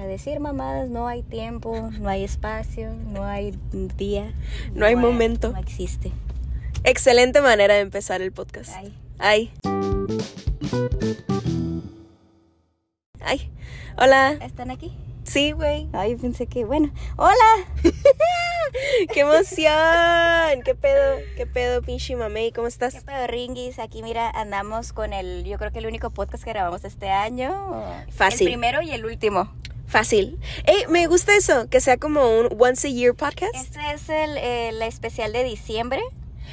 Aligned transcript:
Para 0.00 0.12
decir 0.12 0.40
mamadas 0.40 0.88
no 0.88 1.08
hay 1.08 1.22
tiempo, 1.22 1.90
no 2.00 2.08
hay 2.08 2.24
espacio, 2.24 2.94
no 2.94 3.22
hay 3.22 3.54
día. 3.98 4.32
No 4.72 4.86
hay 4.86 4.96
momento. 4.96 5.52
No 5.52 5.58
existe. 5.58 6.10
Excelente 6.84 7.42
manera 7.42 7.74
de 7.74 7.80
empezar 7.80 8.22
el 8.22 8.32
podcast. 8.32 8.72
Ay. 8.74 8.98
Ay. 9.18 9.52
Ay. 13.20 13.52
Hola. 13.98 14.38
¿Están 14.40 14.70
aquí? 14.70 14.96
Sí, 15.24 15.52
güey. 15.52 15.86
Ay, 15.92 16.16
pensé 16.16 16.46
que, 16.46 16.64
bueno. 16.64 16.90
¡Hola! 17.18 17.66
¡Qué 19.12 19.20
emoción! 19.20 20.62
¿Qué 20.64 20.74
pedo? 20.74 21.18
¿Qué 21.36 21.46
pedo, 21.46 21.82
pinche 21.82 22.16
mamey? 22.16 22.52
¿Cómo 22.52 22.68
¿Qué 22.68 22.72
estás? 22.72 23.04
pedo, 23.04 23.26
Ringis? 23.26 23.78
Aquí, 23.78 24.02
mira, 24.02 24.30
andamos 24.30 24.94
con 24.94 25.12
el, 25.12 25.44
yo 25.44 25.58
creo 25.58 25.72
que 25.72 25.78
el 25.80 25.86
único 25.86 26.08
podcast 26.08 26.42
que 26.42 26.50
grabamos 26.50 26.86
este 26.86 27.10
año. 27.10 27.84
Fácil. 28.08 28.46
El 28.46 28.54
primero 28.54 28.80
y 28.80 28.92
el 28.92 29.04
último. 29.04 29.52
Fácil. 29.90 30.38
Ey, 30.66 30.84
me 30.88 31.06
gusta 31.08 31.34
eso, 31.36 31.68
que 31.68 31.80
sea 31.80 31.96
como 31.96 32.22
un 32.38 32.48
once 32.60 32.86
a 32.86 32.90
year 32.90 33.14
podcast. 33.14 33.54
Este 33.54 33.80
es 33.92 34.08
el, 34.08 34.38
el 34.38 34.82
especial 34.82 35.32
de 35.32 35.42
diciembre. 35.44 36.00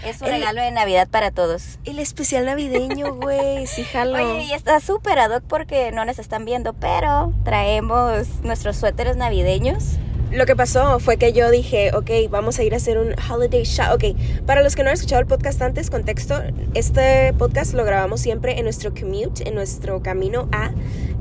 Es 0.03 0.21
un 0.21 0.27
El- 0.27 0.33
regalo 0.39 0.61
de 0.61 0.71
Navidad 0.71 1.07
para 1.07 1.31
todos. 1.31 1.77
El 1.85 1.99
especial 1.99 2.45
navideño, 2.45 3.13
güey. 3.15 3.65
Sí, 3.67 3.83
jalo. 3.83 4.33
Oye, 4.35 4.43
y 4.45 4.53
está 4.53 4.79
súper 4.79 5.19
ad 5.19 5.31
hoc 5.35 5.43
porque 5.47 5.91
no 5.91 6.03
nos 6.05 6.17
están 6.19 6.45
viendo, 6.45 6.73
pero 6.73 7.31
traemos 7.43 8.27
nuestros 8.41 8.77
suéteres 8.77 9.17
navideños. 9.17 9.97
Lo 10.31 10.45
que 10.45 10.57
pasó 10.57 10.99
fue 10.99 11.15
que 11.15 11.31
yo 11.31 11.49
dije, 11.49 11.91
ok, 11.95 12.29
vamos 12.29 12.59
a 12.59 12.63
ir 12.63 12.73
a 12.73 12.77
hacer 12.77 12.97
un 12.97 13.15
holiday 13.29 13.63
shop. 13.63 13.93
Ok, 13.93 14.03
para 14.45 14.61
los 14.61 14.75
que 14.75 14.83
no 14.83 14.89
han 14.89 14.95
escuchado 14.95 15.21
el 15.21 15.27
podcast 15.27 15.61
antes, 15.61 15.89
contexto, 15.89 16.41
este 16.73 17.33
podcast 17.33 17.73
lo 17.73 17.85
grabamos 17.85 18.19
siempre 18.19 18.57
en 18.57 18.65
nuestro 18.65 18.93
commute, 18.93 19.47
en 19.47 19.55
nuestro 19.55 20.03
camino 20.03 20.49
a 20.51 20.71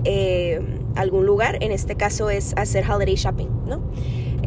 eh, 0.03 0.61
algún 0.97 1.25
lugar. 1.25 1.63
En 1.63 1.71
este 1.71 1.95
caso 1.95 2.31
es 2.31 2.53
hacer 2.57 2.85
holiday 2.91 3.15
shopping, 3.15 3.49
¿no? 3.67 3.81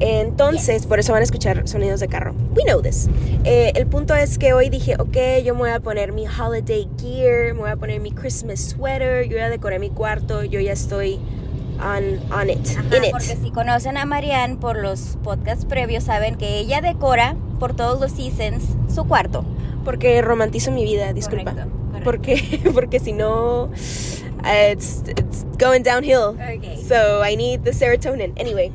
Entonces, 0.02 0.86
por 0.86 1.00
eso 1.00 1.14
van 1.14 1.22
a 1.22 1.24
escuchar 1.24 1.66
sonidos 1.68 2.02
de 2.02 2.10
carro. 2.10 2.34
We 2.56 2.64
know 2.64 2.82
this. 2.82 3.08
Eh, 3.46 3.72
el 3.76 3.88
punto 3.88 4.14
es 4.14 4.38
que 4.38 4.52
hoy 4.52 4.70
dije, 4.70 4.96
ok, 5.00 5.42
yo 5.44 5.54
me 5.54 5.62
voy 5.62 5.70
a 5.70 5.80
poner 5.80 6.12
mi 6.12 6.26
holiday 6.28 6.86
gear, 7.02 7.54
me 7.54 7.62
voy 7.62 7.70
a 7.70 7.78
poner 7.78 8.02
mi 8.02 8.12
Christmas 8.12 8.60
sweater, 8.60 9.28
yo 9.30 9.38
ya 9.38 9.50
decoré 9.50 9.80
mi 9.80 9.90
cuarto, 9.90 10.44
yo 10.44 10.60
ya 10.60 10.74
estoy 10.74 11.20
on, 11.82 12.20
on 12.32 12.50
it, 12.50 12.60
Ajá, 12.78 12.98
in 12.98 13.04
it. 13.06 13.12
porque 13.12 13.36
si 13.42 13.52
conocen 13.52 13.98
a 13.98 14.06
Marianne 14.06 14.58
por 14.58 14.78
los 14.78 15.18
podcasts 15.24 15.66
previos, 15.66 16.04
saben 16.04 16.36
que 16.36 16.60
ella 16.60 16.82
decora 16.82 17.36
por 17.60 17.76
todos 17.76 18.00
los 18.00 18.12
seasons 18.12 18.64
su 18.94 19.06
cuarto. 19.08 19.46
Porque 19.86 20.22
romantizo 20.22 20.72
mi 20.72 20.84
vida, 20.84 21.14
disculpa. 21.14 21.52
Correcto, 21.52 21.72
correcto. 21.92 22.04
Porque, 22.04 22.62
porque 22.74 23.00
si 23.00 23.14
no, 23.14 23.64
uh, 23.66 24.72
it's, 24.72 25.04
it's 25.08 25.46
going 25.58 25.82
downhill. 25.84 26.36
Ok. 26.36 26.78
So 26.88 27.24
I 27.24 27.36
need 27.36 27.64
the 27.64 27.74
serotonin. 27.74 28.34
Anyway, 28.40 28.72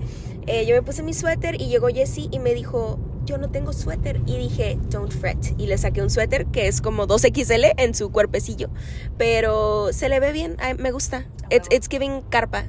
eh, 0.46 0.64
yo 0.66 0.74
me 0.74 0.82
puse 0.82 1.02
mi 1.02 1.12
suéter 1.14 1.60
y 1.60 1.68
llegó 1.68 1.88
Jessie 1.88 2.28
y 2.32 2.38
me 2.38 2.54
dijo, 2.54 2.98
yo 3.26 3.38
no 3.38 3.50
tengo 3.50 3.72
suéter. 3.72 4.20
Y 4.26 4.36
dije, 4.38 4.78
don't 4.90 5.12
fret. 5.12 5.38
Y 5.58 5.66
le 5.66 5.78
saqué 5.78 6.02
un 6.02 6.10
suéter 6.10 6.46
que 6.46 6.68
es 6.68 6.80
como 6.80 7.06
2XL 7.06 7.74
en 7.76 7.94
su 7.94 8.10
cuerpecillo. 8.10 8.70
Pero 9.18 9.92
se 9.92 10.08
le 10.08 10.20
ve 10.20 10.32
bien, 10.32 10.56
me 10.78 10.90
gusta. 10.90 11.26
It's, 11.50 11.68
it's 11.70 11.88
giving 11.88 12.22
carpa. 12.30 12.64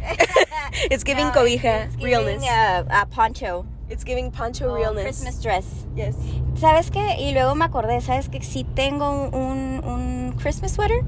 it's 0.90 1.04
giving 1.04 1.26
No, 1.26 1.32
cobija, 1.32 1.84
it's 1.86 1.96
giving, 1.96 2.06
realness. 2.06 2.44
uh, 2.44 2.84
a 2.90 3.06
poncho. 3.06 3.66
It's 3.88 4.04
giving 4.04 4.30
poncho 4.30 4.70
o 4.70 4.74
realness. 4.76 5.04
Christmas 5.04 5.42
dress. 5.42 5.86
Yes. 5.96 6.14
¿Sabes 6.54 6.90
qué? 6.90 7.16
Y 7.18 7.32
luego 7.32 7.54
me 7.54 7.64
acordé, 7.64 8.00
¿sabes 8.00 8.28
que 8.28 8.40
Sí 8.42 8.64
tengo 8.74 9.28
un, 9.30 10.34
Christmas 10.40 10.72
sweater, 10.72 11.02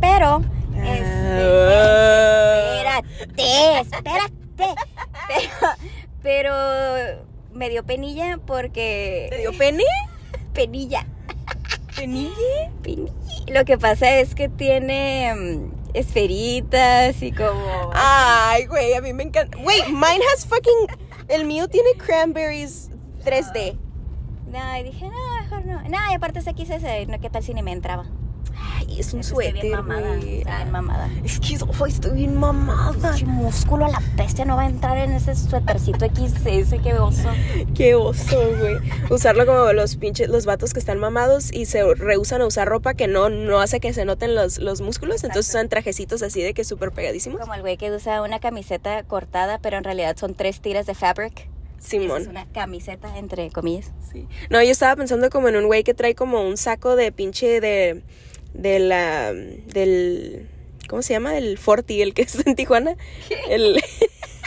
pero... 0.00 0.42
Ah. 0.78 1.96
Espérate, 3.18 3.80
espérate. 3.80 4.74
Pero, 5.28 5.50
pero 6.22 6.52
me 7.52 7.68
dio 7.70 7.84
penilla 7.84 8.38
porque... 8.44 9.28
¿Te 9.30 9.38
dio 9.38 9.52
pene? 9.56 9.84
penilla. 10.52 11.06
¿Penille? 11.96 12.70
Penilla. 12.82 13.12
Lo 13.48 13.64
que 13.64 13.78
pasa 13.78 14.18
es 14.18 14.34
que 14.34 14.48
tiene 14.48 15.34
mm, 15.34 15.75
esferitas 15.98 17.22
y 17.22 17.32
como... 17.32 17.90
Ay, 17.94 18.66
güey, 18.66 18.94
a 18.94 19.00
mí 19.00 19.12
me 19.12 19.24
encanta. 19.24 19.56
Wait, 19.58 19.86
mine 19.88 20.22
has 20.32 20.46
fucking. 20.46 20.86
El 21.28 21.44
mío 21.44 21.68
tiene 21.68 21.90
cranberries 21.96 22.90
3D. 23.24 23.78
No, 24.46 24.78
y 24.78 24.82
dije, 24.84 25.08
no, 25.08 25.42
mejor 25.42 25.66
no. 25.66 25.82
No, 25.82 25.98
y 26.10 26.14
aparte 26.14 26.40
quise 26.54 26.76
ese, 26.76 27.06
no, 27.06 27.18
¿qué 27.18 27.30
tal 27.30 27.42
si 27.42 27.54
ni 27.54 27.62
me 27.62 27.72
entraba? 27.72 28.06
Ay, 28.58 29.00
es 29.00 29.12
un 29.12 29.20
Es 29.20 29.28
estoy 29.28 29.52
bien 29.52 29.56
suéter, 29.56 29.82
mamada, 29.82 30.14
estoy 30.14 30.44
bien 30.44 30.70
mamada. 30.70 31.10
Es 31.24 31.40
que 31.40 31.58
oh, 31.64 31.86
estoy 31.86 32.12
bien 32.12 32.36
mamada. 32.36 33.12
Pinche 33.12 33.26
músculo 33.26 33.86
a 33.86 33.88
la 33.88 34.02
bestia 34.16 34.44
no 34.44 34.56
va 34.56 34.62
a 34.62 34.66
entrar 34.66 34.98
en 34.98 35.12
ese 35.12 35.34
suétercito 35.34 36.06
XS, 36.06 36.74
qué 36.82 36.94
oso. 36.94 37.30
Qué 37.74 37.94
oso, 37.94 38.38
güey. 38.58 38.76
Usarlo 39.10 39.46
como 39.46 39.72
los 39.72 39.96
pinches, 39.96 40.28
los 40.28 40.46
vatos 40.46 40.72
que 40.72 40.78
están 40.78 40.98
mamados 40.98 41.52
y 41.52 41.66
se 41.66 41.82
rehusan 41.94 42.40
a 42.42 42.46
usar 42.46 42.68
ropa 42.68 42.94
que 42.94 43.08
no, 43.08 43.28
no 43.28 43.60
hace 43.60 43.80
que 43.80 43.92
se 43.92 44.04
noten 44.04 44.34
los, 44.34 44.58
los 44.58 44.80
músculos. 44.80 45.24
Entonces 45.24 45.50
usan 45.50 45.68
trajecitos 45.68 46.22
así 46.22 46.42
de 46.42 46.54
que 46.54 46.64
súper 46.64 46.92
pegadísimos. 46.92 47.40
Como 47.40 47.54
el 47.54 47.60
güey 47.60 47.76
que 47.76 47.90
usa 47.90 48.22
una 48.22 48.40
camiseta 48.40 49.02
cortada, 49.04 49.58
pero 49.58 49.76
en 49.76 49.84
realidad 49.84 50.16
son 50.16 50.34
tres 50.34 50.60
tiras 50.60 50.86
de 50.86 50.94
fabric. 50.94 51.48
Simón. 51.78 52.22
Es 52.22 52.28
una 52.28 52.46
camiseta, 52.46 53.16
entre 53.18 53.50
comillas. 53.50 53.92
Sí. 54.12 54.26
No, 54.50 54.62
yo 54.62 54.70
estaba 54.70 54.96
pensando 54.96 55.30
como 55.30 55.48
en 55.48 55.56
un 55.56 55.66
güey 55.66 55.84
que 55.84 55.94
trae 55.94 56.14
como 56.14 56.42
un 56.42 56.56
saco 56.56 56.96
de 56.96 57.12
pinche 57.12 57.60
de. 57.60 58.02
De 58.56 58.78
la. 58.78 59.32
del. 59.32 60.46
¿Cómo 60.88 61.02
se 61.02 61.14
llama? 61.14 61.36
El 61.36 61.58
Forti, 61.58 62.00
el 62.00 62.14
que 62.14 62.22
es 62.22 62.46
en 62.46 62.54
Tijuana. 62.54 62.96
El. 63.48 63.82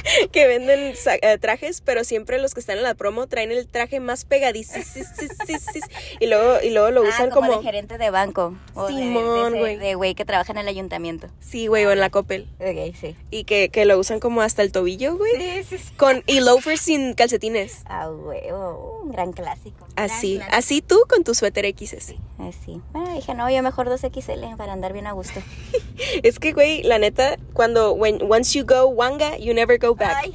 que 0.31 0.47
venden 0.47 0.93
eh, 1.21 1.37
trajes, 1.39 1.81
pero 1.81 2.03
siempre 2.03 2.39
los 2.39 2.53
que 2.53 2.59
están 2.59 2.77
en 2.77 2.83
la 2.83 2.93
promo 2.93 3.27
traen 3.27 3.51
el 3.51 3.67
traje 3.67 3.99
más 3.99 4.25
pegadísimo. 4.25 4.83
Y 6.19 6.27
luego, 6.27 6.61
y 6.61 6.69
luego 6.71 6.91
lo 6.91 7.01
Ah, 7.03 7.09
usan 7.09 7.29
como, 7.29 7.47
como. 7.47 7.59
de 7.59 7.63
gerente 7.65 7.97
de 7.97 8.09
banco. 8.09 8.55
O 8.75 8.87
Simón, 8.87 9.57
güey. 9.57 9.77
De 9.77 9.95
güey 9.95 10.15
que 10.15 10.25
trabaja 10.25 10.51
en 10.51 10.57
el 10.59 10.67
ayuntamiento. 10.67 11.27
Sí, 11.39 11.67
güey, 11.67 11.85
o 11.85 11.91
en 11.91 11.99
la 11.99 12.09
Coppel. 12.09 12.47
Ok, 12.59 12.95
sí. 12.99 13.15
Y 13.31 13.43
que, 13.45 13.69
que 13.69 13.85
lo 13.85 13.97
usan 13.97 14.19
como 14.19 14.41
hasta 14.41 14.61
el 14.61 14.71
tobillo, 14.71 15.17
güey. 15.17 15.31
Sí, 15.37 15.63
sí, 15.69 15.77
sí. 15.77 15.93
Con, 15.95 16.23
y 16.27 16.39
loafers 16.41 16.81
sin 16.81 17.13
calcetines. 17.13 17.81
Ah, 17.85 18.09
huevo, 18.09 19.01
un 19.03 19.11
gran 19.11 19.31
clásico. 19.31 19.87
Así, 19.95 20.35
clásico. 20.37 20.57
así 20.57 20.81
tú 20.81 20.99
con 21.09 21.23
tu 21.23 21.33
suéter 21.33 21.65
XS. 21.65 22.15
Así. 22.39 22.81
Bueno, 22.93 23.13
dije, 23.13 23.33
no, 23.33 23.49
yo 23.49 23.61
mejor 23.63 23.89
2XL 23.89 24.55
para 24.57 24.73
andar 24.73 24.93
bien 24.93 25.07
a 25.07 25.13
gusto. 25.13 25.39
Es 26.23 26.39
que, 26.39 26.53
güey, 26.53 26.81
la 26.83 26.97
neta, 26.97 27.37
cuando, 27.53 27.91
when, 27.93 28.19
once 28.31 28.57
you 28.57 28.65
go 28.65 28.87
wanga, 28.87 29.37
you 29.37 29.53
never 29.53 29.77
go 29.77 29.95
back. 29.99 30.27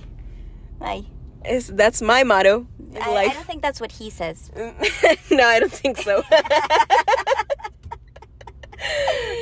Ay. 0.81 1.07
Es, 1.45 1.69
that's 1.69 2.01
my 2.01 2.25
motto 2.25 2.67
in 2.95 3.03
I, 3.03 3.29
don't 3.29 3.47
think 3.47 3.63
that's 3.63 3.81
what 3.81 3.93
he 3.93 4.11
says. 4.11 4.51
no, 5.31 5.45
I 5.45 5.61
don't 5.61 5.73
think 5.73 5.99
so. 5.99 6.23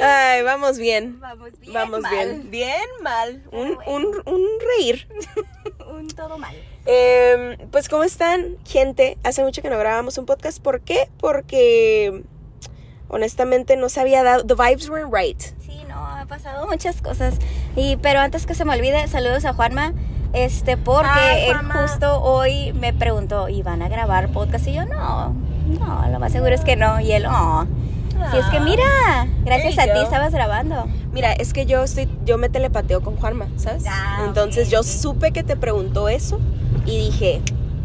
Ay, 0.00 0.42
vamos 0.42 0.78
bien. 0.78 1.18
Vamos 1.20 1.50
bien. 1.60 1.72
vamos 1.72 2.02
mal. 2.02 2.10
bien. 2.10 2.50
Bien 2.50 2.88
mal. 3.02 3.42
Un, 3.50 3.76
un, 3.86 4.22
un 4.24 4.48
reír. 4.78 5.06
Un 5.88 6.08
todo 6.08 6.38
mal. 6.38 6.54
Em, 6.86 7.58
pues, 7.70 7.88
¿cómo 7.88 8.04
están, 8.04 8.56
gente? 8.64 9.18
Hace 9.22 9.42
mucho 9.44 9.62
que 9.62 9.70
no 9.70 9.78
grabamos 9.78 10.18
un 10.18 10.26
podcast. 10.26 10.60
¿Por 10.60 10.80
qué? 10.80 11.08
Porque, 11.18 12.24
honestamente, 13.08 13.76
no 13.76 13.88
se 13.88 14.00
había 14.00 14.22
dado. 14.22 14.44
The 14.46 14.54
vibes 14.54 14.88
weren't 14.88 15.12
right. 15.12 15.40
Sí, 15.60 15.71
ha 16.22 16.26
pasado 16.26 16.66
muchas 16.68 17.02
cosas. 17.02 17.34
Y 17.74 17.96
pero 17.96 18.20
antes 18.20 18.46
que 18.46 18.54
se 18.54 18.64
me 18.64 18.72
olvide, 18.74 19.08
saludos 19.08 19.44
a 19.44 19.54
Juanma. 19.54 19.92
Este, 20.32 20.76
porque 20.76 21.10
Ay, 21.10 21.48
él 21.48 21.54
Juanma. 21.54 21.82
justo 21.82 22.22
hoy 22.22 22.72
me 22.72 22.94
preguntó, 22.94 23.48
¿y 23.48 23.62
van 23.62 23.82
a 23.82 23.88
grabar 23.88 24.30
podcast? 24.30 24.66
Y 24.68 24.74
yo, 24.74 24.84
no, 24.86 25.34
no, 25.78 26.08
lo 26.10 26.18
más 26.20 26.32
seguro 26.32 26.54
es 26.54 26.62
que 26.62 26.76
no. 26.76 27.00
Y 27.00 27.12
él, 27.12 27.24
no. 27.24 27.66
Si 28.30 28.36
es 28.38 28.46
que 28.46 28.60
mira, 28.60 29.26
gracias 29.44 29.78
a 29.78 29.92
ti 29.92 29.98
estabas 30.00 30.32
grabando. 30.32 30.86
Mira, 31.12 31.32
es 31.32 31.52
que 31.52 31.66
yo 31.66 31.82
estoy, 31.82 32.08
yo 32.24 32.38
me 32.38 32.48
telepateo 32.48 33.00
con 33.02 33.16
Juanma, 33.16 33.48
¿sabes? 33.56 33.84
Ah, 33.88 34.22
Entonces 34.24 34.70
yo 34.70 34.84
supe 34.84 35.32
que 35.32 35.42
te 35.42 35.56
preguntó 35.56 36.08
eso 36.08 36.38
y 36.86 36.98
dije, 36.98 37.42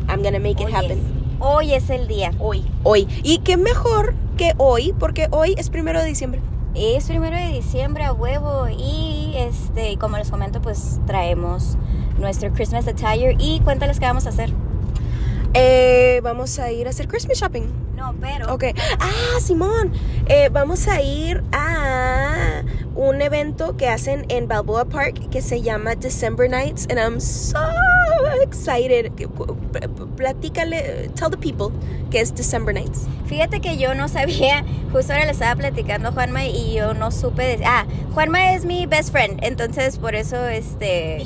I'm 0.07 0.22
gonna 0.22 0.40
make 0.40 0.62
it 0.62 0.68
Hoy 0.68 0.74
happen. 0.74 1.00
es, 1.00 1.06
hoy 1.40 1.74
es 1.74 1.90
el 1.90 2.07
día. 2.07 2.31
Hoy. 2.38 2.63
Hoy. 2.83 3.07
Y 3.24 3.40
qué 3.40 3.57
mejor 3.57 4.13
que 4.38 4.54
hoy, 4.57 4.94
porque 5.00 5.28
hoy 5.31 5.56
es 5.57 5.72
primero 5.72 6.00
de 6.00 6.06
diciembre. 6.06 6.40
Es 6.80 7.06
primero 7.06 7.36
de 7.36 7.48
diciembre 7.48 8.04
a 8.04 8.14
huevo 8.14 8.68
y 8.70 9.34
este, 9.36 9.98
como 9.98 10.18
les 10.18 10.30
comento, 10.30 10.62
pues 10.62 11.00
traemos 11.08 11.76
nuestro 12.20 12.54
Christmas 12.54 12.88
attire 12.88 13.36
y 13.40 13.62
cuéntales 13.62 14.00
qué 14.00 14.06
vamos 14.06 14.28
a 14.28 14.30
hacer. 14.30 14.54
Eh, 15.56 16.20
vamos 16.22 16.60
a 16.60 16.72
ir 16.72 16.86
a 16.86 16.92
hacer 16.92 17.08
Christmas 17.08 17.40
shopping. 17.40 17.64
No, 17.96 18.14
pero 18.22 18.54
Ok. 18.54 18.66
Ah, 19.00 19.40
Simón. 19.42 19.92
Eh, 20.28 20.50
vamos 20.52 20.88
a 20.88 21.02
ir 21.02 21.44
a 21.52 22.62
un 22.94 23.24
evento 23.24 23.76
que 23.76 23.88
hacen 23.88 24.26
en 24.30 24.48
Balboa 24.48 24.86
Park 24.86 25.30
que 25.32 25.42
se 25.42 25.64
llama 25.64 25.96
December 25.96 26.48
Nights. 26.48 26.86
And 26.92 27.00
I'm 27.00 27.20
so 27.20 27.58
excited. 28.42 29.12
Platícale, 30.16 31.10
tell 31.16 31.30
the 31.30 31.38
people 31.38 31.72
que 32.10 32.22
es 32.22 32.34
December 32.34 32.74
Nights. 32.74 33.06
Fíjate 33.25 33.60
que 33.60 33.78
yo 33.78 33.94
no 33.94 34.07
sabía, 34.07 34.63
justo 34.92 35.12
ahora 35.13 35.25
le 35.25 35.31
estaba 35.31 35.56
platicando 35.56 36.10
a 36.10 36.12
Juanma 36.12 36.45
y 36.45 36.74
yo 36.75 36.94
no 36.94 37.12
supe 37.12 37.57
de, 37.57 37.66
ah, 37.66 37.86
Juanma 38.13 38.54
es 38.54 38.63
mi 38.66 38.86
best 38.86 39.12
friend, 39.12 39.39
entonces 39.44 39.98
por 39.98 40.16
eso 40.16 40.48
este 40.48 41.24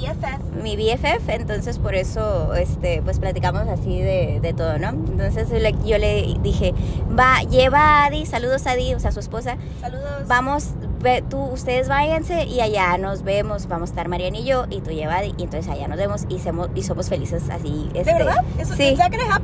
mi 0.64 0.76
BFF, 0.76 1.30
entonces 1.30 1.78
por 1.78 1.96
eso 1.96 2.54
este 2.56 3.02
pues 3.04 3.20
platicamos 3.20 3.68
así 3.70 4.02
de, 4.02 4.40
de 4.42 4.54
todo, 4.54 4.78
¿no? 4.80 4.90
Entonces 4.90 5.50
yo 5.86 5.98
le 5.98 6.36
dije, 6.42 6.74
"Va, 7.18 7.42
lleva 7.44 7.80
a 7.80 8.06
Adi, 8.06 8.26
saludos 8.26 8.66
a 8.68 8.72
Adi, 8.72 8.94
o 8.96 9.00
sea, 9.00 9.12
su 9.12 9.20
esposa, 9.20 9.58
Saludos. 9.80 10.28
vamos, 10.28 10.70
ve, 11.02 11.24
tú, 11.28 11.38
ustedes 11.38 11.88
váyanse 11.88 12.46
y 12.46 12.62
allá 12.62 12.98
nos 12.98 13.24
vemos, 13.24 13.68
vamos 13.68 13.90
a 13.90 13.92
estar 13.92 14.08
Mariana 14.08 14.38
y 14.38 14.44
yo, 14.44 14.66
y 14.70 14.82
tú 14.82 14.92
lleva 14.92 15.24
y 15.24 15.32
entonces 15.40 15.68
allá 15.68 15.88
nos 15.88 15.98
vemos 15.98 16.26
y, 16.30 16.40
somos, 16.40 16.70
y 16.76 16.84
somos 16.84 17.10
felices 17.10 17.50
así. 17.50 17.90
¿De 17.94 18.00
este, 18.00 18.14
verdad? 18.14 18.38
¿Eso, 18.58 18.76
sí. 18.76 18.96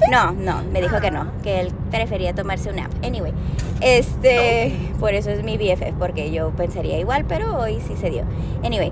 No, 0.09 0.31
no, 0.31 0.63
me 0.71 0.81
dijo 0.81 0.99
que 0.99 1.11
no, 1.11 1.31
que 1.43 1.59
él 1.61 1.73
prefería 1.91 2.33
tomarse 2.33 2.69
un 2.69 2.77
nap. 2.77 2.91
Anyway, 3.03 3.33
este, 3.81 4.73
por 4.99 5.13
eso 5.13 5.29
es 5.29 5.43
mi 5.43 5.57
BFF, 5.57 5.93
porque 5.99 6.31
yo 6.31 6.51
pensaría 6.51 6.99
igual, 6.99 7.25
pero 7.27 7.59
hoy 7.59 7.79
sí 7.87 7.95
se 7.97 8.09
dio. 8.09 8.23
Anyway, 8.63 8.91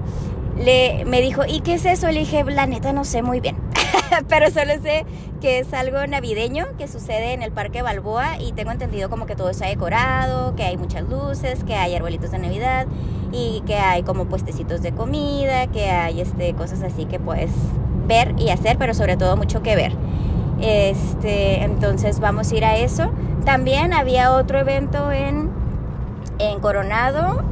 le, 0.57 1.03
me 1.05 1.21
dijo, 1.21 1.43
¿y 1.47 1.61
qué 1.61 1.75
es 1.75 1.85
eso? 1.85 2.07
Le 2.07 2.19
dije, 2.19 2.43
la 2.43 2.65
neta 2.65 2.93
no 2.93 3.03
sé 3.03 3.21
muy 3.21 3.39
bien, 3.39 3.55
pero 4.29 4.49
solo 4.51 4.73
sé 4.81 5.05
que 5.41 5.59
es 5.59 5.73
algo 5.73 6.05
navideño 6.07 6.65
que 6.77 6.87
sucede 6.87 7.33
en 7.33 7.41
el 7.41 7.51
Parque 7.51 7.81
Balboa 7.81 8.37
y 8.39 8.51
tengo 8.53 8.71
entendido 8.71 9.09
como 9.09 9.25
que 9.25 9.35
todo 9.35 9.49
está 9.49 9.67
decorado, 9.67 10.55
que 10.55 10.63
hay 10.63 10.77
muchas 10.77 11.03
luces, 11.03 11.63
que 11.63 11.75
hay 11.75 11.95
arbolitos 11.95 12.31
de 12.31 12.39
Navidad 12.39 12.87
y 13.31 13.61
que 13.65 13.75
hay 13.75 14.03
como 14.03 14.25
puestecitos 14.25 14.81
de 14.81 14.93
comida, 14.93 15.67
que 15.67 15.89
hay 15.89 16.21
este, 16.21 16.53
cosas 16.53 16.81
así 16.83 17.05
que 17.05 17.19
puedes 17.19 17.51
ver 18.07 18.33
y 18.37 18.49
hacer, 18.49 18.77
pero 18.77 18.93
sobre 18.93 19.17
todo 19.17 19.35
mucho 19.37 19.61
que 19.61 19.75
ver. 19.75 19.93
Este, 20.61 21.63
entonces 21.63 22.19
vamos 22.19 22.51
a 22.51 22.55
ir 22.55 22.65
a 22.65 22.77
eso. 22.77 23.11
También 23.43 23.93
había 23.93 24.31
otro 24.31 24.59
evento 24.59 25.11
en, 25.11 25.51
en 26.39 26.59
Coronado, 26.59 27.43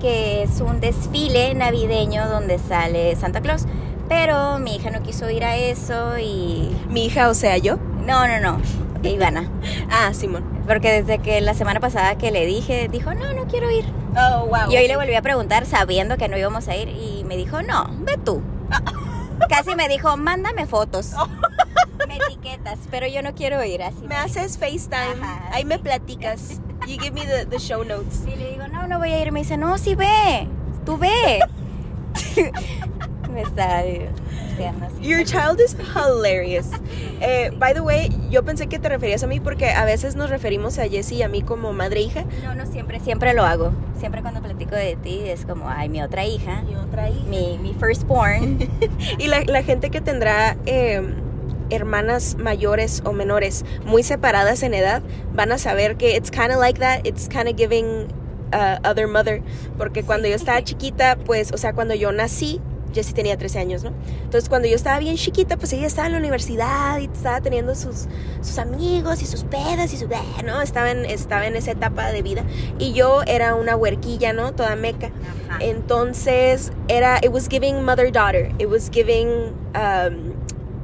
que 0.00 0.42
es 0.42 0.60
un 0.60 0.80
desfile 0.80 1.54
navideño 1.54 2.28
donde 2.28 2.58
sale 2.58 3.14
Santa 3.16 3.40
Claus. 3.40 3.66
Pero 4.08 4.58
mi 4.58 4.76
hija 4.76 4.90
no 4.90 5.02
quiso 5.02 5.30
ir 5.30 5.44
a 5.44 5.56
eso 5.56 6.18
y... 6.18 6.70
Mi 6.88 7.06
hija, 7.06 7.28
o 7.28 7.34
sea, 7.34 7.56
yo. 7.56 7.78
No, 8.06 8.26
no, 8.26 8.40
no, 8.40 8.60
Ivana. 9.08 9.48
Ah, 9.90 10.12
Simón. 10.14 10.44
Porque 10.66 11.02
desde 11.02 11.18
que 11.18 11.40
la 11.40 11.54
semana 11.54 11.80
pasada 11.80 12.16
que 12.16 12.30
le 12.30 12.46
dije, 12.46 12.88
dijo, 12.88 13.14
no, 13.14 13.32
no 13.32 13.46
quiero 13.46 13.70
ir. 13.70 13.84
Oh, 14.16 14.46
wow. 14.46 14.70
Y 14.70 14.76
hoy 14.76 14.88
le 14.88 14.96
volví 14.96 15.14
a 15.14 15.22
preguntar 15.22 15.66
sabiendo 15.66 16.16
que 16.16 16.28
no 16.28 16.36
íbamos 16.36 16.68
a 16.68 16.76
ir 16.76 16.88
y 16.88 17.24
me 17.24 17.36
dijo, 17.36 17.62
no, 17.62 17.90
ve 18.00 18.16
tú. 18.22 18.42
Casi 19.48 19.74
me 19.74 19.88
dijo, 19.88 20.16
mándame 20.16 20.66
fotos. 20.66 21.12
Me 22.08 22.16
etiquetas, 22.16 22.78
pero 22.90 23.06
yo 23.06 23.22
no 23.22 23.34
quiero 23.34 23.62
ir 23.64 23.82
así. 23.82 24.06
Me 24.06 24.16
haces 24.16 24.58
FaceTime. 24.58 25.22
Ajá, 25.22 25.50
Ahí 25.52 25.64
me 25.64 25.78
platicas. 25.78 26.60
You 26.86 26.98
give 27.00 27.12
me 27.12 27.24
the, 27.24 27.46
the 27.46 27.58
show 27.58 27.84
notes. 27.84 28.24
Y 28.26 28.36
le 28.36 28.50
digo, 28.50 28.66
no, 28.68 28.86
no 28.88 28.98
voy 28.98 29.12
a 29.12 29.22
ir. 29.22 29.30
Me 29.30 29.40
dice, 29.40 29.56
no, 29.56 29.78
sí 29.78 29.94
ve, 29.94 30.48
tú 30.84 30.98
ve. 30.98 31.40
Me 33.32 33.42
está 33.42 33.82
diciendo 33.82 34.86
así. 34.86 35.02
Your 35.06 35.24
child 35.24 35.60
is 35.60 35.74
hilarious. 35.94 36.68
Eh, 37.20 37.50
by 37.58 37.72
the 37.74 37.80
way, 37.80 38.08
yo 38.30 38.42
pensé 38.44 38.68
que 38.68 38.78
te 38.78 38.88
referías 38.88 39.22
a 39.22 39.26
mí 39.26 39.40
porque 39.40 39.70
a 39.70 39.84
veces 39.84 40.14
nos 40.16 40.30
referimos 40.30 40.78
a 40.78 40.88
Jessie 40.88 41.18
y 41.18 41.22
a 41.22 41.28
mí 41.28 41.42
como 41.42 41.72
madre 41.72 42.00
e 42.00 42.02
hija. 42.04 42.24
No, 42.44 42.54
no, 42.54 42.66
siempre, 42.66 43.00
siempre 43.00 43.34
lo 43.34 43.44
hago. 43.44 43.72
Siempre 43.98 44.22
cuando 44.22 44.40
platico 44.42 44.74
de 44.74 44.96
ti 44.96 45.20
es 45.24 45.44
como, 45.46 45.68
ay, 45.68 45.88
mi 45.88 46.02
otra 46.02 46.24
hija, 46.24 46.62
Y 46.70 46.74
otra 46.74 47.08
hija. 47.08 47.24
mi, 47.26 47.58
mi 47.58 47.74
firstborn. 47.74 48.58
Y 49.18 49.28
la, 49.28 49.42
la 49.44 49.62
gente 49.62 49.90
que 49.90 50.00
tendrá 50.00 50.56
eh, 50.66 51.02
hermanas 51.70 52.36
mayores 52.38 53.02
o 53.04 53.12
menores 53.12 53.64
muy 53.84 54.02
separadas 54.02 54.62
en 54.62 54.74
edad 54.74 55.02
van 55.32 55.52
a 55.52 55.58
saber 55.58 55.96
que 55.96 56.16
it's 56.16 56.30
kind 56.30 56.50
of 56.50 56.58
like 56.58 56.78
that. 56.80 57.06
It's 57.06 57.28
kind 57.28 57.48
of 57.48 57.56
giving 57.56 58.08
uh, 58.52 58.78
other 58.84 59.06
mother. 59.06 59.42
Porque 59.78 60.02
cuando 60.02 60.28
yo 60.28 60.34
estaba 60.34 60.62
chiquita, 60.62 61.16
pues, 61.24 61.52
o 61.52 61.56
sea, 61.56 61.72
cuando 61.72 61.94
yo 61.94 62.12
nací, 62.12 62.60
Jessie 62.92 63.14
tenía 63.14 63.36
13 63.36 63.58
años, 63.58 63.84
¿no? 63.84 63.92
Entonces, 64.22 64.48
cuando 64.48 64.68
yo 64.68 64.74
estaba 64.74 64.98
bien 64.98 65.16
chiquita, 65.16 65.56
pues 65.56 65.72
ella 65.72 65.86
estaba 65.86 66.06
en 66.06 66.12
la 66.12 66.18
universidad 66.18 66.98
y 66.98 67.04
estaba 67.04 67.40
teniendo 67.40 67.74
sus, 67.74 68.06
sus 68.40 68.58
amigos 68.58 69.22
y 69.22 69.26
sus 69.26 69.44
pedas 69.44 69.92
y 69.92 69.96
su... 69.96 70.08
¿no? 70.44 70.62
Estaba 70.62 70.90
en, 70.90 71.04
estaba 71.04 71.46
en 71.46 71.56
esa 71.56 71.72
etapa 71.72 72.10
de 72.12 72.22
vida. 72.22 72.44
Y 72.78 72.92
yo 72.92 73.22
era 73.26 73.54
una 73.54 73.76
huerquilla, 73.76 74.32
¿no? 74.32 74.52
Toda 74.52 74.76
meca. 74.76 75.10
Ajá. 75.48 75.58
Entonces 75.60 76.72
era, 76.88 77.18
it 77.22 77.30
was 77.30 77.48
giving 77.48 77.84
mother 77.84 78.10
daughter, 78.10 78.52
it 78.58 78.68
was 78.68 78.90
giving 78.90 79.54
um, 79.74 80.34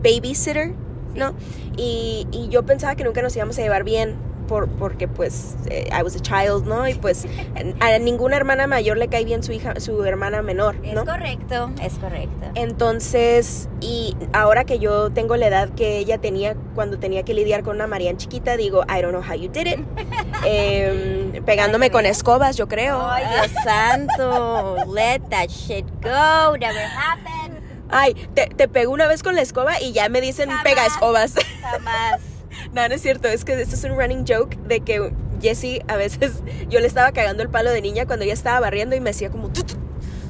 babysitter, 0.02 0.72
¿no? 1.14 1.34
Y, 1.76 2.26
y 2.32 2.48
yo 2.48 2.64
pensaba 2.64 2.94
que 2.96 3.04
nunca 3.04 3.22
nos 3.22 3.36
íbamos 3.36 3.58
a 3.58 3.62
llevar 3.62 3.84
bien 3.84 4.27
por, 4.48 4.68
porque 4.68 5.06
pues 5.06 5.54
eh, 5.70 5.88
I 5.96 6.02
was 6.02 6.16
a 6.16 6.20
child, 6.20 6.66
¿no? 6.66 6.88
Y 6.88 6.94
pues 6.94 7.26
a 7.80 7.98
ninguna 8.00 8.36
hermana 8.36 8.66
mayor 8.66 8.96
le 8.96 9.06
cae 9.06 9.24
bien 9.24 9.44
su 9.44 9.52
hija, 9.52 9.78
su 9.78 10.02
hermana 10.04 10.42
menor, 10.42 10.74
Es 10.82 10.94
¿no? 10.94 11.04
correcto, 11.04 11.70
es 11.80 11.94
correcto. 11.98 12.46
Entonces, 12.56 13.68
y 13.80 14.16
ahora 14.32 14.64
que 14.64 14.80
yo 14.80 15.10
tengo 15.10 15.36
la 15.36 15.46
edad 15.46 15.68
que 15.70 15.98
ella 15.98 16.18
tenía 16.18 16.56
cuando 16.74 16.98
tenía 16.98 17.22
que 17.22 17.34
lidiar 17.34 17.62
con 17.62 17.76
una 17.76 17.86
Marian 17.86 18.16
chiquita, 18.16 18.56
digo, 18.56 18.82
I 18.88 19.00
don't 19.02 19.12
know 19.12 19.22
how 19.22 19.34
you 19.36 19.48
did 19.48 19.66
it. 19.66 19.78
Em, 20.44 21.44
pegándome 21.44 21.90
con 21.90 22.06
escobas, 22.06 22.56
yo 22.56 22.66
creo. 22.68 23.00
Ay, 23.08 23.24
Dios 23.32 23.52
santo, 23.64 24.76
let 24.94 25.20
that 25.30 25.48
shit 25.48 25.84
go, 26.02 26.56
never 26.56 26.86
happened, 26.96 27.58
Ay, 27.90 28.14
te, 28.34 28.46
te 28.46 28.68
pego 28.68 28.92
una 28.92 29.06
vez 29.06 29.22
con 29.22 29.34
la 29.34 29.40
escoba 29.42 29.80
y 29.80 29.92
ya 29.92 30.08
me 30.08 30.20
dicen 30.20 30.48
Jamás. 30.48 30.64
pega 30.64 30.86
escobas. 30.86 31.34
jamás. 31.62 32.20
No, 32.78 32.88
no 32.88 32.94
es 32.94 33.02
cierto, 33.02 33.28
es 33.28 33.44
que 33.44 33.60
esto 33.60 33.74
es 33.74 33.84
un 33.84 33.98
running 33.98 34.24
joke 34.26 34.56
de 34.68 34.80
que 34.80 35.12
Jessie 35.40 35.82
a 35.88 35.96
veces 35.96 36.42
yo 36.68 36.80
le 36.80 36.86
estaba 36.86 37.12
cagando 37.12 37.42
el 37.42 37.48
palo 37.48 37.70
de 37.70 37.82
niña 37.82 38.06
cuando 38.06 38.24
ella 38.24 38.34
estaba 38.34 38.60
barriendo 38.60 38.94
y 38.94 39.00
me 39.00 39.10
hacía 39.10 39.30
como. 39.30 39.50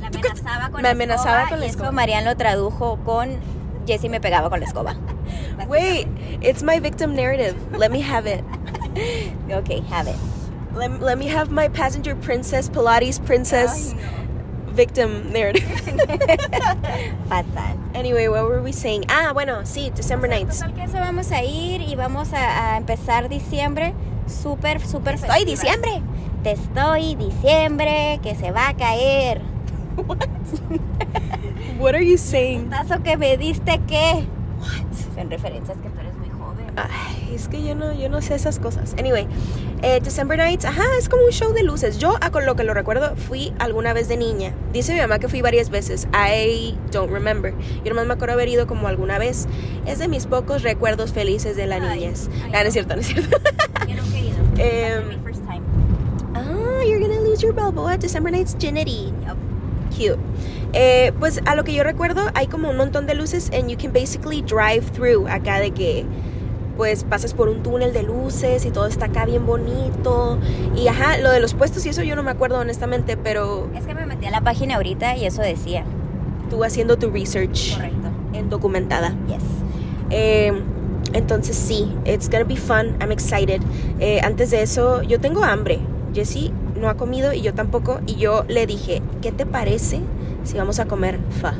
La 0.00 0.06
amenazaba 0.08 0.70
con 0.70 0.82
Me 0.82 0.88
amenazaba 0.88 1.48
con 1.48 1.60
la 1.60 1.66
y 1.66 1.68
escoba. 1.68 1.88
eso 1.88 1.92
Marian 1.92 2.24
lo 2.24 2.36
tradujo 2.36 2.98
con 3.04 3.36
Jessie 3.86 4.08
me 4.08 4.20
pegaba 4.20 4.48
con 4.48 4.60
la 4.60 4.66
escoba. 4.66 4.96
Wait, 5.68 6.08
it's 6.40 6.62
my 6.62 6.80
victim 6.80 7.14
narrative. 7.14 7.54
Let 7.76 7.90
me 7.90 8.00
have 8.02 8.26
it. 8.26 8.42
Ok, 9.54 9.84
have 9.88 10.08
it. 10.08 10.16
Let, 10.74 11.00
let 11.00 11.18
me 11.18 11.28
have 11.28 11.50
my 11.52 11.68
passenger 11.68 12.16
princess, 12.16 12.68
Pilates 12.68 13.20
princess 13.24 13.94
victim 14.78 15.32
narrative. 15.32 15.66
Fatal. 17.28 17.74
anyway, 17.98 18.28
what 18.28 18.44
were 18.44 18.62
we 18.62 18.70
saying? 18.70 19.04
Ah, 19.08 19.32
bueno, 19.34 19.66
sí, 19.66 19.90
December 19.90 20.30
9th. 20.30 20.54
Total 20.54 20.72
que 20.72 20.84
eso 20.84 20.98
vamos 20.98 21.32
a 21.32 21.42
ir 21.42 21.82
y 21.82 21.96
vamos 21.96 22.32
a, 22.32 22.74
a 22.74 22.76
empezar 22.76 23.28
diciembre 23.28 23.92
súper, 24.28 24.80
súper 24.80 25.14
Estoy 25.16 25.44
diciembre. 25.44 26.00
Te 26.44 26.52
estoy 26.52 27.16
diciembre 27.16 28.20
que 28.22 28.36
se 28.36 28.52
va 28.52 28.68
a 28.68 28.74
caer. 28.74 29.42
What 31.78 31.94
are 31.94 32.06
you 32.06 32.16
saying? 32.16 32.70
Tazo 32.70 33.02
que 33.02 33.16
me 33.16 33.36
diste 33.36 33.80
que. 33.88 34.24
Son 35.16 35.28
referencias 35.28 35.76
que 35.78 35.88
tú 35.88 35.98
eres 35.98 36.14
muy 36.16 36.28
joven. 36.28 36.66
Ay, 36.90 37.32
es 37.34 37.48
que 37.48 37.62
yo 37.62 37.74
no, 37.74 37.92
yo 37.92 38.08
no 38.08 38.20
sé 38.22 38.34
esas 38.34 38.58
cosas. 38.58 38.94
Anyway, 38.98 39.26
eh, 39.82 40.00
December 40.02 40.38
Nights, 40.38 40.64
ajá, 40.64 40.84
es 40.98 41.08
como 41.08 41.24
un 41.24 41.30
show 41.32 41.52
de 41.52 41.62
luces. 41.62 41.98
Yo, 41.98 42.16
a 42.20 42.30
con 42.30 42.46
lo 42.46 42.54
que 42.56 42.64
lo 42.64 42.74
recuerdo, 42.74 43.16
fui 43.16 43.52
alguna 43.58 43.92
vez 43.92 44.08
de 44.08 44.16
niña. 44.16 44.54
Dice 44.72 44.92
mi 44.94 45.00
mamá 45.00 45.18
que 45.18 45.28
fui 45.28 45.40
varias 45.42 45.70
veces. 45.70 46.06
I 46.12 46.76
don't 46.92 47.12
remember. 47.12 47.52
Yo 47.84 47.90
nomás 47.90 48.06
me 48.06 48.14
acuerdo 48.14 48.34
haber 48.34 48.48
ido 48.48 48.66
como 48.66 48.88
alguna 48.88 49.18
vez. 49.18 49.46
Es 49.86 49.98
de 49.98 50.08
mis 50.08 50.26
pocos 50.26 50.62
recuerdos 50.62 51.12
felices 51.12 51.56
de 51.56 51.66
la 51.66 51.76
Ay, 51.76 52.00
niñez. 52.00 52.28
ay, 52.44 52.52
Ah, 52.54 52.62
no 52.62 52.68
es 52.68 52.72
cierto, 52.72 52.94
no 52.94 53.00
es 53.00 53.06
cierto. 53.08 53.36
Yo 53.88 53.94
nunca 53.96 54.16
he 54.16 54.20
ido. 54.20 54.38
Em, 54.58 55.22
first 55.22 55.40
time. 55.46 55.62
ah, 56.34 56.82
you're 56.84 56.98
gonna 57.00 57.20
lose 57.20 57.40
your 57.40 57.52
Balboa 57.54 57.96
December 57.96 58.30
Nights 58.32 58.56
Ginity. 58.58 59.12
Yup. 59.26 59.36
Cute. 59.96 60.18
Eh, 60.74 61.12
pues 61.18 61.40
a 61.46 61.54
lo 61.54 61.64
que 61.64 61.72
yo 61.72 61.82
recuerdo 61.82 62.20
hay 62.34 62.46
como 62.46 62.68
un 62.68 62.76
montón 62.76 63.06
de 63.06 63.14
luces 63.14 63.50
and 63.54 63.70
you 63.70 63.76
can 63.78 63.92
basically 63.92 64.42
drive 64.42 64.84
through 64.92 65.26
acá 65.28 65.60
de 65.60 65.70
que 65.70 66.04
pues 66.78 67.02
pasas 67.04 67.34
por 67.34 67.48
un 67.48 67.62
túnel 67.64 67.92
de 67.92 68.04
luces 68.04 68.64
y 68.64 68.70
todo 68.70 68.86
está 68.86 69.06
acá 69.06 69.26
bien 69.26 69.44
bonito 69.44 70.38
y 70.76 70.86
ajá, 70.86 71.18
lo 71.18 71.30
de 71.32 71.40
los 71.40 71.52
puestos 71.52 71.84
y 71.84 71.88
eso 71.88 72.04
yo 72.04 72.14
no 72.16 72.22
me 72.22 72.30
acuerdo 72.30 72.60
honestamente, 72.60 73.16
pero 73.16 73.68
Es 73.74 73.84
que 73.84 73.94
me 73.94 74.06
metí 74.06 74.26
a 74.26 74.30
la 74.30 74.40
página 74.42 74.76
ahorita 74.76 75.16
y 75.16 75.26
eso 75.26 75.42
decía. 75.42 75.84
tú 76.48 76.62
haciendo 76.64 76.96
tu 76.96 77.10
research 77.10 77.74
Correcto. 77.74 78.08
en 78.32 78.48
documentada. 78.48 79.12
Yes. 79.26 79.42
Eh, 80.10 80.52
entonces 81.12 81.56
sí, 81.56 81.92
it's 82.06 82.30
gonna 82.30 82.44
be 82.44 82.56
fun, 82.56 82.96
I'm 83.00 83.10
excited. 83.10 83.60
Eh, 83.98 84.20
antes 84.22 84.50
de 84.52 84.62
eso, 84.62 85.02
yo 85.02 85.18
tengo 85.20 85.42
hambre. 85.42 85.80
Jessie 86.14 86.52
no 86.80 86.88
ha 86.88 86.94
comido 86.94 87.32
y 87.32 87.42
yo 87.42 87.54
tampoco. 87.54 88.00
Y 88.06 88.14
yo 88.14 88.44
le 88.48 88.66
dije, 88.66 89.02
¿qué 89.20 89.32
te 89.32 89.44
parece 89.46 90.00
si 90.44 90.56
vamos 90.56 90.78
a 90.78 90.86
comer 90.86 91.18
fa? 91.40 91.54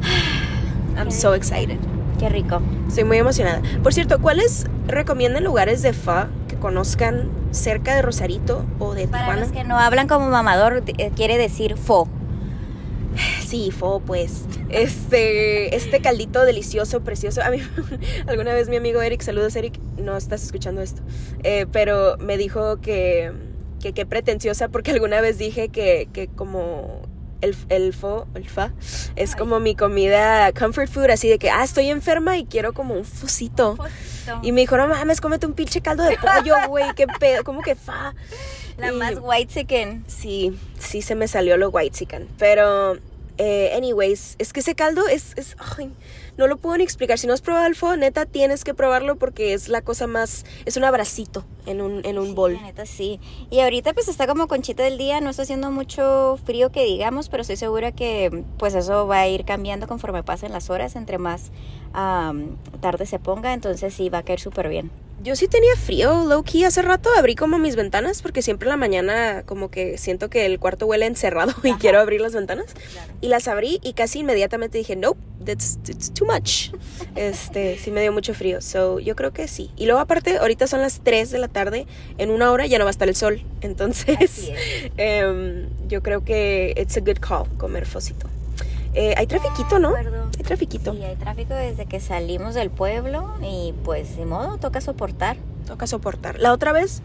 I'm 0.96 1.10
so 1.10 1.34
excited. 1.34 1.78
Qué 2.18 2.28
rico. 2.28 2.60
Estoy 2.88 3.04
muy 3.04 3.18
emocionada. 3.18 3.60
Por 3.82 3.92
cierto, 3.92 4.20
¿cuáles 4.20 4.66
recomiendan 4.86 5.44
lugares 5.44 5.82
de 5.82 5.92
fa 5.92 6.28
que 6.48 6.56
conozcan 6.56 7.28
cerca 7.50 7.94
de 7.94 8.02
Rosarito 8.02 8.64
o 8.78 8.94
de 8.94 9.08
Para 9.08 9.24
Tijuana? 9.24 9.40
los 9.42 9.52
que 9.52 9.64
no 9.64 9.78
hablan 9.78 10.06
como 10.06 10.28
mamador, 10.28 10.82
eh, 10.86 11.10
quiere 11.14 11.36
decir 11.38 11.76
fo. 11.76 12.08
Sí, 13.40 13.46
Sí, 13.46 13.70
fo, 13.70 14.00
pues. 14.00 14.44
Este, 14.70 15.76
este 15.76 16.00
caldito 16.00 16.44
delicioso, 16.44 17.00
precioso. 17.02 17.42
A 17.42 17.50
mí, 17.50 17.58
alguna 18.26 18.52
vez 18.52 18.68
mi 18.68 18.76
amigo 18.76 19.00
Eric, 19.02 19.22
saludos 19.22 19.54
Eric, 19.54 19.78
no 19.98 20.16
estás 20.16 20.42
escuchando 20.42 20.80
esto, 20.80 21.02
eh, 21.44 21.66
pero 21.70 22.16
me 22.18 22.36
dijo 22.36 22.80
que, 22.80 23.30
que 23.80 23.92
qué 23.92 24.06
pretenciosa 24.06 24.68
porque 24.68 24.90
alguna 24.90 25.20
vez 25.20 25.38
dije 25.38 25.68
que, 25.68 26.08
que 26.12 26.26
como 26.26 27.02
el, 27.44 27.56
el 27.68 27.92
fo, 27.94 28.26
el 28.34 28.48
fa, 28.48 28.72
es 29.16 29.36
como 29.36 29.60
mi 29.60 29.74
comida 29.76 30.50
comfort 30.52 30.88
food, 30.90 31.10
así 31.10 31.28
de 31.28 31.38
que, 31.38 31.50
ah, 31.50 31.62
estoy 31.64 31.88
enferma 31.90 32.36
y 32.36 32.44
quiero 32.44 32.72
como 32.72 32.94
un 32.94 33.04
fosito. 33.04 33.76
Y 34.42 34.52
me 34.52 34.62
dijo, 34.62 34.76
no 34.76 34.86
mames, 34.88 35.20
cómete 35.20 35.46
un 35.46 35.52
pinche 35.52 35.80
caldo 35.82 36.02
de 36.02 36.16
pollo, 36.16 36.54
güey, 36.68 36.86
qué 36.96 37.06
pedo, 37.06 37.44
como 37.44 37.60
que 37.62 37.74
fa. 37.74 38.14
La 38.78 38.92
Y- 38.92 38.96
más 38.96 39.14
white 39.20 39.52
chicken. 39.54 40.04
Sí, 40.08 40.58
sí 40.78 41.02
se 41.02 41.14
me 41.14 41.28
salió 41.28 41.56
lo 41.56 41.68
white 41.70 41.96
chicken. 41.96 42.26
Pero, 42.38 42.98
eh, 43.38 43.72
anyways, 43.76 44.36
es 44.38 44.52
que 44.52 44.60
ese 44.60 44.74
caldo 44.74 45.06
es, 45.08 45.34
es 45.36 45.56
ay, 45.78 45.90
no 46.36 46.46
lo 46.46 46.56
puedo 46.56 46.76
ni 46.76 46.84
explicar. 46.84 47.18
Si 47.18 47.26
no 47.26 47.32
has 47.32 47.40
probado 47.42 47.66
el 47.66 47.74
pho, 47.74 47.96
neta, 47.96 48.26
tienes 48.26 48.64
que 48.64 48.74
probarlo 48.74 49.16
porque 49.16 49.52
es 49.54 49.68
la 49.68 49.82
cosa 49.82 50.06
más, 50.06 50.44
es 50.64 50.76
un 50.76 50.84
abracito 50.84 51.44
en 51.66 51.80
un, 51.80 52.04
en 52.04 52.18
un 52.18 52.26
Sí, 52.28 52.32
bol. 52.34 52.54
la 52.54 52.62
neta 52.62 52.86
sí. 52.86 53.20
Y 53.50 53.60
ahorita 53.60 53.92
pues 53.94 54.08
está 54.08 54.26
como 54.26 54.48
conchita 54.48 54.82
del 54.82 54.98
día, 54.98 55.20
no 55.20 55.30
está 55.30 55.42
haciendo 55.42 55.70
mucho 55.70 56.38
frío 56.44 56.70
que 56.70 56.84
digamos, 56.84 57.28
pero 57.28 57.42
estoy 57.42 57.56
segura 57.56 57.92
que 57.92 58.44
pues 58.58 58.74
eso 58.74 59.06
va 59.06 59.20
a 59.20 59.28
ir 59.28 59.44
cambiando 59.44 59.86
conforme 59.86 60.22
pasen 60.22 60.52
las 60.52 60.70
horas, 60.70 60.96
entre 60.96 61.18
más 61.18 61.50
am, 61.94 62.56
tarde 62.80 63.06
se 63.06 63.18
ponga, 63.18 63.54
entonces 63.54 63.94
sí 63.94 64.10
va 64.10 64.18
a 64.18 64.22
caer 64.22 64.40
súper 64.40 64.68
bien. 64.68 64.90
Yo 65.22 65.36
sí 65.36 65.48
tenía 65.48 65.74
frío, 65.76 66.26
low 66.26 66.42
key, 66.42 66.64
hace 66.64 66.82
rato 66.82 67.08
abrí 67.16 67.34
como 67.34 67.58
mis 67.58 67.76
ventanas 67.76 68.20
porque 68.20 68.42
siempre 68.42 68.66
en 68.66 68.70
la 68.72 68.76
mañana 68.76 69.42
como 69.46 69.70
que 69.70 69.96
siento 69.96 70.28
que 70.28 70.44
el 70.44 70.58
cuarto 70.58 70.84
huele 70.84 71.06
encerrado 71.06 71.54
y 71.62 71.72
quiero 71.74 71.98
abrir 71.98 72.20
las 72.20 72.34
ventanas. 72.34 72.66
Y 73.22 73.28
las 73.28 73.48
abrí 73.48 73.80
y 73.82 73.94
casi 73.94 74.18
inmediatamente 74.18 74.76
dije, 74.76 74.96
nope, 74.96 75.18
that's, 75.46 75.78
too 76.12 76.26
much. 76.26 76.72
Este, 77.14 77.78
sí 77.78 77.90
me 77.90 78.02
dio 78.02 78.12
mucho 78.12 78.34
frío. 78.34 78.60
So, 78.60 78.98
yo 78.98 79.16
creo 79.16 79.32
que 79.32 79.48
sí. 79.48 79.70
Y 79.76 79.86
luego 79.86 80.00
aparte, 80.00 80.36
ahorita 80.36 80.66
son 80.66 80.82
las 80.82 81.00
3 81.02 81.30
de 81.30 81.38
la 81.38 81.48
tarde, 81.48 81.86
en 82.18 82.30
una 82.30 82.50
hora 82.50 82.66
ya 82.66 82.78
no 82.78 82.84
va 82.84 82.90
a 82.90 82.92
estar 82.92 83.08
el 83.08 83.14
sol. 83.14 83.40
Entonces, 83.62 84.50
em, 84.98 85.68
yo 85.88 86.02
creo 86.02 86.22
que 86.24 86.74
it's 86.76 86.98
a 86.98 87.00
good 87.00 87.18
call 87.20 87.48
comer 87.56 87.86
fosito. 87.86 88.28
Eh, 88.94 89.14
hay 89.16 89.26
trafiquito, 89.26 89.78
¿no? 89.78 89.88
Acuerdo. 89.88 90.28
Hay 90.38 90.44
trafiquito. 90.44 90.92
Sí, 90.92 91.02
hay 91.02 91.16
tráfico 91.16 91.54
desde 91.54 91.86
que 91.86 92.00
salimos 92.00 92.54
del 92.54 92.70
pueblo 92.70 93.34
y 93.42 93.74
pues 93.84 94.16
de 94.16 94.24
modo, 94.24 94.58
toca 94.58 94.80
soportar. 94.80 95.36
Toca 95.66 95.86
soportar. 95.86 96.38
La 96.38 96.52
otra 96.52 96.72
vez, 96.72 97.02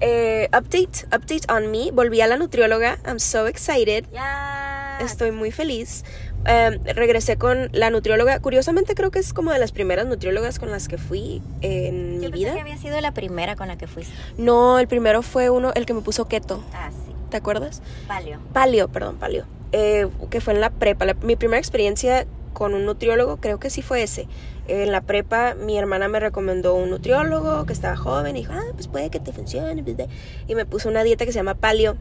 eh, 0.00 0.48
update, 0.48 1.06
update 1.06 1.40
on 1.52 1.70
me. 1.70 1.90
Volví 1.90 2.20
a 2.20 2.26
la 2.26 2.36
nutrióloga. 2.36 2.98
I'm 3.06 3.18
so 3.18 3.46
excited. 3.46 4.04
Ya. 4.12 4.98
Estoy 5.00 5.30
muy 5.32 5.50
feliz. 5.50 6.04
Eh, 6.46 6.78
regresé 6.94 7.36
con 7.38 7.70
la 7.72 7.90
nutrióloga. 7.90 8.38
Curiosamente 8.38 8.94
creo 8.94 9.10
que 9.10 9.18
es 9.18 9.32
como 9.32 9.50
de 9.52 9.58
las 9.58 9.72
primeras 9.72 10.06
nutriólogas 10.06 10.58
con 10.60 10.70
las 10.70 10.86
que 10.86 10.96
fui 10.96 11.42
en 11.60 12.20
Yo 12.20 12.20
mi 12.20 12.28
pensé 12.30 12.38
vida. 12.38 12.54
que 12.54 12.60
había 12.60 12.78
sido 12.78 13.00
la 13.00 13.12
primera 13.12 13.56
con 13.56 13.66
la 13.68 13.76
que 13.76 13.88
fuiste. 13.88 14.14
No, 14.38 14.78
el 14.78 14.86
primero 14.86 15.22
fue 15.22 15.50
uno, 15.50 15.72
el 15.74 15.86
que 15.86 15.94
me 15.94 16.02
puso 16.02 16.28
keto. 16.28 16.62
Ah, 16.72 16.90
sí. 16.92 17.12
¿Te 17.30 17.36
acuerdas? 17.38 17.82
Palio. 18.06 18.38
Palio, 18.52 18.86
perdón, 18.88 19.16
palio. 19.16 19.44
Eh, 19.72 20.06
que 20.30 20.40
fue 20.40 20.54
en 20.54 20.60
la 20.60 20.70
prepa. 20.70 21.04
La- 21.04 21.14
mi 21.14 21.36
primera 21.36 21.58
experiencia 21.58 22.26
con 22.52 22.72
un 22.74 22.86
nutriólogo 22.86 23.36
creo 23.38 23.58
que 23.58 23.68
sí 23.70 23.82
fue 23.82 24.02
ese. 24.02 24.26
En 24.68 24.90
la 24.90 25.00
prepa 25.00 25.54
mi 25.54 25.76
hermana 25.78 26.08
me 26.08 26.18
recomendó 26.20 26.74
un 26.74 26.90
nutriólogo 26.90 27.66
que 27.66 27.72
estaba 27.72 27.96
joven 27.96 28.36
y 28.36 28.40
dijo, 28.40 28.52
ah, 28.54 28.64
pues 28.74 28.88
puede 28.88 29.10
que 29.10 29.20
te 29.20 29.32
funcione. 29.32 29.82
bla". 29.82 30.06
Y 30.48 30.54
me 30.54 30.64
puso 30.64 30.88
una 30.88 31.02
dieta 31.04 31.26
que 31.26 31.32
se 31.32 31.38
llama 31.38 31.54
palio, 31.54 31.96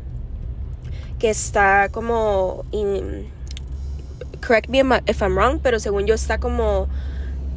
que 1.19 1.29
está 1.29 1.89
como... 1.89 2.63
in- 2.72 3.27
correct 4.45 4.69
me 4.69 4.79
if 5.07 5.22
I'm 5.22 5.36
wrong, 5.36 5.60
pero 5.62 5.79
según 5.79 6.05
yo 6.05 6.13
está 6.13 6.38
como 6.38 6.88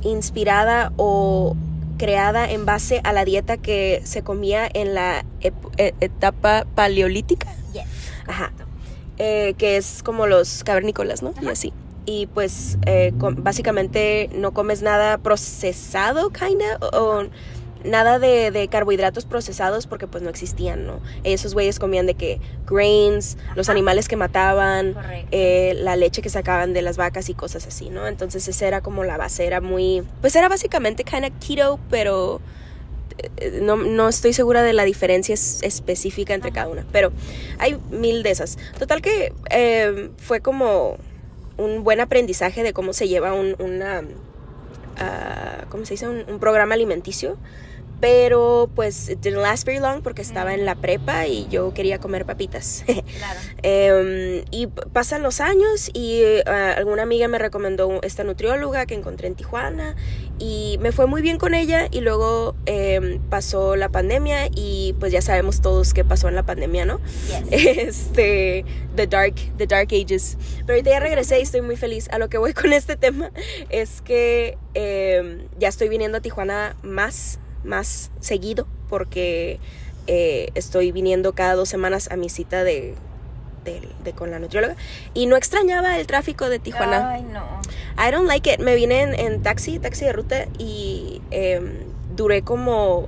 inspirada 0.02 0.92
o 0.96 1.54
creada 1.98 2.50
en 2.50 2.64
base 2.64 3.00
a 3.04 3.12
la 3.12 3.24
dieta 3.24 3.56
que 3.58 4.00
se 4.04 4.22
comía 4.22 4.68
en 4.72 4.94
la 4.94 5.24
e- 5.40 5.94
etapa 6.00 6.64
paleolítica. 6.74 7.48
Yes. 7.72 7.84
Ajá. 8.26 8.52
Eh, 9.18 9.54
que 9.58 9.76
es 9.76 10.02
como 10.02 10.26
los 10.26 10.62
cavernícolas, 10.64 11.22
¿no? 11.22 11.34
Y 11.42 11.48
así. 11.48 11.72
Y 12.06 12.26
pues 12.26 12.78
eh, 12.86 13.12
básicamente 13.14 14.30
no 14.32 14.52
comes 14.52 14.80
nada 14.80 15.18
procesado, 15.18 16.30
kinda, 16.30 16.78
o, 16.80 16.96
o 16.96 17.28
nada 17.84 18.18
de, 18.18 18.50
de 18.50 18.68
carbohidratos 18.68 19.24
procesados 19.24 19.86
porque 19.86 20.06
pues 20.06 20.22
no 20.22 20.30
existían, 20.30 20.86
¿no? 20.86 21.00
Esos 21.24 21.54
güeyes 21.54 21.78
comían 21.78 22.06
de 22.06 22.14
que 22.14 22.40
grains, 22.66 23.36
los 23.54 23.68
animales 23.68 24.08
que 24.08 24.16
mataban, 24.16 24.94
eh, 25.30 25.74
la 25.78 25.96
leche 25.96 26.22
que 26.22 26.28
sacaban 26.28 26.72
de 26.72 26.82
las 26.82 26.96
vacas 26.96 27.28
y 27.28 27.34
cosas 27.34 27.66
así, 27.66 27.90
¿no? 27.90 28.06
Entonces 28.06 28.46
esa 28.48 28.66
era 28.66 28.80
como 28.80 29.04
la 29.04 29.16
base, 29.16 29.46
era 29.46 29.60
muy, 29.60 30.02
pues 30.20 30.34
era 30.36 30.48
básicamente 30.48 31.04
kinda 31.04 31.30
keto, 31.30 31.78
pero 31.90 32.40
no, 33.62 33.76
no 33.76 34.08
estoy 34.08 34.32
segura 34.32 34.62
de 34.62 34.72
la 34.72 34.84
diferencia 34.84 35.34
es- 35.34 35.60
específica 35.62 36.34
entre 36.34 36.52
cada 36.52 36.68
una, 36.68 36.84
pero 36.92 37.12
hay 37.58 37.78
mil 37.90 38.22
de 38.22 38.30
esas. 38.30 38.58
Total 38.78 39.02
que 39.02 39.32
eh, 39.50 40.10
fue 40.18 40.40
como 40.40 40.96
un 41.56 41.82
buen 41.84 42.00
aprendizaje 42.00 42.62
de 42.62 42.72
cómo 42.72 42.92
se 42.92 43.08
lleva 43.08 43.32
un, 43.34 43.56
una, 43.58 44.02
ah, 44.98 45.64
¿cómo 45.68 45.84
se 45.84 45.94
dice? 45.94 46.08
Un, 46.08 46.24
un 46.28 46.38
programa 46.38 46.74
alimenticio. 46.74 47.36
Pero 48.00 48.70
pues 48.76 49.08
it 49.08 49.18
didn't 49.18 49.42
last 49.42 49.66
very 49.66 49.80
long 49.80 50.02
porque 50.02 50.22
estaba 50.22 50.54
en 50.54 50.64
la 50.64 50.76
prepa 50.76 51.26
y 51.26 51.48
yo 51.48 51.74
quería 51.74 51.98
comer 51.98 52.24
papitas. 52.26 52.84
Claro. 53.18 53.40
Em, 53.64 54.44
y 54.52 54.68
pasan 54.68 55.24
los 55.24 55.40
años 55.40 55.90
y 55.92 56.20
eh, 56.22 56.42
alguna 56.46 57.02
amiga 57.02 57.26
me 57.26 57.38
recomendó 57.38 57.98
esta 58.02 58.22
nutrióloga 58.22 58.86
que 58.86 58.94
encontré 58.94 59.26
en 59.26 59.34
Tijuana 59.34 59.96
y 60.38 60.78
me 60.80 60.92
fue 60.92 61.06
muy 61.06 61.22
bien 61.22 61.38
con 61.38 61.54
ella 61.54 61.88
y 61.90 62.00
luego 62.00 62.54
em, 62.66 63.18
pasó 63.28 63.76
la 63.76 63.88
pandemia 63.88 64.48
y 64.54 64.94
pues 65.00 65.12
ya 65.12 65.20
sabemos 65.20 65.60
todos 65.60 65.94
qué 65.94 66.04
pasó 66.04 66.28
en 66.28 66.34
la 66.34 66.44
pandemia, 66.44 66.84
¿no? 66.84 67.00
Yes. 67.50 68.08
Este, 68.08 68.64
the 68.94 69.06
dark, 69.06 69.34
the 69.56 69.66
dark 69.66 69.88
ages. 69.92 70.36
Pero 70.66 70.74
ahorita 70.74 70.90
ya 70.90 71.00
regresé 71.00 71.38
y 71.38 71.42
estoy 71.42 71.60
muy 71.60 71.76
feliz. 71.76 72.08
A 72.10 72.18
lo 72.18 72.28
que 72.28 72.38
voy 72.38 72.52
con 72.54 72.72
este 72.72 72.96
tema 72.96 73.30
es 73.68 74.00
que 74.02 74.56
em, 74.74 75.48
ya 75.58 75.68
estoy 75.68 75.88
viniendo 75.88 76.18
a 76.18 76.20
Tijuana 76.20 76.76
más, 76.82 77.40
más 77.64 78.10
seguido 78.20 78.66
porque 78.88 79.58
eh, 80.06 80.50
estoy 80.54 80.92
viniendo 80.92 81.34
cada 81.34 81.54
dos 81.54 81.68
semanas 81.68 82.10
a 82.10 82.16
mi 82.16 82.28
cita 82.28 82.64
de, 82.64 82.94
de, 83.68 83.88
de- 84.04 84.12
con 84.12 84.30
la 84.30 84.38
nutrióloga 84.38 84.74
y 85.14 85.26
no 85.26 85.36
extrañaba 85.36 85.98
el 85.98 86.06
tráfico 86.06 86.48
de 86.48 86.58
Tijuana. 86.58 87.10
Ay, 87.12 87.22
no. 87.22 87.42
I 87.98 88.10
don't 88.10 88.26
like 88.28 88.50
it. 88.52 88.60
Me 88.60 88.74
vine 88.74 89.02
en, 89.02 89.14
en 89.18 89.42
taxi, 89.42 89.78
taxi 89.78 90.04
de 90.04 90.12
ruta 90.12 90.46
y 90.58 91.20
em, 91.30 91.72
duré 92.16 92.42
como 92.42 93.06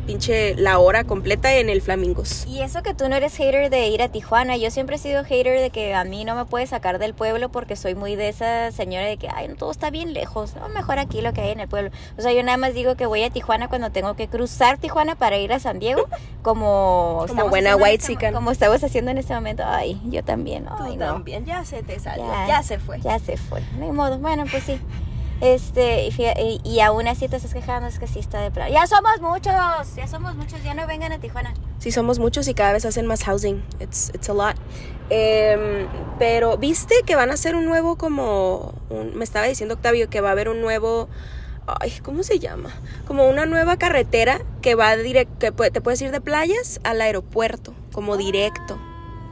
pinche 0.00 0.54
la 0.56 0.78
hora 0.78 1.04
completa 1.04 1.54
en 1.54 1.68
el 1.68 1.82
Flamingos. 1.82 2.46
Y 2.46 2.60
eso 2.62 2.82
que 2.82 2.94
tú 2.94 3.08
no 3.08 3.16
eres 3.16 3.36
hater 3.36 3.70
de 3.70 3.88
ir 3.88 4.02
a 4.02 4.08
Tijuana, 4.08 4.56
yo 4.56 4.70
siempre 4.70 4.96
he 4.96 4.98
sido 4.98 5.24
hater 5.24 5.60
de 5.60 5.70
que 5.70 5.94
a 5.94 6.04
mí 6.04 6.24
no 6.24 6.34
me 6.34 6.44
puede 6.44 6.66
sacar 6.66 6.98
del 6.98 7.14
pueblo 7.14 7.48
porque 7.50 7.76
soy 7.76 7.94
muy 7.94 8.16
de 8.16 8.28
esa 8.28 8.72
señora 8.72 9.06
de 9.06 9.16
que, 9.16 9.28
ay, 9.28 9.48
no, 9.48 9.56
todo 9.56 9.70
está 9.70 9.90
bien 9.90 10.12
lejos, 10.12 10.54
no, 10.54 10.68
mejor 10.68 10.98
aquí 10.98 11.20
lo 11.20 11.32
que 11.32 11.42
hay 11.42 11.50
en 11.50 11.60
el 11.60 11.68
pueblo. 11.68 11.90
O 12.18 12.22
sea, 12.22 12.32
yo 12.32 12.42
nada 12.42 12.56
más 12.56 12.74
digo 12.74 12.96
que 12.96 13.06
voy 13.06 13.22
a 13.22 13.30
Tijuana 13.30 13.68
cuando 13.68 13.90
tengo 13.90 14.14
que 14.14 14.28
cruzar 14.28 14.78
Tijuana 14.78 15.14
para 15.14 15.38
ir 15.38 15.52
a 15.52 15.58
San 15.58 15.78
Diego, 15.78 16.06
como... 16.42 17.24
estamos 17.26 17.50
buena 17.50 17.76
white 17.76 17.94
este 17.94 18.12
chican. 18.12 18.34
Como 18.34 18.50
estamos 18.50 18.82
haciendo 18.82 19.10
en 19.10 19.18
este 19.18 19.34
momento. 19.34 19.62
Ay, 19.66 20.00
yo 20.06 20.24
también, 20.24 20.66
ay, 20.78 20.96
no. 20.96 21.24
ya 21.44 21.64
se 21.64 21.82
te 21.82 21.98
salió, 22.00 22.24
Ya. 22.48 22.62
se 22.62 22.78
fue. 22.78 23.00
Ya 23.00 23.18
se 23.18 23.36
fue, 23.36 23.62
no 23.78 23.84
hay 23.84 23.92
modo. 23.92 24.18
Bueno, 24.18 24.44
pues 24.50 24.64
sí. 24.64 24.80
Este, 25.40 26.06
y, 26.08 26.14
y, 26.38 26.60
y 26.64 26.80
aún 26.80 27.08
así 27.08 27.26
te 27.28 27.36
estás 27.36 27.54
quejando, 27.54 27.88
es 27.88 27.98
que 27.98 28.06
sí 28.06 28.18
está 28.18 28.40
de 28.40 28.50
plano. 28.50 28.72
Ya 28.72 28.86
somos 28.86 29.20
muchos, 29.20 29.52
ya 29.96 30.06
somos 30.06 30.34
muchos, 30.36 30.62
ya 30.62 30.74
no 30.74 30.86
vengan 30.86 31.12
a 31.12 31.18
Tijuana. 31.18 31.54
Sí, 31.78 31.90
somos 31.92 32.18
muchos 32.18 32.46
y 32.48 32.54
cada 32.54 32.72
vez 32.74 32.84
hacen 32.84 33.06
más 33.06 33.24
housing. 33.24 33.62
It's, 33.80 34.10
it's 34.14 34.28
a 34.28 34.34
lot. 34.34 34.54
Em, 35.08 35.86
pero, 36.18 36.56
¿viste 36.58 36.94
que 37.06 37.16
van 37.16 37.30
a 37.30 37.34
hacer 37.34 37.56
un 37.56 37.64
nuevo 37.64 37.96
como... 37.96 38.74
un- 38.90 39.16
me 39.16 39.24
estaba 39.24 39.46
diciendo 39.46 39.74
Octavio 39.76 40.10
que 40.10 40.20
va 40.20 40.28
a 40.28 40.32
haber 40.32 40.48
un 40.48 40.60
nuevo... 40.60 41.08
Ay, 41.80 41.92
¿cómo 42.02 42.22
se 42.22 42.38
llama? 42.38 42.70
Como 43.06 43.28
una 43.28 43.46
nueva 43.46 43.76
carretera 43.76 44.40
que 44.60 44.74
va 44.74 44.94
directo... 44.96 45.54
Que 45.56 45.70
te 45.70 45.80
puedes 45.80 46.02
ir 46.02 46.10
de 46.10 46.20
playas 46.20 46.80
al 46.84 47.00
aeropuerto, 47.00 47.72
como 47.92 48.16
directo. 48.18 48.78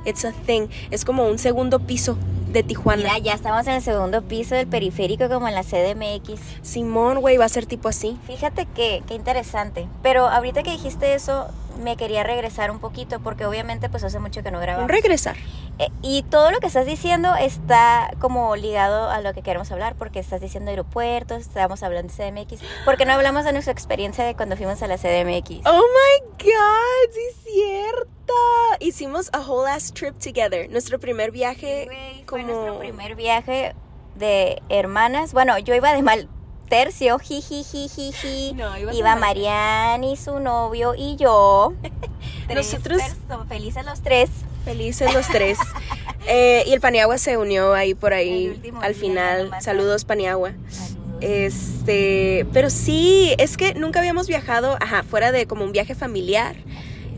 It's 0.08 0.24
a 0.24 0.32
thing. 0.32 0.68
Es 0.90 1.04
como 1.04 1.28
un 1.28 1.38
segundo 1.38 1.80
piso 1.80 2.16
de 2.50 2.62
Tijuana. 2.62 3.02
Mira, 3.02 3.18
ya 3.18 3.34
estamos 3.34 3.66
en 3.66 3.74
el 3.74 3.82
segundo 3.82 4.22
piso 4.22 4.54
del 4.54 4.66
periférico 4.66 5.28
como 5.28 5.48
en 5.48 5.54
la 5.54 5.62
CDMX. 5.62 6.40
Simón, 6.62 7.20
güey, 7.20 7.36
va 7.36 7.44
a 7.44 7.48
ser 7.50 7.66
tipo 7.66 7.90
así. 7.90 8.16
Fíjate 8.26 8.66
que, 8.74 9.02
qué 9.06 9.14
interesante. 9.14 9.86
Pero 10.02 10.26
ahorita 10.26 10.62
que 10.62 10.70
dijiste 10.70 11.12
eso, 11.12 11.48
me 11.78 11.96
quería 11.96 12.22
regresar 12.22 12.70
un 12.70 12.78
poquito 12.78 13.20
porque 13.20 13.46
obviamente 13.46 13.88
pues 13.88 14.04
hace 14.04 14.18
mucho 14.18 14.42
que 14.42 14.50
no 14.50 14.60
grabamos. 14.60 14.90
Regresar. 14.90 15.36
Eh, 15.78 15.88
y 16.02 16.22
todo 16.24 16.50
lo 16.50 16.58
que 16.60 16.66
estás 16.66 16.86
diciendo 16.86 17.34
está 17.36 18.10
como 18.18 18.56
ligado 18.56 19.08
a 19.10 19.20
lo 19.20 19.32
que 19.32 19.42
queremos 19.42 19.70
hablar 19.70 19.94
porque 19.96 20.18
estás 20.18 20.40
diciendo 20.40 20.70
aeropuertos, 20.70 21.42
estamos 21.42 21.82
hablando 21.82 22.12
de 22.12 22.30
CDMX, 22.30 22.62
porque 22.84 23.04
no 23.04 23.12
hablamos 23.12 23.44
de 23.44 23.52
nuestra 23.52 23.72
experiencia 23.72 24.24
de 24.24 24.34
cuando 24.34 24.56
fuimos 24.56 24.82
a 24.82 24.88
la 24.88 24.98
CDMX. 24.98 25.66
Oh 25.66 25.82
my 25.82 26.28
god, 26.38 27.12
sí 27.12 27.20
es 27.30 27.36
cierta. 27.44 28.08
Hicimos 28.80 29.30
a 29.32 29.40
whole 29.40 29.70
ass 29.70 29.92
trip 29.92 30.18
together. 30.18 30.68
Nuestro 30.70 30.98
primer 30.98 31.30
viaje 31.30 31.84
fue 31.86 32.24
como 32.26 32.44
nuestro 32.44 32.78
primer 32.78 33.14
viaje 33.14 33.74
de 34.16 34.62
hermanas. 34.68 35.32
Bueno, 35.32 35.58
yo 35.58 35.74
iba 35.74 35.92
de 35.92 36.02
mal 36.02 36.28
tercio, 36.68 37.18
jijijijiji. 37.18 38.52
No, 38.56 38.76
iba 38.92 39.10
mal 39.16 39.20
Marianne 39.20 40.12
y 40.12 40.16
su 40.16 40.38
novio 40.40 40.94
y 40.96 41.16
yo. 41.16 41.72
Tres 42.48 42.72
Nosotros- 42.72 43.02
felices 43.48 43.84
los 43.84 44.00
tres. 44.02 44.30
felices 44.64 45.12
los 45.14 45.26
tres. 45.28 45.58
Eh, 46.30 46.64
y 46.66 46.74
el 46.74 46.80
Paniagua 46.82 47.16
se 47.16 47.38
unió 47.38 47.72
ahí 47.72 47.94
por 47.94 48.12
ahí 48.12 48.60
al 48.82 48.94
final. 48.94 49.50
Saludos 49.62 50.04
Paniagua. 50.04 50.52
Este, 51.22 52.46
pero 52.52 52.68
sí, 52.68 53.34
es 53.38 53.56
que 53.56 53.72
nunca 53.74 54.00
habíamos 54.00 54.26
viajado, 54.26 54.76
ajá, 54.80 55.04
fuera 55.04 55.32
de 55.32 55.46
como 55.46 55.64
un 55.64 55.72
viaje 55.72 55.94
familiar. 55.94 56.56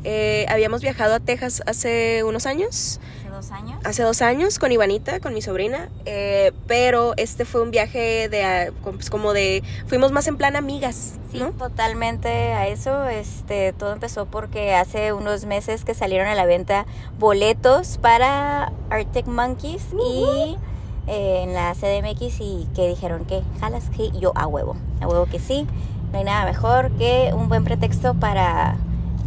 Eh, 0.05 0.47
habíamos 0.49 0.81
viajado 0.83 1.15
a 1.15 1.21
Texas 1.21 1.61
hace 1.67 2.23
unos 2.25 2.47
años, 2.47 3.01
dos 3.41 3.53
años. 3.53 3.79
hace 3.85 4.03
dos 4.03 4.21
años 4.23 4.59
con 4.59 4.71
Ivanita, 4.73 5.21
con 5.21 5.33
mi 5.35 5.41
sobrina, 5.43 5.89
eh, 6.05 6.53
pero 6.67 7.15
este 7.17 7.45
fue 7.45 7.63
un 7.63 7.71
viaje 7.71 8.29
de, 8.29 8.45
ah, 8.45 8.67
pues, 8.83 9.09
como 9.11 9.33
de, 9.33 9.63
fuimos 9.87 10.13
más 10.13 10.27
en 10.29 10.37
plan 10.37 10.57
amigas, 10.57 11.15
Sí, 11.33 11.39
¿no? 11.39 11.51
totalmente 11.53 12.29
a 12.53 12.67
eso. 12.69 13.07
Este, 13.07 13.73
todo 13.73 13.93
empezó 13.93 14.27
porque 14.27 14.75
hace 14.75 15.13
unos 15.13 15.45
meses 15.47 15.85
que 15.85 15.95
salieron 15.95 16.27
a 16.29 16.35
la 16.35 16.45
venta 16.45 16.87
boletos 17.19 17.99
para 17.99 18.73
Arctic 18.91 19.27
Monkeys 19.27 19.87
y 19.95 20.57
eh, 21.07 21.43
en 21.45 21.55
la 21.55 21.75
CDMX 21.75 22.41
y 22.41 22.69
que 22.75 22.89
dijeron 22.89 23.25
que 23.25 23.43
jalas 23.61 23.85
que 23.97 24.11
yo 24.19 24.33
a 24.35 24.47
huevo, 24.47 24.77
a 25.01 25.07
huevo 25.09 25.27
que 25.27 25.39
sí. 25.39 25.67
No 26.13 26.19
hay 26.19 26.25
nada 26.25 26.45
mejor 26.45 26.91
que 26.99 27.31
un 27.33 27.49
buen 27.49 27.63
pretexto 27.65 28.15
para, 28.15 28.77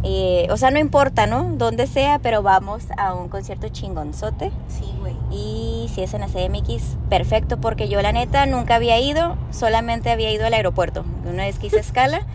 eh, 0.04 0.46
o 0.50 0.56
sea, 0.56 0.70
no 0.70 0.78
importa, 0.78 1.26
¿no? 1.26 1.44
Donde 1.56 1.86
sea, 1.86 2.18
pero 2.18 2.42
vamos 2.42 2.84
a 2.98 3.14
un 3.14 3.28
concierto 3.28 3.68
chingonzote. 3.70 4.52
Sí, 4.68 4.92
güey. 5.00 5.16
Y 5.30 5.90
si 5.94 6.02
es 6.02 6.12
en 6.12 6.20
la 6.20 6.28
CDMX, 6.28 6.96
perfecto, 7.08 7.58
porque 7.58 7.88
yo 7.88 8.02
la 8.02 8.12
neta 8.12 8.44
nunca 8.44 8.74
había 8.74 9.00
ido, 9.00 9.38
solamente 9.50 10.10
había 10.10 10.30
ido 10.30 10.46
al 10.46 10.52
aeropuerto. 10.54 11.04
Una 11.24 11.44
vez 11.44 11.58
que 11.58 11.68
hice 11.68 11.78
escala, 11.78 12.26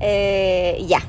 eh, 0.00 0.82
ya. 0.88 1.02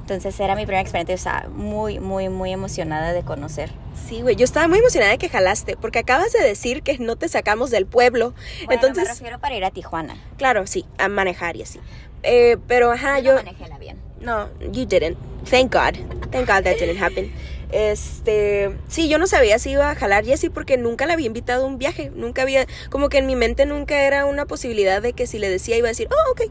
Entonces 0.00 0.38
era 0.38 0.54
mi 0.54 0.66
primera 0.66 0.82
experiencia, 0.82 1.16
o 1.16 1.18
sea, 1.18 1.48
muy, 1.52 1.98
muy, 1.98 2.28
muy 2.28 2.52
emocionada 2.52 3.12
de 3.12 3.22
conocer. 3.22 3.72
Sí, 4.08 4.22
güey, 4.22 4.36
yo 4.36 4.44
estaba 4.44 4.68
muy 4.68 4.78
emocionada 4.78 5.10
de 5.10 5.18
que 5.18 5.28
jalaste, 5.28 5.76
porque 5.76 5.98
acabas 5.98 6.32
de 6.32 6.44
decir 6.44 6.84
que 6.84 6.96
no 6.98 7.16
te 7.16 7.28
sacamos 7.28 7.72
del 7.72 7.86
pueblo. 7.86 8.32
Bueno, 8.66 8.80
Entonces, 8.82 9.02
me 9.02 9.10
refiero 9.10 9.40
para 9.40 9.56
ir 9.56 9.64
a 9.64 9.72
Tijuana. 9.72 10.14
claro, 10.36 10.64
sí, 10.68 10.84
a 10.98 11.08
manejar 11.08 11.56
y 11.56 11.62
así. 11.62 11.80
Eh, 12.22 12.56
pero 12.68 12.92
ajá, 12.92 13.18
yo 13.18 13.24
yo... 13.24 13.32
no 13.32 13.38
manejé 13.38 13.64
el 13.64 13.72
avión. 13.72 14.05
No, 14.20 14.48
you 14.72 14.86
didn't. 14.86 15.16
Thank 15.44 15.72
God. 15.72 15.96
Thank 16.30 16.48
God 16.48 16.64
that 16.64 16.78
didn't 16.78 16.98
happen. 16.98 17.32
Este, 17.70 18.70
sí, 18.88 19.08
yo 19.08 19.18
no 19.18 19.26
sabía 19.26 19.58
si 19.58 19.70
iba 19.70 19.90
a 19.90 19.94
jalar 19.94 20.24
Jessie 20.24 20.50
porque 20.50 20.76
nunca 20.76 21.04
la 21.06 21.14
había 21.14 21.26
invitado 21.26 21.64
a 21.64 21.66
un 21.66 21.78
viaje. 21.78 22.10
Nunca 22.14 22.42
había, 22.42 22.66
como 22.90 23.08
que 23.08 23.18
en 23.18 23.26
mi 23.26 23.36
mente 23.36 23.66
nunca 23.66 24.02
era 24.04 24.24
una 24.24 24.46
posibilidad 24.46 25.02
de 25.02 25.12
que 25.12 25.26
si 25.26 25.38
le 25.38 25.48
decía 25.48 25.76
iba 25.76 25.88
a 25.88 25.90
decir, 25.90 26.08
oh, 26.10 26.30
ok. 26.32 26.42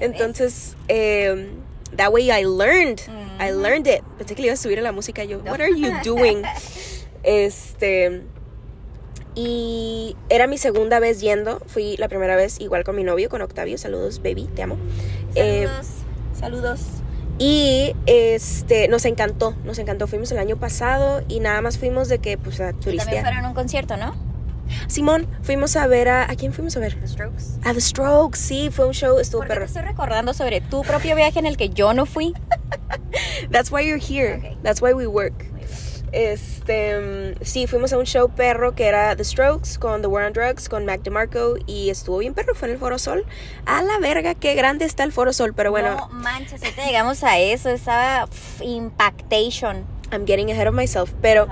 Entonces, 0.00 0.76
eh, 0.88 1.48
that 1.96 2.10
way 2.12 2.30
I 2.30 2.44
learned. 2.44 3.00
I 3.38 3.50
Ujú. 3.52 3.60
learned 3.62 3.86
it. 3.86 4.02
Pensé 4.18 4.34
que 4.34 4.42
le 4.42 4.48
iba 4.48 4.54
a 4.54 4.56
subir 4.56 4.78
a 4.78 4.82
la 4.82 4.92
música. 4.92 5.24
Yo, 5.24 5.38
what 5.38 5.60
are 5.60 5.70
you 5.74 5.92
doing? 6.04 6.42
Este, 7.22 8.22
y 9.34 10.16
era 10.28 10.46
mi 10.46 10.58
segunda 10.58 10.98
vez 10.98 11.20
yendo. 11.20 11.60
Fui 11.66 11.96
la 11.98 12.08
primera 12.08 12.36
vez 12.36 12.60
igual 12.60 12.84
con 12.84 12.96
mi 12.96 13.04
novio, 13.04 13.28
con 13.28 13.42
Octavio. 13.42 13.76
Saludos, 13.78 14.22
baby, 14.22 14.48
te 14.54 14.62
amo. 14.62 14.76
Eh, 15.34 15.68
Saludos. 16.38 16.80
Y 17.38 17.94
este 18.06 18.88
nos 18.88 19.04
encantó, 19.04 19.54
nos 19.64 19.78
encantó. 19.78 20.06
Fuimos 20.06 20.30
el 20.32 20.38
año 20.38 20.56
pasado 20.56 21.22
y 21.28 21.40
nada 21.40 21.60
más 21.62 21.78
fuimos 21.78 22.08
de 22.08 22.18
que 22.18 22.38
pues 22.38 22.60
a 22.60 22.66
También 22.72 22.80
turistear. 22.82 23.24
fueron 23.24 23.44
a 23.44 23.48
un 23.48 23.54
concierto, 23.54 23.96
¿no? 23.96 24.14
Simón, 24.86 25.26
fuimos 25.42 25.76
a 25.76 25.86
ver 25.86 26.08
a 26.08 26.22
¿a 26.30 26.34
quién 26.36 26.52
fuimos 26.52 26.76
a 26.76 26.80
ver? 26.80 26.98
The 26.98 27.06
Strokes. 27.08 27.44
A 27.64 27.74
The 27.74 27.80
Strokes, 27.80 28.38
sí, 28.38 28.70
fue 28.70 28.86
un 28.86 28.94
show, 28.94 29.18
estuvo 29.18 29.40
¿Por 29.40 29.48
qué 29.48 29.54
te 29.54 29.54
perro. 29.60 29.66
estoy 29.66 29.82
recordando 29.82 30.32
sobre 30.32 30.60
tu 30.62 30.82
propio 30.82 31.14
viaje 31.16 31.38
en 31.38 31.46
el 31.46 31.56
que 31.58 31.68
yo 31.68 31.92
no 31.92 32.06
fui? 32.06 32.32
That's 33.50 33.70
why 33.70 33.86
you're 33.86 33.98
here. 34.02 34.56
That's 34.62 34.80
why 34.80 34.92
we 34.94 35.06
work. 35.06 35.34
Este, 36.14 37.34
sí, 37.42 37.66
fuimos 37.66 37.92
a 37.92 37.98
un 37.98 38.04
show 38.04 38.30
perro 38.30 38.76
que 38.76 38.86
era 38.86 39.16
The 39.16 39.24
Strokes 39.24 39.78
con 39.80 40.00
The 40.00 40.06
War 40.06 40.26
on 40.26 40.32
Drugs, 40.32 40.68
con 40.68 40.84
Mac 40.84 41.02
DeMarco 41.02 41.56
y 41.66 41.90
estuvo 41.90 42.18
bien 42.18 42.34
perro, 42.34 42.54
fue 42.54 42.68
en 42.68 42.74
el 42.74 42.80
Foro 42.80 43.00
Sol. 43.00 43.26
A 43.66 43.82
la 43.82 43.98
verga, 43.98 44.36
qué 44.36 44.54
grande 44.54 44.84
está 44.84 45.02
el 45.02 45.10
Foro 45.10 45.32
Sol, 45.32 45.54
pero 45.54 45.72
bueno, 45.72 45.96
No 45.96 46.08
manches, 46.10 46.62
ahorita 46.62 46.86
llegamos 46.86 47.24
a 47.24 47.40
eso, 47.40 47.68
estaba 47.68 48.28
impactation. 48.60 49.84
I'm 50.12 50.24
getting 50.24 50.52
ahead 50.52 50.68
of 50.68 50.74
myself, 50.74 51.10
pero. 51.20 51.48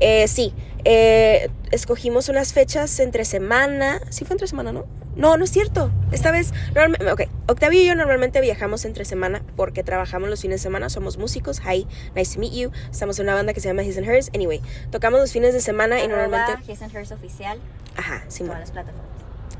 Eh, 0.00 0.28
sí, 0.28 0.52
eh, 0.84 1.48
escogimos 1.70 2.28
unas 2.28 2.52
fechas 2.52 3.00
entre 3.00 3.24
semana. 3.24 4.00
Sí 4.10 4.26
fue 4.26 4.34
entre 4.34 4.46
semana, 4.46 4.72
¿no? 4.72 4.84
No, 5.14 5.36
no 5.36 5.44
es 5.44 5.50
cierto. 5.50 5.90
Esta 6.10 6.30
vez, 6.30 6.52
normalmente, 6.74 7.10
ok, 7.12 7.22
Octavio 7.46 7.82
y 7.82 7.86
yo 7.86 7.94
normalmente 7.94 8.40
viajamos 8.40 8.84
entre 8.84 9.04
semana 9.04 9.42
porque 9.56 9.82
trabajamos 9.82 10.28
los 10.30 10.40
fines 10.40 10.60
de 10.60 10.62
semana, 10.62 10.88
somos 10.88 11.18
músicos. 11.18 11.60
Hi, 11.60 11.86
nice 12.14 12.34
to 12.34 12.40
meet 12.40 12.52
you. 12.54 12.70
Estamos 12.90 13.18
en 13.18 13.26
una 13.26 13.34
banda 13.34 13.52
que 13.52 13.60
se 13.60 13.68
llama 13.68 13.82
His 13.82 13.98
and 13.98 14.08
Hers. 14.08 14.30
Anyway, 14.34 14.62
tocamos 14.90 15.20
los 15.20 15.30
fines 15.32 15.52
de 15.52 15.60
semana 15.60 15.98
y 16.00 16.04
Arroba 16.04 16.22
normalmente... 16.28 16.72
His 16.72 16.80
and 16.82 16.94
Hers 16.94 17.12
oficial 17.12 17.58
Ajá, 17.96 18.22
Simón. 18.28 18.52
todas 18.56 18.60
las 18.60 18.70
plataformas. 18.70 19.12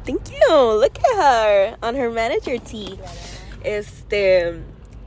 Thank 0.07 0.31
you. 0.31 0.81
Look 0.81 0.99
at 0.99 1.21
her 1.21 1.77
on 1.83 1.97
her 1.97 2.11
manager 2.11 2.59
tee. 2.61 2.99
Este. 3.63 4.55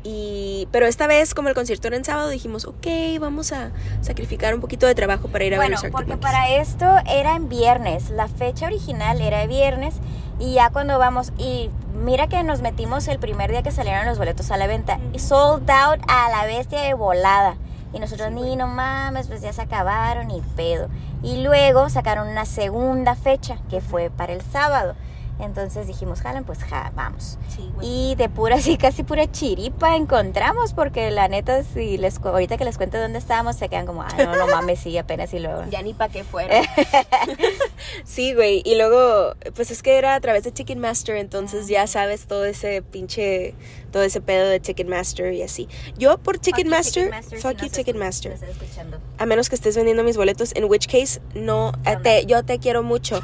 Y, 0.08 0.68
pero 0.72 0.86
esta 0.86 1.08
vez, 1.08 1.34
como 1.34 1.50
el 1.50 1.56
concierto 1.56 1.88
era 1.88 1.98
en 1.98 2.06
sábado, 2.06 2.30
dijimos, 2.30 2.66
ok, 2.66 2.86
vamos 3.20 3.52
a 3.52 3.72
sacrificar 4.02 4.54
un 4.54 4.62
poquito 4.62 4.86
de 4.86 4.94
trabajo 4.94 5.30
para 5.30 5.46
ir 5.46 5.56
a 5.56 5.58
ver 5.58 5.70
Bueno, 5.70 5.72
los 5.78 5.84
Arctic 5.84 5.92
porque 5.94 6.12
Monkeys". 6.12 6.32
para 6.32 6.56
esto 6.56 7.12
era 7.12 7.36
en 7.36 7.50
viernes, 7.50 8.12
la 8.12 8.28
fecha 8.28 8.68
original 8.68 9.20
era 9.20 9.40
de 9.40 9.48
viernes 9.48 9.96
y 10.39 10.54
ya 10.54 10.69
cuando 10.69 11.00
vamos 11.00 11.32
y 11.38 11.69
mira 11.93 12.28
que 12.28 12.43
nos 12.43 12.62
metimos 12.62 13.08
el 13.08 13.19
primer 13.19 13.52
día 13.52 13.63
que 13.63 13.71
salieron 13.71 14.06
los 14.06 14.17
boletos 14.17 14.52
a 14.52 14.58
la 14.58 14.67
venta 14.67 15.00
y 15.13 15.19
sold 15.19 15.69
out 15.69 16.00
a 16.08 16.30
la 16.30 16.45
bestia 16.45 16.82
de 16.82 16.93
volada. 16.93 17.56
Y 17.93 18.00
nosotros 18.00 18.32
ni 18.32 18.58
no 18.58 18.67
mames, 18.67 19.28
pues 19.28 19.41
ya 19.41 19.54
se 19.54 19.62
acabaron 19.62 20.30
y 20.30 20.41
pedo. 20.58 20.89
Y 21.24 21.41
luego 21.43 21.88
sacaron 21.89 22.28
una 22.28 22.45
segunda 22.45 23.15
fecha 23.15 23.58
que 23.69 23.80
fue 23.80 24.10
para 24.10 24.34
el 24.34 24.41
sábado. 24.41 24.95
Entonces 25.39 25.88
dijimos, 25.88 26.21
jalan, 26.21 26.43
pues 26.45 26.60
ja, 26.63 26.91
vamos. 26.95 27.38
Sí, 27.54 27.69
güey. 27.76 27.88
Y 28.12 28.15
de 28.15 28.30
pura, 28.30 28.56
así 28.60 28.78
casi 28.78 29.04
pura 29.04 29.30
chiripa 29.32 29.95
encontramos, 29.95 30.74
porque 30.74 31.12
la 31.12 31.28
neta, 31.28 31.63
si 31.63 31.98
les 31.98 32.19
ahorita 32.19 32.58
que 32.58 32.65
les 32.65 32.78
cuento 32.78 32.98
dónde 33.00 33.19
estábamos, 33.19 33.56
se 33.58 33.67
quedan 33.69 33.86
como, 33.86 34.04
ay, 34.04 34.26
no, 34.26 34.36
no 34.36 34.48
mames, 34.48 34.80
sí, 34.80 34.98
apenas 34.98 35.34
y 35.34 35.39
luego. 35.39 35.63
Ya 35.69 35.82
ni 35.82 35.93
pa' 35.93 36.10
qué 36.10 36.24
fuera. 36.24 36.62
sí, 38.06 38.34
güey. 38.34 38.62
Y 38.65 38.76
luego, 38.76 39.36
pues 39.56 39.71
es 39.71 39.84
que 39.84 39.98
era 39.98 40.15
a 40.15 40.19
través 40.21 40.43
de 40.43 40.52
Ticketmaster, 40.52 41.17
entonces 41.17 41.67
ya 41.67 41.86
sabes 41.88 42.28
todo 42.28 42.45
ese 42.45 42.82
pinche, 42.82 43.56
todo 43.91 44.04
ese 44.04 44.21
pedo 44.21 44.48
de 44.48 44.60
Ticketmaster 44.60 45.34
y 45.34 45.41
así. 45.41 45.67
Yo 45.98 46.17
por 46.17 46.38
Ticketmaster, 46.39 47.12
fuck 47.41 47.62
you 47.62 47.69
Ticketmaster. 47.69 48.38
A 49.17 49.26
menos 49.26 49.50
que 49.50 49.56
estés 49.56 49.76
vendiendo 49.76 50.04
mis 50.04 50.17
boletos, 50.17 50.54
en 50.56 50.65
which 50.65 50.88
case, 50.88 51.19
no, 51.34 51.74
eh, 51.86 51.95
No, 51.95 52.02
te- 52.02 52.26
yo 52.26 52.43
te 52.45 52.60
quiero 52.60 52.84
mucho. 52.84 53.21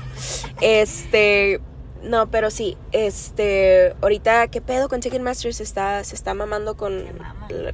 Este, 0.59 1.59
no, 2.03 2.29
pero 2.31 2.49
sí, 2.49 2.77
este, 2.91 3.95
ahorita, 4.01 4.47
¿qué 4.47 4.61
pedo 4.61 4.89
con 4.89 4.99
Ticketmaster? 5.01 5.53
Se 5.53 5.63
está, 5.63 6.03
se 6.03 6.15
está 6.15 6.33
mamando 6.33 6.75
con, 6.77 7.03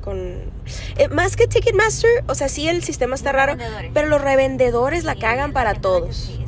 con, 0.01 0.51
eh, 0.97 1.07
más 1.09 1.35
que 1.35 1.47
Ticketmaster, 1.47 2.23
o 2.27 2.35
sea, 2.35 2.49
sí 2.49 2.67
el 2.67 2.83
sistema 2.83 3.15
está 3.15 3.31
Los 3.31 3.37
raro, 3.41 3.57
pero 3.93 4.07
los 4.07 4.21
revendedores 4.21 5.03
la 5.03 5.13
Sí, 5.13 5.19
cagan 5.19 5.53
para 5.53 5.75
todos. 5.75 6.15
Sí. 6.15 6.43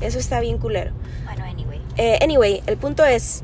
Eso 0.00 0.18
está 0.18 0.40
bien 0.40 0.58
culero. 0.58 0.92
Bueno, 1.24 1.44
anyway. 1.44 1.80
Eh, 1.96 2.18
anyway, 2.22 2.62
el 2.66 2.76
punto 2.76 3.04
es, 3.04 3.42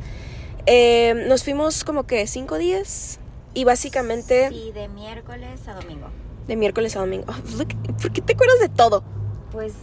eh, 0.67 1.14
nos 1.29 1.45
fuimos 1.45 1.85
como 1.85 2.05
que 2.07 2.27
cinco 2.27 2.59
días 2.59 3.21
y 3.55 3.64
básicamente 3.64 4.49
Sí, 4.49 4.73
de 4.73 4.88
miércoles 4.88 5.69
a 5.69 5.75
domingo. 5.75 6.09
de 6.49 6.57
miércoles 6.57 6.97
a 6.97 7.01
domingo. 7.01 7.27
Oh, 7.29 7.57
look, 7.59 7.69
¿Por 8.03 8.12
qué 8.12 8.23
te 8.23 8.33
acuerdas 8.33 8.59
de 8.61 8.69
todo? 8.69 9.05
Pues, 9.53 9.75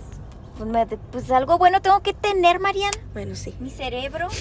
pues, 0.58 0.88
pues 1.12 1.32
algo 1.32 1.58
bueno 1.58 1.82
tengo 1.82 2.02
que 2.02 2.14
tener, 2.14 2.60
Mariana. 2.60 2.98
Bueno, 3.14 3.36
sí. 3.36 3.54
Mi 3.60 3.70
cerebro. 3.70 4.28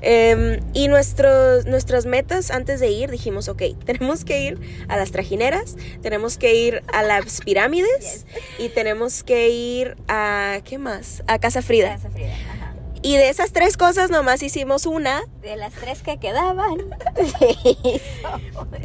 Em, 0.00 0.60
y 0.74 0.88
nuestros, 0.88 1.64
nuestras 1.66 2.04
metas 2.04 2.50
antes 2.50 2.80
de 2.80 2.90
ir 2.90 3.10
dijimos, 3.10 3.48
ok, 3.48 3.62
tenemos 3.84 4.24
que 4.24 4.40
ir 4.40 4.86
a 4.88 4.96
las 4.96 5.10
trajineras, 5.12 5.76
tenemos 6.02 6.36
que 6.38 6.54
ir 6.54 6.82
a 6.92 7.02
las 7.02 7.40
pirámides 7.44 8.26
y 8.58 8.68
tenemos 8.68 9.22
que 9.22 9.48
ir 9.48 9.96
a, 10.08 10.58
¿qué 10.64 10.78
más? 10.78 11.22
A 11.26 11.38
Casa 11.38 11.62
Frida. 11.62 11.96
Casa 11.96 12.10
Frida, 12.10 12.32
ajá. 12.32 12.74
Y 13.04 13.18
de 13.18 13.28
esas 13.28 13.52
tres 13.52 13.76
cosas 13.76 14.08
nomás 14.08 14.42
hicimos 14.42 14.86
una. 14.86 15.22
De 15.42 15.56
las 15.56 15.74
tres 15.74 16.02
que 16.02 16.16
quedaban. 16.16 16.78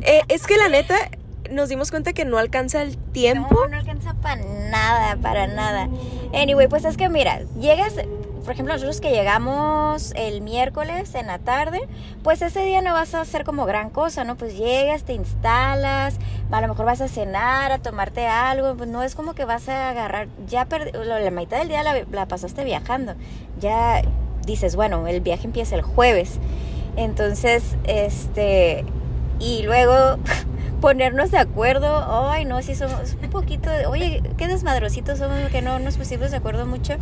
Eh, 0.01 0.21
es 0.27 0.45
que 0.45 0.57
la 0.57 0.67
neta, 0.67 1.09
nos 1.51 1.69
dimos 1.69 1.91
cuenta 1.91 2.13
que 2.13 2.25
no 2.25 2.37
alcanza 2.37 2.81
el 2.81 2.97
tiempo. 2.97 3.53
No, 3.53 3.67
no 3.67 3.77
alcanza 3.77 4.13
para 4.15 4.43
nada, 4.69 5.15
para 5.17 5.47
nada. 5.47 5.89
Anyway, 6.33 6.67
pues 6.67 6.85
es 6.85 6.97
que 6.97 7.09
mira, 7.09 7.41
llegas, 7.59 7.95
por 8.43 8.53
ejemplo, 8.53 8.73
nosotros 8.73 9.01
que 9.01 9.11
llegamos 9.11 10.13
el 10.15 10.41
miércoles 10.41 11.15
en 11.15 11.27
la 11.27 11.39
tarde, 11.39 11.81
pues 12.23 12.41
ese 12.41 12.63
día 12.63 12.81
no 12.81 12.93
vas 12.93 13.15
a 13.15 13.21
hacer 13.21 13.43
como 13.43 13.65
gran 13.65 13.89
cosa, 13.89 14.23
¿no? 14.23 14.35
Pues 14.35 14.57
llegas, 14.57 15.03
te 15.03 15.13
instalas, 15.13 16.17
a 16.51 16.61
lo 16.61 16.67
mejor 16.67 16.85
vas 16.85 17.01
a 17.01 17.07
cenar, 17.07 17.71
a 17.71 17.79
tomarte 17.79 18.27
algo, 18.27 18.75
pues 18.75 18.89
no 18.89 19.03
es 19.03 19.15
como 19.15 19.33
que 19.33 19.45
vas 19.45 19.69
a 19.69 19.89
agarrar, 19.89 20.27
ya 20.47 20.67
la 20.93 21.31
mitad 21.31 21.59
del 21.59 21.67
día 21.67 21.83
la, 21.83 22.03
la 22.11 22.27
pasaste 22.27 22.63
viajando, 22.63 23.15
ya 23.59 24.01
dices, 24.45 24.75
bueno, 24.75 25.07
el 25.07 25.21
viaje 25.21 25.45
empieza 25.45 25.75
el 25.75 25.81
jueves, 25.81 26.39
entonces, 26.95 27.77
este, 27.85 28.83
y 29.39 29.63
luego 29.63 30.17
ponernos 30.81 31.31
de 31.31 31.37
acuerdo, 31.39 32.29
ay 32.31 32.45
no, 32.45 32.61
si 32.61 32.73
somos 32.73 33.15
un 33.21 33.29
poquito, 33.29 33.69
de- 33.69 33.85
oye, 33.85 34.23
qué 34.37 34.47
desmadrositos 34.47 35.17
somos 35.19 35.37
que 35.51 35.61
no 35.61 35.77
nos 35.79 35.97
pusimos 35.97 36.31
de 36.31 36.37
acuerdo 36.37 36.65
mucho 36.65 36.95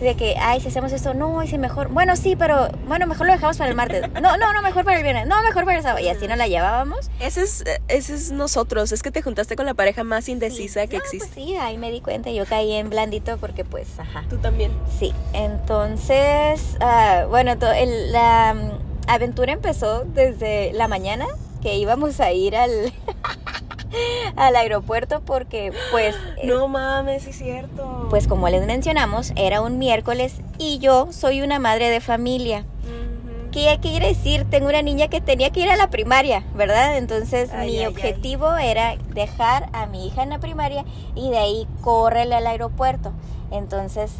de 0.00 0.16
que, 0.16 0.34
ay, 0.40 0.60
si 0.60 0.66
hacemos 0.66 0.92
esto, 0.92 1.14
no, 1.14 1.40
y 1.42 1.46
si 1.46 1.56
mejor, 1.56 1.88
bueno, 1.90 2.16
sí, 2.16 2.34
pero, 2.34 2.70
bueno, 2.88 3.06
mejor 3.06 3.28
lo 3.28 3.32
dejamos 3.32 3.56
para 3.56 3.70
el 3.70 3.76
martes, 3.76 4.02
no, 4.20 4.36
no, 4.36 4.52
no, 4.52 4.62
mejor 4.62 4.84
para 4.84 4.96
el 4.96 5.04
viernes, 5.04 5.28
no, 5.28 5.40
mejor 5.44 5.64
para 5.64 5.76
el 5.76 5.82
sábado, 5.84 6.04
y 6.04 6.08
así 6.08 6.26
nos 6.26 6.38
la 6.38 6.48
llevábamos. 6.48 7.08
Ese 7.20 7.42
es, 7.42 7.62
ese 7.86 8.14
es 8.16 8.32
nosotros, 8.32 8.90
es 8.90 9.00
que 9.02 9.12
te 9.12 9.22
juntaste 9.22 9.54
con 9.54 9.64
la 9.64 9.74
pareja 9.74 10.02
más 10.02 10.28
indecisa 10.28 10.88
que 10.88 10.96
No, 10.98 11.04
existe. 11.04 11.28
Pues 11.32 11.46
sí, 11.46 11.56
ahí 11.56 11.78
me 11.78 11.92
di 11.92 12.00
cuenta, 12.00 12.30
yo 12.32 12.44
caí 12.46 12.72
en 12.72 12.90
blandito 12.90 13.36
porque 13.38 13.64
pues, 13.64 13.86
ajá. 14.00 14.24
Tú 14.28 14.38
también. 14.38 14.72
Sí, 14.98 15.12
entonces, 15.34 16.76
ah, 16.80 17.26
bueno, 17.28 17.56
to- 17.58 17.70
el- 17.70 18.10
la 18.12 18.54
mm, 18.54 19.08
aventura 19.08 19.52
empezó 19.52 20.04
desde 20.04 20.72
la 20.72 20.88
mañana 20.88 21.26
que 21.60 21.76
íbamos 21.76 22.20
a 22.20 22.32
ir 22.32 22.56
al, 22.56 22.70
al 24.36 24.56
aeropuerto 24.56 25.20
porque 25.24 25.72
pues, 25.90 26.14
eh, 26.38 26.46
No 26.46 26.68
mames, 26.68 27.26
es 27.26 27.36
cierto. 27.36 28.06
pues 28.10 28.26
como 28.28 28.48
les 28.48 28.66
mencionamos, 28.66 29.32
era 29.36 29.60
un 29.60 29.78
miércoles 29.78 30.36
y 30.58 30.78
yo 30.78 31.08
soy 31.12 31.42
una 31.42 31.58
madre 31.58 31.90
de 31.90 32.00
familia. 32.00 32.60
Ujú. 32.84 33.50
¿Qué 33.52 33.78
quiere 33.82 34.08
decir? 34.08 34.46
Tengo 34.48 34.68
una 34.68 34.82
niña 34.82 35.08
que 35.08 35.20
tenía 35.20 35.50
que 35.50 35.60
ir 35.60 35.70
a 35.70 35.76
la 35.76 35.90
primaria, 35.90 36.44
¿verdad? 36.54 36.96
Entonces 36.98 37.50
Ay, 37.52 37.66
mi 37.70 37.76
ay, 37.78 37.84
ay. 37.84 37.86
objetivo 37.86 38.54
era 38.56 38.96
dejar 39.12 39.68
a 39.72 39.86
mi 39.86 40.06
hija 40.06 40.22
en 40.22 40.30
la 40.30 40.38
primaria 40.38 40.84
y 41.16 41.30
de 41.30 41.38
ahí 41.38 41.66
córrele 41.80 42.36
al 42.36 42.46
aeropuerto. 42.46 43.12
Entonces, 43.50 44.12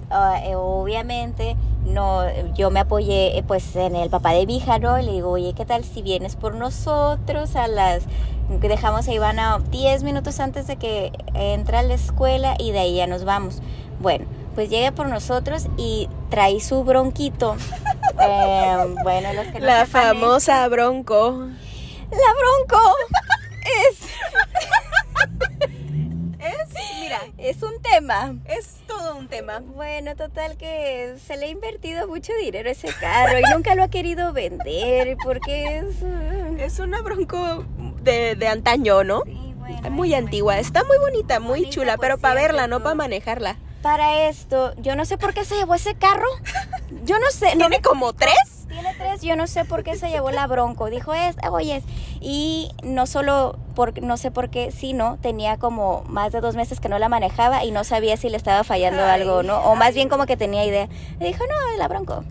eh, 0.45 0.55
obviamente, 0.57 1.57
no, 1.87 2.25
yo 2.55 2.71
me 2.71 2.81
apoyé 2.81 3.39
eh, 3.39 3.45
pues 3.47 3.77
en 3.77 3.95
el 3.97 4.11
papá 4.11 4.33
de 4.33 4.47
¿no? 4.81 4.99
Y 4.99 5.03
le 5.05 5.13
digo, 5.13 5.31
oye, 5.31 5.55
¿qué 5.55 5.65
tal 5.65 5.85
si 5.85 6.03
vienes 6.03 6.37
por 6.37 6.55
nosotros 6.55 7.57
a 7.57 7.69
las... 7.69 8.05
Dejamos 8.49 9.07
a 9.07 9.13
Ivana 9.13 9.61
10 9.71 10.03
minutos 10.03 10.41
antes 10.41 10.67
de 10.67 10.77
que 10.77 11.13
entra 11.35 11.81
a 11.81 11.83
la 11.85 11.95
escuela 11.95 12.57
y 12.59 12.73
de 12.73 12.81
ahí 12.81 12.97
ya 12.97 13.07
nos 13.07 13.25
vamos. 13.25 13.63
Bueno, 14.01 14.27
pues 14.57 14.69
llega 14.69 14.91
por 14.91 15.09
nosotros 15.09 15.69
y 15.77 16.09
trae 16.31 16.61
su 16.61 16.85
bronquito. 16.85 17.57
Eh, 18.23 18.97
bueno, 19.03 19.33
los 19.33 19.47
que 19.47 19.61
no 19.61 19.67
La 19.67 19.87
famosa 19.87 20.69
Bronco. 20.69 21.47
La 22.11 22.19
bronco 22.39 22.97
es, 23.89 23.99
Es, 26.51 27.01
mira, 27.01 27.21
es 27.39 27.63
un 27.63 27.81
tema. 27.83 28.35
es 28.47 28.77
todo 28.87 29.17
un 29.17 29.29
tema. 29.29 29.61
Bueno, 29.61 30.17
total 30.17 30.57
que 30.57 31.17
se 31.27 31.37
le 31.37 31.47
ha 31.47 31.49
invertido 31.49 32.07
mucho 32.09 32.33
dinero 32.43 32.69
a 32.69 32.73
ese 32.73 32.89
carro 33.01 33.39
y 33.39 33.43
nunca 33.53 33.75
lo 33.75 33.83
ha 33.85 33.89
querido 33.89 34.33
vender 34.33 35.17
porque 35.23 35.79
es... 35.79 36.03
uh, 36.03 36.57
Es 36.59 36.79
una 36.79 37.01
Bronco 37.03 37.65
de, 38.03 38.35
de 38.37 38.49
antaño, 38.49 39.05
¿no? 39.05 39.23
sí, 39.25 39.55
bueno, 39.57 39.91
Muy 39.91 40.15
antigua, 40.15 40.59
está 40.59 40.85
muy 40.85 40.99
bonita, 40.99 41.39
muy 41.41 41.61
Bonita, 41.61 41.71
chula, 41.71 41.97
pero 41.99 42.19
para 42.19 42.35
verla, 42.35 42.67
no 42.67 42.83
para 42.83 42.95
manejarla. 42.95 43.57
Para 43.83 44.29
esto, 44.29 44.75
yo 44.77 44.95
no 44.97 45.05
sé 45.07 45.17
por 45.17 45.33
qué 45.33 45.45
se 45.45 45.57
llevó 45.57 45.75
ese 45.75 45.95
carro. 45.95 46.29
Yo 47.05 47.19
no 47.19 47.31
sé. 47.31 47.47
no 47.55 47.69
¿Tiene 47.69 47.77
me 47.77 47.81
como 47.83 48.13
tres? 48.13 48.60
Yo 49.23 49.37
no 49.37 49.47
sé 49.47 49.65
por 49.65 49.83
qué 49.85 49.97
se 49.97 50.09
llevó 50.11 50.31
la 50.31 50.47
bronco. 50.47 50.87
Dijo, 50.91 51.13
es, 51.15 51.37
oye, 51.51 51.83
y 52.21 52.71
no 52.83 53.07
solo, 53.07 53.59
por, 53.75 54.03
no 54.03 54.17
sé 54.17 54.31
por 54.31 54.51
qué, 54.51 54.71
sino 54.73 55.19
tenía 55.21 55.57
como 55.59 56.03
más 56.07 56.33
de 56.33 56.41
dos 56.41 56.57
meses 56.57 56.81
que 56.81 56.89
no 56.89 56.99
la 56.99 57.09
manejaba 57.09 57.65
y 57.65 57.71
no 57.71 57.85
sabía 57.85 58.17
si 58.17 58.29
le 58.31 58.37
estaba 58.37 58.65
fallando 58.65 59.03
Ay, 59.03 59.21
algo 59.23 59.37
o 59.39 59.43
no. 59.43 59.59
O 59.61 59.75
más 59.77 59.95
bien 59.95 60.09
como 60.09 60.27
que 60.27 60.37
tenía 60.37 60.65
idea. 60.65 60.89
Y 61.21 61.25
dijo, 61.25 61.45
no, 61.47 61.73
es 61.73 61.79
la 61.79 61.89
bronco. 61.89 62.25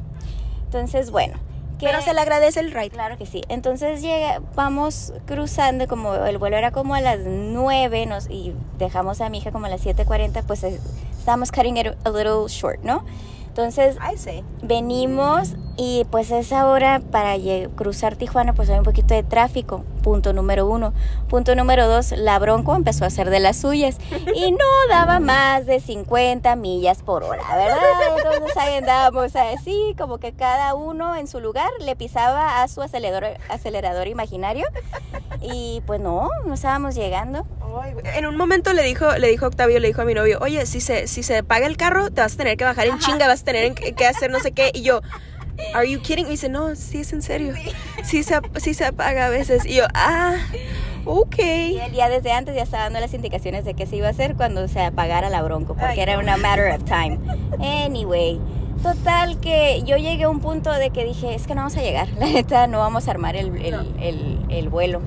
Entonces, 0.65 1.11
bueno. 1.11 1.37
¿qué- 1.79 1.85
Pero 1.85 2.01
se 2.01 2.13
le 2.13 2.19
agradece 2.21 2.59
el 2.59 2.71
ride. 2.71 2.89
Claro 2.89 3.17
que 3.17 3.25
sí. 3.25 3.41
Entonces 3.49 4.01
llega, 4.01 4.41
vamos 4.55 5.13
cruzando, 5.25 5.87
como 5.87 6.13
el 6.13 6.37
vuelo 6.37 6.57
era 6.57 6.71
como 6.71 6.93
a 6.95 7.01
las 7.01 7.19
9 7.25 8.05
nos, 8.05 8.29
y 8.29 8.53
dejamos 8.77 9.21
a 9.21 9.29
mi 9.29 9.37
hija 9.37 9.51
como 9.51 9.65
a 9.67 9.69
las 9.69 9.85
7.40, 9.85 10.43
pues 10.43 10.63
eh, 10.63 10.79
estábamos 11.17 11.51
cutting 11.51 11.77
it 11.77 11.87
a 12.03 12.09
little 12.09 12.47
short, 12.47 12.81
¿no? 12.83 13.03
Entonces 13.49 13.97
venimos 14.61 15.55
y 15.75 16.05
pues 16.11 16.31
a 16.31 16.39
esa 16.39 16.67
hora 16.67 17.01
para 17.11 17.35
cruzar 17.75 18.15
Tijuana 18.15 18.53
pues 18.53 18.69
hay 18.69 18.77
un 18.77 18.83
poquito 18.83 19.13
de 19.13 19.23
tráfico, 19.23 19.83
punto 20.01 20.33
número 20.33 20.67
uno. 20.67 20.93
Punto 21.27 21.55
número 21.55 21.87
dos, 21.87 22.11
la 22.11 22.39
Bronco 22.39 22.75
empezó 22.75 23.03
a 23.03 23.07
hacer 23.07 23.29
de 23.29 23.39
las 23.39 23.57
suyas 23.57 23.97
y 24.35 24.51
no 24.51 24.65
daba 24.89 25.19
más 25.19 25.65
de 25.65 25.79
50 25.79 26.55
millas 26.55 27.01
por 27.01 27.23
hora, 27.23 27.43
¿verdad? 27.55 27.77
Entonces 28.17 28.57
ahí 28.57 28.75
andábamos 28.75 29.35
así, 29.35 29.95
como 29.97 30.19
que 30.19 30.31
cada 30.33 30.73
uno 30.73 31.15
en 31.15 31.27
su 31.27 31.39
lugar 31.39 31.69
le 31.79 31.95
pisaba 31.95 32.61
a 32.61 32.67
su 32.67 32.81
acelerador, 32.81 33.37
acelerador 33.49 34.07
imaginario 34.07 34.67
y 35.41 35.81
pues 35.85 35.99
no, 35.99 36.29
no 36.45 36.53
estábamos 36.53 36.95
llegando. 36.95 37.45
En 38.15 38.25
un 38.25 38.35
momento 38.37 38.73
le 38.73 38.83
dijo, 38.83 39.11
le 39.17 39.27
dijo 39.29 39.45
Octavio, 39.47 39.79
le 39.79 39.87
dijo 39.87 40.01
a 40.01 40.05
mi 40.05 40.13
novio, 40.13 40.39
oye, 40.41 40.65
si 40.65 40.81
se, 40.81 41.07
si 41.07 41.23
se 41.23 41.43
paga 41.43 41.67
el 41.67 41.77
carro, 41.77 42.09
te 42.11 42.21
vas 42.21 42.33
a 42.33 42.37
tener 42.37 42.57
que 42.57 42.63
bajar 42.65 42.87
en 42.87 42.97
chinga, 42.99 43.27
vas 43.27 43.41
a 43.41 43.45
tener 43.45 43.65
en- 43.65 43.75
que 43.75 44.05
hacer 44.07 44.31
no 44.31 44.39
sé 44.39 44.51
qué. 44.51 44.71
Y 44.73 44.81
yo, 44.81 45.01
¿Are 45.73 45.89
you 45.89 45.99
kidding? 46.01 46.27
Y 46.27 46.31
dice, 46.31 46.47
no, 46.47 46.73
sí 46.75 46.99
es 47.01 47.11
en 47.11 47.21
serio. 47.21 47.53
Sí 48.03 48.23
se, 48.23 48.39
sí 48.57 48.73
se 48.73 48.85
apaga 48.85 49.25
a 49.25 49.29
veces. 49.29 49.65
Y 49.65 49.75
yo, 49.75 49.83
ah, 49.93 50.35
ok. 51.05 51.37
Y 51.37 51.77
él 51.79 51.91
ya 51.93 52.07
desde 52.07 52.31
antes 52.31 52.55
ya 52.55 52.63
estaba 52.63 52.83
dando 52.83 53.01
las 53.01 53.13
indicaciones 53.13 53.65
de 53.65 53.73
qué 53.73 53.85
se 53.85 53.97
iba 53.97 54.07
a 54.07 54.11
hacer 54.11 54.35
cuando 54.35 54.67
se 54.69 54.79
apagara 54.81 55.29
la 55.29 55.41
bronco, 55.41 55.73
porque 55.75 55.85
Ay, 55.85 55.99
era 55.99 56.13
no. 56.13 56.19
una 56.21 56.37
matter 56.37 56.71
of 56.71 56.85
time. 56.85 57.19
Anyway, 57.59 58.39
total 58.81 59.37
que 59.41 59.83
yo 59.85 59.97
llegué 59.97 60.23
a 60.23 60.29
un 60.29 60.39
punto 60.39 60.71
de 60.71 60.91
que 60.91 61.03
dije, 61.03 61.35
es 61.35 61.45
que 61.45 61.55
no 61.55 61.61
vamos 61.61 61.75
a 61.75 61.81
llegar, 61.81 62.07
la 62.17 62.27
neta 62.27 62.67
no 62.67 62.79
vamos 62.79 63.09
a 63.09 63.11
armar 63.11 63.35
el, 63.35 63.53
el- 63.57 63.71
No. 63.71 63.81
el- 64.01 64.45
el 64.49 64.69
vuelo. 64.69 65.01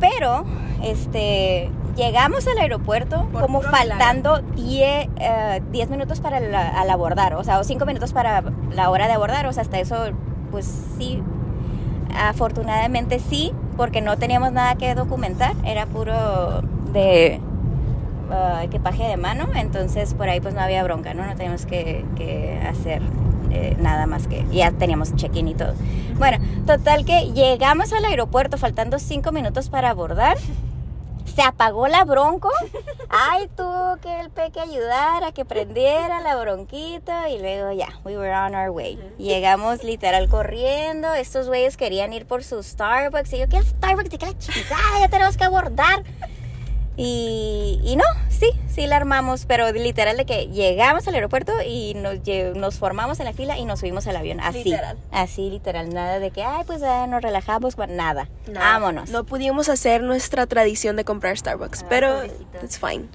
Pero, 0.00 0.44
este, 0.82 1.70
llegamos 1.96 2.46
al 2.46 2.58
aeropuerto 2.58 3.28
Por 3.32 3.42
como 3.42 3.60
faltando 3.60 4.38
10 4.56 5.08
eh, 5.18 5.62
10 5.70 5.90
minutos 5.90 6.20
para 6.20 6.40
la- 6.40 6.68
al 6.68 6.90
abordar, 6.90 7.34
o 7.34 7.44
sea, 7.44 7.58
o 7.58 7.64
5 7.64 7.84
minutos 7.86 8.12
para 8.12 8.42
la 8.74 8.90
hora 8.90 9.06
de 9.06 9.12
abordar, 9.12 9.46
o 9.46 9.52
sea, 9.52 9.62
hasta 9.62 9.78
eso, 9.78 9.96
pues 10.50 10.66
sí, 10.98 11.22
afortunadamente 12.16 13.18
sí, 13.18 13.52
porque 13.76 14.00
no 14.00 14.16
teníamos 14.18 14.52
nada 14.52 14.74
que 14.76 14.94
documentar, 14.94 15.54
era 15.64 15.86
puro 15.86 16.62
de 16.92 17.40
ah, 18.30 18.60
equipaje 18.64 19.04
de 19.04 19.16
mano, 19.16 19.46
entonces 19.54 20.14
por 20.14 20.28
ahí 20.28 20.40
pues 20.40 20.54
no 20.54 20.60
había 20.60 20.82
bronca, 20.82 21.14
¿no? 21.14 21.24
No 21.24 21.34
teníamos 21.36 21.66
que, 21.66 22.04
que 22.16 22.60
hacer 22.68 23.02
eh, 23.50 23.76
nada 23.80 24.06
más 24.06 24.26
que, 24.26 24.44
ya 24.50 24.70
teníamos 24.72 25.14
check-in 25.16 25.48
y 25.48 25.54
todo. 25.54 25.74
Bueno, 26.18 26.38
total 26.66 27.04
que 27.04 27.32
llegamos 27.32 27.92
al 27.92 28.04
aeropuerto 28.04 28.56
faltando 28.58 28.98
cinco 28.98 29.32
minutos 29.32 29.68
para 29.68 29.90
abordar. 29.90 30.36
Se 31.34 31.42
apagó 31.42 31.88
la 31.88 32.04
bronco. 32.04 32.50
Ay, 33.08 33.48
tuvo 33.56 33.96
que 34.02 34.20
el 34.20 34.30
peque 34.30 34.60
ayudar 34.60 35.24
a 35.24 35.32
que 35.32 35.44
prendiera 35.44 36.20
la 36.20 36.36
bronquita 36.36 37.28
y 37.30 37.38
luego 37.38 37.72
ya, 37.72 37.88
we 38.04 38.18
were 38.18 38.34
on 38.34 38.54
our 38.54 38.70
way. 38.70 38.98
Llegamos 39.18 39.82
literal 39.82 40.28
corriendo. 40.28 41.14
Estos 41.14 41.48
güeyes 41.48 41.76
querían 41.76 42.12
ir 42.12 42.26
por 42.26 42.44
su 42.44 42.62
Starbucks 42.62 43.32
y 43.32 43.38
yo, 43.38 43.48
¿qué 43.48 43.62
Starbucks? 43.62 44.10
¿De 44.10 44.18
qué 44.18 44.26
la 44.26 44.38
chingada? 44.38 44.98
Ya 45.00 45.08
tenemos 45.08 45.36
que 45.36 45.44
abordar. 45.44 46.04
Y, 46.96 47.80
y 47.82 47.96
no, 47.96 48.04
sí, 48.28 48.50
sí 48.68 48.86
la 48.86 48.96
armamos, 48.96 49.46
pero 49.46 49.72
literal 49.72 50.16
de 50.18 50.26
que 50.26 50.48
llegamos 50.48 51.08
al 51.08 51.14
aeropuerto 51.14 51.52
y 51.66 51.94
nos, 51.94 52.16
nos 52.54 52.78
formamos 52.78 53.18
en 53.18 53.24
la 53.26 53.32
fila 53.32 53.56
y 53.56 53.64
nos 53.64 53.80
subimos 53.80 54.06
al 54.06 54.16
avión. 54.16 54.40
Así, 54.40 54.64
Literal. 54.64 54.98
así 55.10 55.48
literal, 55.50 55.94
nada 55.94 56.18
de 56.18 56.30
que, 56.30 56.42
ay, 56.42 56.64
pues 56.66 56.82
ah, 56.82 57.06
nos 57.06 57.22
relajamos, 57.22 57.76
nada, 57.88 58.28
No, 58.46 58.60
vámonos. 58.60 59.08
No 59.10 59.24
pudimos 59.24 59.68
hacer 59.70 60.02
nuestra 60.02 60.46
tradición 60.46 60.96
de 60.96 61.04
comprar 61.04 61.36
Starbucks, 61.38 61.82
Ah, 61.82 61.86
pero 61.88 62.24
it's 62.62 62.78
fine. 62.78 63.08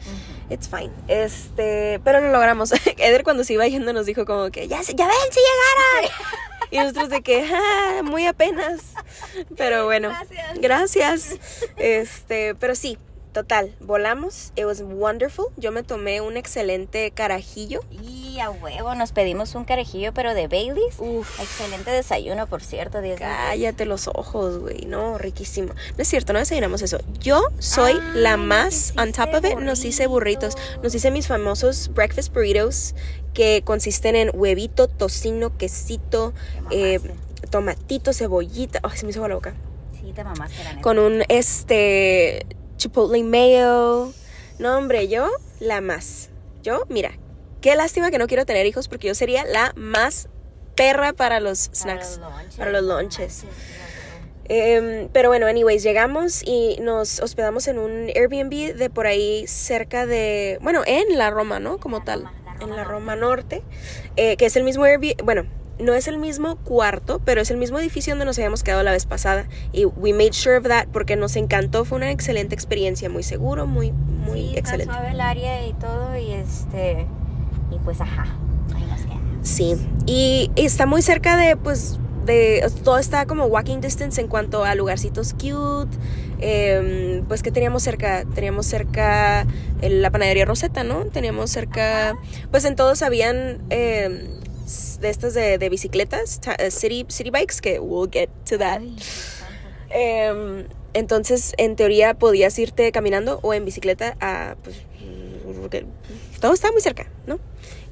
It's 0.49 0.67
fine. 0.67 0.91
Este, 1.07 1.99
pero 2.03 2.19
lo 2.19 2.31
logramos. 2.31 2.71
Eder 2.97 3.23
cuando 3.23 3.43
se 3.43 3.53
iba 3.53 3.67
yendo 3.67 3.93
nos 3.93 4.05
dijo 4.07 4.25
como 4.25 4.49
que 4.49 4.67
ya, 4.67 4.81
ya 4.81 5.07
ven, 5.07 5.15
si 5.31 5.39
llegaron. 5.39 6.11
Y 6.69 6.79
nosotros 6.79 7.07
de 7.09 7.21
que, 7.21 7.47
ah, 7.49 8.01
muy 8.03 8.25
apenas. 8.27 8.81
Pero 9.55 9.85
bueno, 9.85 10.09
Gracias. 10.09 10.59
gracias. 10.59 11.35
Este, 11.77 12.55
pero 12.55 12.75
sí, 12.75 12.97
total, 13.37 13.71
volamos. 13.79 14.51
It 14.55 14.65
was 14.65 14.81
wonderful. 14.81 15.45
Yo 15.57 15.71
me 15.71 15.83
tomé 15.83 16.21
un 16.21 16.37
excelente 16.37 17.11
carajillo. 17.11 17.81
Y 17.91 18.39
a 18.39 18.49
huevo, 18.49 18.95
nos 18.95 19.11
pedimos 19.11 19.53
un 19.53 19.63
carejillo, 19.63 20.11
pero 20.11 20.33
de 20.33 20.47
Baileys. 20.47 20.95
Uf. 20.97 21.39
Excelente 21.39 21.91
desayuno, 21.91 22.47
por 22.47 22.63
cierto. 22.63 22.99
10 22.99 23.19
de 23.19 23.25
10. 23.25 23.31
Cállate 23.37 23.85
los 23.85 24.07
ojos, 24.07 24.57
güey. 24.57 24.85
No, 24.85 25.19
riquísimo. 25.19 25.73
No 25.95 26.01
es 26.01 26.07
cierto, 26.07 26.33
no 26.33 26.39
desayunamos 26.39 26.81
eso. 26.81 26.97
Yo 27.19 27.43
soy 27.59 27.93
Ah, 27.93 28.11
la 28.15 28.37
más 28.37 28.93
on 28.97 29.11
top 29.11 29.35
of 29.35 29.45
it. 29.45 29.59
Nos 29.59 29.85
hice 29.85 30.07
burritos. 30.07 30.55
Nos 30.81 30.95
hice 30.95 31.11
mis 31.11 31.27
famosos 31.27 31.91
breakfast 31.93 32.33
burritos 32.33 32.95
que 33.35 33.61
consisten 33.63 34.15
en 34.15 34.31
huevito, 34.33 34.87
tocino, 34.87 35.55
quesito, 35.57 36.33
eh, 36.71 36.99
tomatito, 37.51 38.13
cebollita. 38.13 38.79
Ay, 38.81 38.97
se 38.97 39.05
me 39.05 39.11
hizo 39.11 39.27
la 39.27 39.35
boca. 39.35 39.53
Sí, 39.99 40.11
te 40.13 40.23
mamaste, 40.23 40.63
la 40.63 40.69
neta. 40.71 40.81
Con 40.81 40.97
un 40.97 41.23
este 41.27 42.45
chipotle 42.77 43.23
mayo. 43.23 44.13
No, 44.59 44.77
hombre, 44.77 45.07
yo 45.07 45.29
la 45.59 45.81
más. 45.81 46.29
Yo, 46.63 46.83
mira, 46.89 47.11
qué 47.61 47.75
lástima 47.75 48.11
que 48.11 48.17
no 48.17 48.27
quiero 48.27 48.45
tener 48.45 48.65
hijos 48.65 48.87
porque 48.87 49.07
yo 49.07 49.15
sería 49.15 49.45
la 49.45 49.73
más 49.75 50.29
perra 50.75 51.13
para 51.13 51.39
los 51.39 51.69
snacks. 51.73 52.19
para 52.57 52.71
los 52.71 52.83
lunches. 52.83 53.43
Em, 54.49 55.09
pero 55.09 55.27
bueno, 55.29 55.45
anyways, 55.45 55.83
llegamos 55.83 56.41
y 56.45 56.77
nos 56.79 57.19
hospedamos 57.19 57.67
en 57.67 57.79
un 57.79 58.09
Airbnb 58.15 58.75
de 58.75 58.89
por 58.89 59.05
ahí 59.05 59.45
cerca 59.47 60.05
de, 60.05 60.57
bueno, 60.61 60.83
en 60.85 61.17
la 61.17 61.29
Roma, 61.29 61.59
¿no? 61.59 61.79
Como 61.79 61.97
La 61.97 62.05
tal, 62.05 62.19
Roma, 62.21 62.33
la 62.45 62.63
en 62.63 62.75
la 62.77 62.83
Roma 62.85 63.15
Norte, 63.17 63.61
eh, 64.15 64.37
que 64.37 64.45
es 64.45 64.55
el 64.55 64.63
mismo 64.63 64.85
Airbnb, 64.85 65.21
bueno, 65.23 65.47
no 65.79 65.93
es 65.93 66.07
el 66.07 66.17
mismo 66.17 66.55
cuarto, 66.57 67.21
pero 67.23 67.41
es 67.41 67.51
el 67.51 67.57
mismo 67.57 67.77
edificio 67.79 68.11
donde 68.13 68.25
nos 68.25 68.37
habíamos 68.37 68.63
quedado 68.63 68.83
la 68.83 68.91
vez 68.91 69.05
pasada 69.05 69.47
y 69.71 69.85
we 69.85 70.11
made 70.13 70.33
sure 70.33 70.57
of 70.57 70.67
that 70.67 70.87
porque 70.91 71.15
nos 71.15 71.35
encantó, 71.35 71.85
fue 71.85 71.97
una 71.97 72.11
excelente 72.11 72.55
experiencia, 72.55 73.09
muy 73.09 73.23
seguro, 73.23 73.67
muy, 73.67 73.91
muy 73.91 74.39
sí, 74.39 74.47
está 74.49 74.59
excelente. 74.59 74.93
suave 74.93 75.11
el 75.11 75.21
área 75.21 75.65
y 75.67 75.73
todo, 75.73 76.17
y 76.17 76.31
este. 76.31 77.05
Y 77.71 77.77
pues, 77.83 78.01
ajá. 78.01 78.25
Ahí 78.75 78.85
nos 78.85 79.01
quedamos. 79.01 79.21
Sí, 79.47 79.75
y 80.05 80.49
está 80.55 80.85
muy 80.85 81.01
cerca 81.01 81.37
de, 81.37 81.55
pues, 81.57 81.99
de, 82.25 82.65
todo 82.83 82.97
está 82.97 83.25
como 83.25 83.45
walking 83.45 83.79
distance 83.79 84.19
en 84.19 84.27
cuanto 84.27 84.63
a 84.65 84.73
lugarcitos 84.75 85.33
cute. 85.33 85.95
em, 86.39 87.23
pues, 87.25 87.41
que 87.41 87.51
teníamos 87.51 87.81
cerca? 87.83 88.23
Teníamos 88.35 88.67
cerca 88.67 89.45
el- 89.81 90.01
la 90.03 90.11
panadería 90.11 90.45
Rosetta, 90.45 90.83
¿no? 90.83 91.05
Teníamos 91.05 91.49
cerca, 91.49 92.15
pues 92.51 92.63
en 92.65 92.75
todos 92.75 93.01
habían 93.01 93.57
em, 93.71 94.19
de 94.99 95.09
estas 95.09 95.33
de, 95.33 95.57
de 95.57 95.69
bicicletas, 95.69 96.39
ta- 96.41 96.55
eh, 96.55 96.71
city, 96.71 97.05
city 97.09 97.29
bikes, 97.29 97.61
que 97.61 97.79
we'll 97.79 98.09
get 98.11 98.29
to 98.49 98.57
that. 98.57 98.79
Ay. 98.81 98.95
Em, 99.89 100.67
entonces, 100.93 101.53
en 101.57 101.75
teoría, 101.75 102.13
podías 102.15 102.57
irte 102.59 102.91
caminando 102.91 103.39
o 103.43 103.53
en 103.53 103.65
bicicleta 103.65 104.17
a, 104.19 104.55
pues, 104.63 104.77
porque 105.61 105.85
todo 106.41 106.53
estaba 106.53 106.71
muy 106.71 106.81
cerca, 106.81 107.07
¿no? 107.25 107.39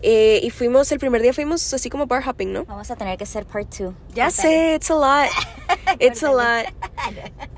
Eh, 0.01 0.39
y 0.43 0.49
fuimos, 0.49 0.91
el 0.91 0.99
primer 0.99 1.21
día 1.21 1.33
fuimos 1.33 1.73
así 1.73 1.89
como 1.89 2.05
bar 2.05 2.21
hopping, 2.27 2.51
¿no? 2.53 2.65
Vamos 2.65 2.91
a 2.91 2.95
tener 2.95 3.17
que 3.17 3.23
hacer 3.23 3.45
part 3.45 3.73
2. 3.73 3.93
Ya 4.13 4.29
sé, 4.29 4.75
it's 4.75 4.91
a 4.91 4.95
lot. 4.95 5.29
It's 5.99 6.21
a 6.23 6.31
lot. 6.31 6.65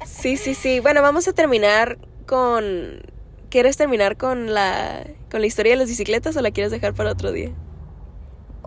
Sí, 0.05 0.37
sí, 0.37 0.53
sí. 0.53 0.79
Bueno, 0.79 1.01
vamos 1.01 1.27
a 1.27 1.33
terminar 1.33 1.97
con... 2.25 3.01
¿Quieres 3.49 3.75
terminar 3.77 4.17
con 4.17 4.53
la, 4.53 5.05
con 5.31 5.41
la 5.41 5.47
historia 5.47 5.73
de 5.73 5.77
las 5.77 5.87
bicicletas 5.89 6.35
o 6.37 6.41
la 6.41 6.51
quieres 6.51 6.71
dejar 6.71 6.93
para 6.93 7.11
otro 7.11 7.31
día? 7.31 7.51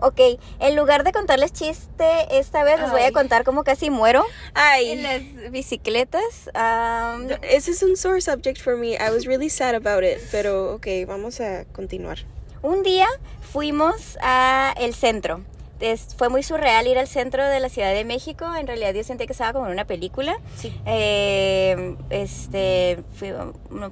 Ok, 0.01 0.19
en 0.59 0.75
lugar 0.75 1.03
de 1.03 1.11
contarles 1.11 1.53
chiste, 1.53 2.05
esta 2.31 2.63
vez 2.63 2.79
les 2.79 2.89
voy 2.91 3.01
a 3.03 3.11
contar 3.11 3.43
cómo 3.43 3.63
casi 3.63 3.89
muero 3.91 4.23
en 4.23 4.51
Ay, 4.55 4.95
las 5.43 5.51
bicicletas. 5.51 6.49
Am, 6.55 7.27
ese 7.43 7.71
es 7.71 7.83
un 7.83 7.95
sore 7.95 8.19
subject 8.19 8.59
for 8.59 8.75
me. 8.77 8.93
I 8.95 9.11
was 9.13 9.25
really 9.25 9.49
sad 9.49 9.75
about 9.75 10.03
it. 10.03 10.17
Pero, 10.31 10.73
ok, 10.75 10.87
vamos 11.07 11.39
a 11.39 11.65
continuar. 11.65 12.17
un 12.63 12.83
día 12.83 13.07
fuimos 13.51 14.17
a 14.21 14.73
el 14.79 14.93
centro. 14.95 15.41
Es- 15.79 16.13
fue 16.15 16.29
muy 16.29 16.43
surreal 16.43 16.85
ir 16.87 16.97
al 16.99 17.07
centro 17.07 17.43
de 17.43 17.59
la 17.59 17.67
Ciudad 17.69 17.91
de 17.93 18.05
México. 18.05 18.45
En 18.55 18.67
realidad 18.67 18.93
yo 18.93 19.03
sentí 19.03 19.25
que 19.25 19.33
estaba 19.33 19.51
como 19.53 19.65
en 19.65 19.71
una 19.71 19.85
película. 19.85 20.37
Sí. 20.57 20.71
Eh, 20.85 21.95
este, 22.11 23.03
fui- 23.15 23.33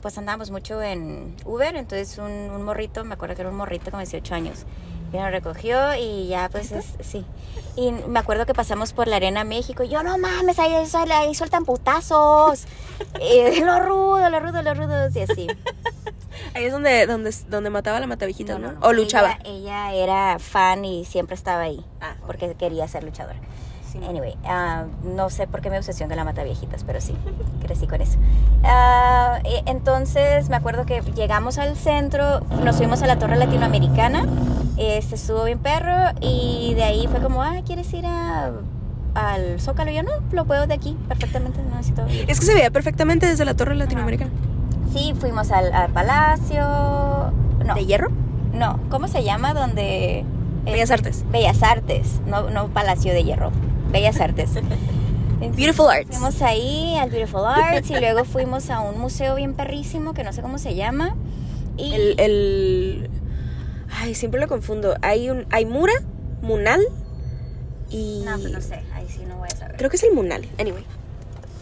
pues 0.02 0.18
andábamos 0.18 0.52
mucho 0.52 0.82
en 0.84 1.36
Uber, 1.46 1.76
entonces 1.76 2.18
un, 2.20 2.30
un 2.32 2.64
morrito, 2.64 3.04
me 3.06 3.16
acuerdo 3.16 3.36
que 3.36 3.42
era 3.42 3.50
un 3.50 3.58
morrito 3.58 3.90
con 3.90 4.00
18 4.02 4.36
años, 4.36 4.66
y 5.12 5.18
nos 5.18 5.32
recogió 5.32 5.96
y 5.96 6.28
ya 6.28 6.50
pues 6.50 6.72
es- 6.72 6.94
sí. 7.02 7.26
Y 7.76 7.92
me 7.92 8.20
acuerdo 8.20 8.46
que 8.46 8.54
pasamos 8.54 8.92
por 8.94 9.08
la 9.08 9.16
Arena 9.18 9.44
México 9.44 9.84
y 9.84 9.90
yo, 9.90 10.04
no 10.04 10.18
mames, 10.18 10.60
ahí, 10.60 10.74
ahí, 10.74 11.12
ahí 11.12 11.36
sueltan 11.36 11.66
putazos. 11.66 12.66
Y, 13.22 13.62
lo 13.62 13.80
rudo, 13.80 14.30
lo 14.30 14.40
rudo, 14.42 14.62
lo 14.62 14.74
rudo, 14.74 15.08
y 15.16 15.20
así. 15.22 15.48
Ahí 16.54 16.66
es 16.66 16.72
donde, 16.74 17.06
donde, 17.08 17.34
donde 17.48 17.70
mataba 17.70 17.98
la 18.02 18.08
matavijita, 18.08 18.60
¿no? 18.60 18.74
no, 18.74 18.80
O 18.86 18.92
luchaba. 18.92 19.38
Ella, 19.46 19.94
ella 19.94 19.94
era 19.94 20.40
fan 20.40 20.84
y 20.84 21.06
siempre 21.06 21.36
estaba 21.36 21.62
ahí, 21.62 21.84
Ah, 22.02 22.16
porque 22.28 22.54
quería 22.56 22.86
ser 22.90 23.06
luchadora. 23.06 23.40
sí. 23.90 24.00
Anyway, 24.06 24.36
ah, 24.46 24.84
no 25.04 25.30
sé 25.30 25.48
por 25.48 25.62
qué 25.62 25.70
me 25.70 25.78
obsesión 25.78 26.10
con 26.10 26.18
la 26.18 26.26
mata 26.26 26.44
viejitas, 26.44 26.84
pero 26.84 27.00
sí, 27.00 27.16
crecí 27.66 27.88
con 27.88 28.02
eso. 28.02 28.18
Ah, 28.64 29.40
e- 29.46 29.64
entonces 29.66 30.50
me 30.50 30.58
acuerdo 30.58 30.86
que 30.86 31.02
llegamos 31.16 31.58
al 31.58 31.78
centro, 31.78 32.42
nos 32.64 32.76
fuimos 32.76 33.02
a 33.02 33.08
la 33.08 33.18
Torre 33.18 33.38
Latinoamericana, 33.38 34.26
este 34.80 35.16
estuvo 35.16 35.44
bien 35.44 35.60
perro 35.60 36.14
y 36.22 36.74
de 36.76 36.84
ahí 36.84 37.08
fue 37.08 37.22
como, 37.22 37.44
ah, 37.44 37.58
¿quieres 37.66 37.92
ir 37.94 38.06
a, 38.06 38.52
al 39.14 39.60
Zócalo? 39.60 39.92
Y 39.92 39.96
yo 39.96 40.04
no, 40.04 40.12
lo 40.32 40.46
puedo 40.46 40.68
de 40.68 40.74
aquí 40.74 40.98
perfectamente, 41.08 41.62
no 41.62 41.76
necesito. 41.76 42.06
Es 42.28 42.40
que 42.40 42.46
se 42.46 42.54
veía 42.54 42.72
perfectamente 42.72 43.28
desde 43.28 43.46
la 43.46 43.54
torre 43.56 43.76
latinoamericana. 43.76 44.32
Sí, 44.94 45.14
fuimos 45.20 45.52
al, 45.52 45.72
al 45.74 45.92
Palacio, 45.92 46.62
no, 47.66 47.76
¿De 47.76 47.86
hierro? 47.86 48.10
no, 48.54 48.80
¿cómo 48.90 49.08
se 49.08 49.24
llama? 49.24 49.54
Donde... 49.54 50.26
Bellas 50.66 50.92
Artes. 50.92 51.24
Bellas 51.32 51.64
Artes, 51.64 52.22
no, 52.26 52.50
no 52.50 52.68
Palacio 52.70 53.14
de 53.14 53.24
Hierro, 53.24 53.52
Bellas 53.92 54.20
Artes. 54.20 54.52
Beautiful 55.40 55.88
Arts. 55.90 56.10
Fuimos 56.10 56.42
ahí 56.42 56.98
al 56.98 57.10
Beautiful 57.10 57.46
Arts 57.46 57.90
y 57.90 58.00
luego 58.00 58.26
fuimos 58.26 58.70
a 58.70 58.82
un 58.82 59.00
museo 59.00 59.36
bien 59.36 59.54
perrísimo 59.54 60.14
que 60.14 60.24
no 60.24 60.34
sé 60.34 60.42
cómo 60.42 60.58
se 60.58 60.76
llama. 60.76 61.16
Y 61.78 61.94
El, 61.94 62.20
el... 62.20 63.10
Ay, 64.02 64.16
siempre 64.16 64.40
lo 64.40 64.48
confundo. 64.48 64.96
Hay 65.02 65.30
un... 65.30 65.46
Hay 65.52 65.66
Mura, 65.66 65.94
Munal 66.42 66.82
y... 67.90 68.22
no, 68.26 68.40
pues 68.40 68.52
no 68.52 68.62
sé, 68.62 68.82
ahí 68.94 69.08
sí 69.10 69.26
no 69.28 69.38
voy 69.38 69.50
a 69.52 69.56
saber. 69.56 69.76
Creo 69.76 69.90
que 69.90 69.98
es 69.98 70.04
el 70.04 70.14
Munal. 70.14 70.48
Anyway. 70.58 70.86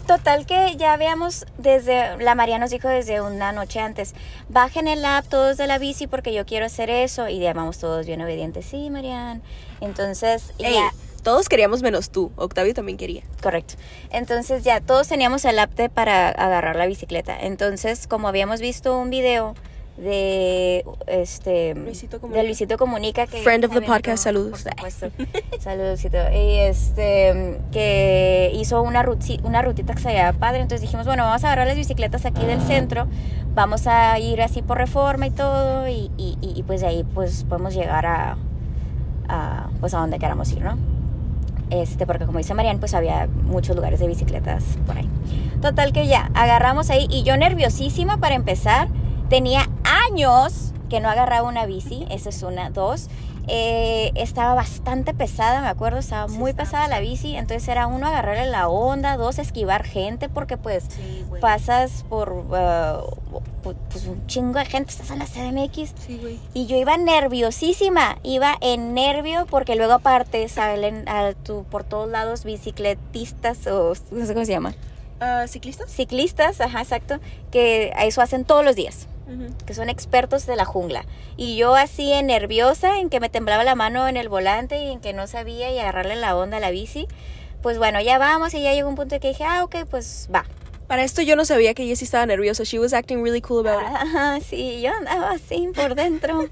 Total 0.06 0.46
que 0.46 0.76
ya 0.78 0.96
veamos 0.96 1.46
desde, 1.58 2.16
la 2.18 2.36
María 2.36 2.60
nos 2.60 2.70
dijo 2.70 2.88
desde 2.88 3.20
una 3.20 3.52
noche 3.52 3.82
antes, 3.82 4.14
bajen 4.48 4.88
el 4.88 5.04
app 5.04 5.28
todos 5.28 5.58
de 5.58 5.68
la 5.68 5.80
bici 5.80 6.08
porque 6.08 6.34
yo 6.34 6.46
quiero 6.46 6.66
hacer 6.66 6.90
eso 6.90 7.28
y 7.28 7.40
llamamos 7.40 7.80
todos 7.80 8.06
bien 8.06 8.22
obedientes, 8.22 8.66
sí, 8.66 8.90
Marian. 8.90 9.42
Entonces, 9.82 10.54
Ey, 10.60 10.76
ya, 10.76 10.92
todos 11.24 11.50
queríamos 11.50 11.82
menos 11.82 12.10
tú. 12.10 12.32
Octavio 12.38 12.74
también 12.74 12.98
quería. 12.98 13.24
Correcto. 13.42 13.74
Entonces 14.12 14.64
ya 14.64 14.80
todos 14.80 15.10
teníamos 15.10 15.44
el 15.44 15.60
app 15.60 15.74
de 15.74 15.90
para 15.90 16.30
agarrar 16.30 16.78
la 16.78 16.86
bicicleta. 16.86 17.38
Entonces, 17.38 18.08
como 18.08 18.30
habíamos 18.30 18.62
visto 18.62 18.98
un 18.98 19.10
video 19.10 19.56
de 19.98 20.86
este 21.08 21.74
Luisito 21.76 22.20
Comunica. 22.22 22.42
de 22.42 22.48
Luisito 22.48 22.78
Comunica 22.78 23.26
que 23.28 23.42
Friend 23.42 23.66
of 23.66 23.74
the 23.74 23.82
podcast, 23.82 24.08
hizo- 24.20 24.24
saludos. 24.24 24.64
Por 24.64 24.72
supuesto. 24.92 25.12
Y 26.34 26.58
este 26.60 27.60
que 27.72 28.52
hizo 28.54 28.82
una 28.84 29.04
ruti- 29.04 29.42
una 29.44 29.62
rutita 29.64 29.94
que 29.96 30.02
se 30.02 30.10
veía 30.10 30.34
padre, 30.34 30.58
entonces 30.62 30.82
dijimos, 30.82 31.06
bueno, 31.08 31.24
vamos 31.24 31.44
a 31.44 31.48
agarrar 31.48 31.68
las 31.68 31.76
bicicletas 31.76 32.26
aquí 32.26 32.46
del 32.46 32.62
centro, 32.62 33.08
vamos 33.56 33.88
a 33.88 34.20
ir 34.20 34.42
así 34.42 34.62
por 34.62 34.78
Reforma 34.78 35.26
y 35.28 35.32
todo 35.32 35.88
y, 35.88 36.12
y- 36.18 36.38
y- 36.42 36.54
y, 36.60 36.64
pues 36.64 36.82
de 36.82 36.88
ahí 36.88 37.04
pues 37.16 37.44
podemos 37.44 37.74
llegar 37.74 38.06
a, 38.06 38.38
a 39.30 39.70
pues 39.80 39.94
a 39.94 39.98
donde 40.00 40.20
queramos 40.20 40.52
ir, 40.52 40.62
¿no? 40.62 40.78
Este, 41.70 42.06
porque 42.06 42.26
como 42.26 42.38
dice 42.38 42.54
Marian, 42.54 42.80
pues 42.80 42.94
había 42.94 43.28
muchos 43.28 43.76
lugares 43.76 44.00
de 44.00 44.08
bicicletas 44.08 44.64
por 44.86 44.96
ahí. 44.98 45.10
Total 45.62 45.92
que 45.92 46.08
ya, 46.08 46.30
agarramos 46.34 46.90
ahí 46.92 47.08
y 47.10 47.24
yo 47.24 47.36
nerviosísima 47.36 48.18
para 48.18 48.36
empezar, 48.36 48.88
tenía 49.30 49.68
años 50.10 50.74
que 50.90 51.00
no 51.00 51.10
agarraba 51.10 51.48
una 51.48 51.66
bici, 51.66 52.06
esa 52.10 52.30
es 52.30 52.44
una, 52.44 52.70
dos. 52.70 53.10
Eh, 53.50 54.12
estaba 54.16 54.56
bastante 54.56 55.14
pesada, 55.14 55.62
me 55.62 55.68
acuerdo, 55.70 56.00
estaba 56.00 56.28
Sí, 56.28 56.38
muy 56.38 56.52
estaba 56.52 56.66
pesada 56.66 56.88
la 56.90 57.00
bici, 57.00 57.38
entonces 57.38 57.66
era 57.70 57.88
uno 57.88 58.08
agarrarle 58.08 58.46
la 58.48 58.68
onda, 58.68 59.16
dos 59.16 59.40
esquivar 59.40 59.84
gente, 59.86 60.28
porque 60.28 60.58
pues 60.58 60.84
Sí, 60.90 61.24
pasas 61.40 62.04
por 62.10 62.30
uh, 62.34 63.42
pues 63.90 64.06
un 64.06 64.28
chingo 64.28 64.60
de 64.60 64.66
gente, 64.66 64.92
estás 64.92 65.12
en 65.12 65.20
la 65.20 65.26
CDMX, 65.26 65.94
Sí, 66.06 66.18
güey. 66.22 66.40
y 66.54 66.66
yo 66.66 66.76
iba 66.76 66.98
nerviosísima, 66.98 68.18
iba 68.24 68.54
en 68.60 68.94
nervio 68.94 69.46
porque 69.50 69.76
luego 69.78 69.94
aparte 69.94 70.48
salen 70.50 71.08
a 71.08 71.32
tu, 71.32 71.64
por 71.64 71.86
todos 71.86 72.10
lados 72.10 72.44
bicicletistas 72.44 73.66
o 73.68 73.94
no 74.12 74.26
sé 74.26 74.34
cómo 74.34 74.46
se 74.46 74.52
llama, 74.52 74.74
Ah, 75.22 75.46
¿Ciclistas? 75.48 75.90
ciclistas, 75.90 76.60
ajá, 76.62 76.82
exacto, 76.82 77.20
que 77.50 77.94
eso 78.02 78.22
hacen 78.22 78.44
todos 78.46 78.64
los 78.66 78.76
días, 78.76 79.08
Que 79.66 79.74
son 79.74 79.90
expertos 79.90 80.46
de 80.46 80.56
la 80.56 80.66
jungla. 80.66 81.06
Y 81.36 81.58
yo 81.58 81.76
así 81.76 82.14
en 82.14 82.28
nerviosa, 82.28 83.00
en 83.00 83.10
que 83.10 83.20
me 83.20 83.30
temblaba 83.30 83.64
la 83.64 83.76
mano 83.76 84.08
en 84.08 84.18
el 84.18 84.30
volante 84.30 84.82
y 84.82 84.92
en 84.92 85.00
que 85.00 85.14
no 85.14 85.28
sabía 85.28 85.72
y 85.72 85.80
agarrarle 85.80 86.16
la 86.16 86.36
onda 86.38 86.58
a 86.58 86.60
la 86.62 86.72
bici. 86.72 87.08
Pues 87.62 87.78
bueno, 87.78 88.00
ya 88.02 88.18
vamos 88.18 88.54
y 88.54 88.62
ya 88.62 88.74
llegó 88.74 88.88
un 88.88 88.96
punto 88.96 89.16
en 89.16 89.22
que 89.22 89.30
dije, 89.30 89.44
ah, 89.44 89.64
ok, 89.64 89.86
pues 89.90 90.30
va. 90.34 90.46
Para 90.88 91.04
esto 91.04 91.22
yo 91.22 91.36
no 91.36 91.44
sabía 91.44 91.74
que 91.74 91.86
Jessie 91.86 92.06
estaba 92.06 92.26
nerviosa. 92.26 92.64
She 92.64 92.80
was 92.80 92.94
acting 92.94 93.22
really 93.22 93.42
cool 93.42 93.68
about 93.68 93.82
it. 93.82 93.96
Ajá, 93.96 94.40
sí, 94.40 94.82
yo 94.82 94.94
andaba 94.94 95.32
así 95.32 95.70
por 95.76 95.96
dentro. 95.96 96.48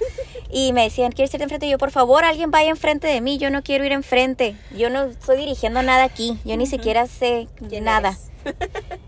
Y 0.51 0.73
me 0.73 0.83
decían, 0.83 1.11
¿quieres 1.11 1.33
ir 1.33 1.41
enfrente? 1.41 1.67
Y 1.67 1.69
yo, 1.69 1.77
por 1.77 1.91
favor, 1.91 2.25
alguien 2.25 2.51
vaya 2.51 2.69
enfrente 2.69 3.07
de 3.07 3.21
mí. 3.21 3.37
Yo 3.37 3.49
no 3.49 3.63
quiero 3.63 3.85
ir 3.85 3.93
enfrente. 3.93 4.55
Yo 4.75 4.89
no 4.89 5.03
estoy 5.03 5.37
dirigiendo 5.37 5.81
nada 5.81 6.03
aquí. 6.03 6.37
Yo 6.43 6.57
ni 6.57 6.67
siquiera 6.67 7.07
sé 7.07 7.47
¿Quién 7.69 7.85
nada. 7.85 8.17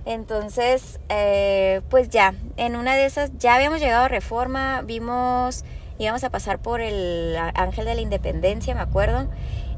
Entonces, 0.05 0.99
eh, 1.09 1.81
pues 1.89 2.09
ya, 2.09 2.33
en 2.55 2.75
una 2.75 2.95
de 2.95 3.05
esas 3.05 3.31
ya 3.37 3.55
habíamos 3.55 3.79
llegado 3.79 4.05
a 4.05 4.07
Reforma, 4.07 4.81
vimos, 4.81 5.63
íbamos 5.99 6.23
a 6.23 6.29
pasar 6.29 6.59
por 6.59 6.81
el 6.81 7.35
Ángel 7.53 7.85
de 7.85 7.95
la 7.95 8.01
Independencia, 8.01 8.73
me 8.73 8.81
acuerdo. 8.81 9.27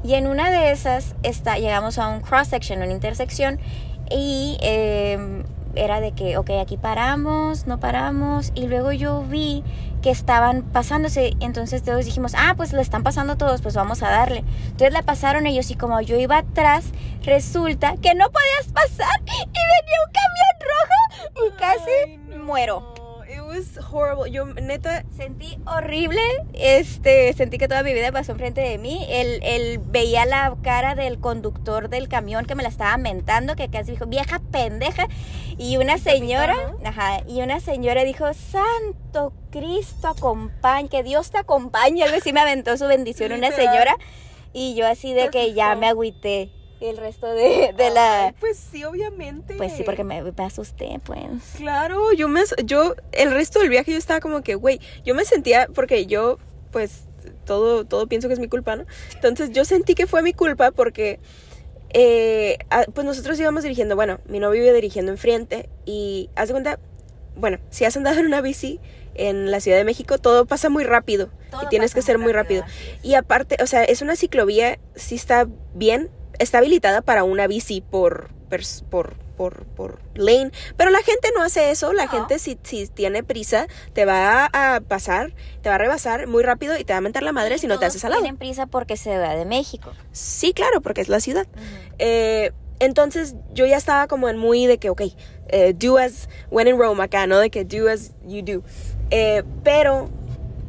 Y 0.02 0.14
en 0.14 0.26
una 0.26 0.50
de 0.50 0.70
esas 0.70 1.14
está, 1.22 1.58
llegamos 1.58 1.98
a 1.98 2.08
un 2.08 2.20
cross 2.20 2.48
section, 2.48 2.80
una 2.80 2.92
intersección, 2.92 3.60
y 4.10 4.58
eh, 4.60 5.44
era 5.74 6.00
de 6.00 6.12
que, 6.12 6.36
ok, 6.36 6.50
aquí 6.60 6.76
paramos, 6.76 7.66
no 7.66 7.78
paramos, 7.78 8.52
y 8.54 8.66
luego 8.66 8.92
yo 8.92 9.22
vi 9.22 9.62
que 10.02 10.10
estaban 10.10 10.62
pasándose, 10.62 11.34
entonces 11.40 11.82
todos 11.82 12.04
dijimos, 12.04 12.32
ah, 12.36 12.54
pues 12.56 12.72
le 12.72 12.80
están 12.80 13.02
pasando 13.02 13.36
todos, 13.36 13.60
pues 13.62 13.74
vamos 13.74 14.02
a 14.02 14.10
darle. 14.10 14.44
Entonces 14.64 14.92
la 14.92 15.02
pasaron 15.02 15.46
ellos 15.46 15.70
y 15.70 15.74
como 15.74 16.00
yo 16.00 16.16
iba 16.18 16.38
atrás, 16.38 16.86
resulta 17.22 17.94
que 18.00 18.14
no 18.14 18.30
podías 18.30 18.72
pasar 18.72 19.20
y 19.26 19.46
venía 19.46 19.98
un 20.06 20.12
camión 20.12 20.56
rojo 20.70 21.46
y 21.46 21.58
casi 21.58 21.90
Ay, 22.06 22.38
no. 22.38 22.44
muero. 22.44 22.99
It 23.30 23.42
was 23.42 23.78
horrible. 23.78 24.28
Yo, 24.28 24.44
neta, 24.44 25.04
Sentí 25.16 25.56
horrible, 25.64 26.20
este, 26.52 27.32
sentí 27.34 27.58
que 27.58 27.68
toda 27.68 27.84
mi 27.84 27.94
vida 27.94 28.10
pasó 28.10 28.32
enfrente 28.32 28.60
de 28.60 28.76
mí. 28.76 29.06
Él, 29.08 29.38
él 29.44 29.78
veía 29.78 30.26
la 30.26 30.56
cara 30.62 30.96
del 30.96 31.20
conductor 31.20 31.88
del 31.88 32.08
camión 32.08 32.44
que 32.44 32.56
me 32.56 32.64
la 32.64 32.68
estaba 32.68 32.96
mentando, 32.96 33.54
que 33.54 33.68
casi 33.68 33.92
dijo, 33.92 34.06
vieja 34.06 34.40
pendeja. 34.50 35.06
Y 35.58 35.76
una 35.76 35.98
señora, 35.98 36.56
ajá, 36.84 37.22
y 37.28 37.40
una 37.40 37.60
señora 37.60 38.02
dijo, 38.02 38.26
Santo 38.34 39.32
Cristo 39.52 40.08
acompañe, 40.08 40.88
que 40.88 41.04
Dios 41.04 41.30
te 41.30 41.38
acompañe. 41.38 42.02
Algo 42.02 42.16
así 42.16 42.32
me 42.32 42.40
aventó 42.40 42.76
su 42.76 42.86
bendición 42.86 43.30
una 43.30 43.52
señora. 43.52 43.96
Y 44.52 44.74
yo 44.74 44.88
así 44.88 45.14
de 45.14 45.28
que 45.28 45.54
ya 45.54 45.76
me 45.76 45.86
agüité 45.86 46.50
el 46.80 46.96
resto 46.96 47.26
de, 47.28 47.74
de 47.76 47.90
la... 47.90 48.34
Pues 48.40 48.58
sí, 48.58 48.84
obviamente. 48.84 49.54
Pues 49.54 49.72
sí, 49.72 49.82
porque 49.84 50.04
me, 50.04 50.22
me 50.22 50.44
asusté, 50.44 51.00
pues. 51.04 51.20
Claro, 51.56 52.12
yo 52.12 52.28
me, 52.28 52.42
yo, 52.64 52.94
el 53.12 53.30
resto 53.30 53.60
del 53.60 53.68
viaje 53.68 53.92
yo 53.92 53.98
estaba 53.98 54.20
como 54.20 54.42
que, 54.42 54.54
güey, 54.54 54.80
yo 55.04 55.14
me 55.14 55.24
sentía, 55.24 55.68
porque 55.74 56.06
yo, 56.06 56.38
pues, 56.72 57.04
todo, 57.44 57.84
todo 57.84 58.06
pienso 58.06 58.28
que 58.28 58.34
es 58.34 58.40
mi 58.40 58.48
culpa, 58.48 58.76
¿no? 58.76 58.86
Entonces 59.14 59.50
yo 59.50 59.64
sentí 59.64 59.94
que 59.94 60.06
fue 60.06 60.22
mi 60.22 60.32
culpa 60.32 60.70
porque, 60.70 61.20
eh, 61.90 62.58
pues 62.94 63.04
nosotros 63.04 63.38
íbamos 63.38 63.62
dirigiendo, 63.62 63.94
bueno, 63.94 64.20
mi 64.26 64.38
novio 64.38 64.64
iba 64.64 64.72
dirigiendo 64.72 65.12
enfrente 65.12 65.68
y, 65.84 66.30
haz 66.34 66.48
de 66.48 66.54
cuenta, 66.54 66.78
bueno, 67.36 67.58
si 67.70 67.84
has 67.84 67.96
andado 67.96 68.20
en 68.20 68.26
una 68.26 68.40
bici 68.40 68.80
en 69.14 69.50
la 69.50 69.60
Ciudad 69.60 69.76
de 69.76 69.84
México, 69.84 70.18
todo 70.18 70.46
pasa 70.46 70.68
muy 70.68 70.84
rápido 70.84 71.30
Todo 71.50 71.64
y 71.64 71.68
tienes 71.68 71.94
que 71.94 72.02
ser 72.02 72.18
muy 72.18 72.32
rápido, 72.32 72.62
rápido. 72.62 72.98
Y 73.02 73.14
aparte, 73.14 73.56
o 73.62 73.66
sea, 73.66 73.84
es 73.84 74.02
una 74.02 74.16
ciclovía, 74.16 74.78
sí 74.94 75.16
está 75.16 75.46
bien, 75.74 76.10
está 76.40 76.58
habilitada 76.58 77.00
para 77.02 77.22
una 77.22 77.46
bici 77.46 77.80
por, 77.80 78.30
por, 78.90 79.14
por, 79.36 79.64
por 79.66 80.00
lane, 80.14 80.50
pero 80.76 80.90
la 80.90 80.98
gente 81.02 81.28
no 81.36 81.42
hace 81.42 81.70
eso, 81.70 81.92
la 81.92 82.06
No. 82.06 82.10
gente 82.10 82.38
si, 82.40 82.58
si 82.62 82.88
tiene 82.88 83.22
prisa 83.22 83.68
te 83.92 84.04
va 84.04 84.46
a 84.52 84.80
pasar, 84.80 85.32
te 85.62 85.68
va 85.68 85.76
a 85.76 85.78
rebasar 85.78 86.26
muy 86.26 86.42
rápido 86.42 86.76
y 86.76 86.84
te 86.84 86.92
va 86.92 86.98
a 86.98 87.00
mentar 87.00 87.22
la 87.22 87.32
madre 87.32 87.58
si 87.58 87.66
no 87.66 87.78
te 87.78 87.86
haces 87.86 88.04
al 88.04 88.10
lado. 88.10 88.22
Tienen 88.22 88.38
prisa 88.38 88.66
porque 88.66 88.96
se 88.96 89.16
va 89.16 89.36
de 89.36 89.44
México. 89.44 89.92
Sí, 90.12 90.52
claro, 90.52 90.80
porque 90.80 91.00
es 91.00 91.08
la 91.08 91.20
ciudad. 91.20 91.46
Eh, 91.98 92.50
entonces 92.80 93.34
yo 93.54 93.66
ya 93.66 93.76
estaba 93.76 94.06
como 94.08 94.28
en 94.28 94.36
muy 94.36 94.66
de 94.66 94.78
que, 94.78 94.90
ok, 94.90 95.02
eh, 95.48 95.74
do 95.78 95.98
as 95.98 96.28
when 96.50 96.66
in 96.68 96.78
Rome 96.78 97.02
acá, 97.02 97.26
¿no? 97.26 97.38
De 97.38 97.50
que 97.50 97.64
do 97.64 97.88
as 97.88 98.12
you 98.26 98.42
do. 98.42 98.62
Eh, 99.10 99.42
pero 99.64 100.08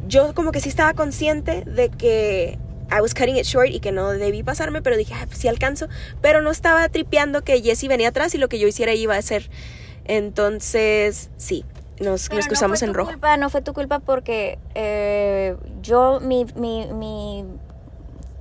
yo 0.07 0.33
como 0.33 0.51
que 0.51 0.59
sí 0.59 0.69
estaba 0.69 0.93
consciente 0.93 1.63
de 1.65 1.89
que 1.89 2.57
I 2.91 3.01
was 3.01 3.13
cutting 3.13 3.37
it 3.37 3.45
short 3.45 3.69
y 3.69 3.79
que 3.79 3.91
no 3.91 4.09
debí 4.09 4.43
pasarme, 4.43 4.81
pero 4.81 4.97
dije, 4.97 5.13
ah, 5.15 5.25
pues 5.25 5.39
sí 5.39 5.47
alcanzo. 5.47 5.87
Pero 6.21 6.41
no 6.41 6.51
estaba 6.51 6.87
tripeando 6.89 7.43
que 7.43 7.61
Jessie 7.61 7.87
venía 7.87 8.09
atrás 8.09 8.35
y 8.35 8.37
lo 8.37 8.49
que 8.49 8.59
yo 8.59 8.67
hiciera 8.67 8.93
iba 8.93 9.15
a 9.15 9.21
ser. 9.21 9.49
Entonces, 10.05 11.29
sí, 11.37 11.63
nos, 11.99 12.27
Pero 12.27 12.37
nos 12.37 12.47
cruzamos 12.47 12.81
no 12.81 12.85
fue 12.85 12.87
en 12.87 12.93
tu 12.93 12.97
rojo. 12.97 13.11
Culpa, 13.11 13.37
no 13.37 13.49
fue 13.49 13.61
tu 13.61 13.73
culpa 13.73 13.99
porque 13.99 14.59
eh, 14.75 15.55
yo, 15.81 16.19
mi, 16.19 16.45
mi, 16.55 16.87
mi, 16.87 17.45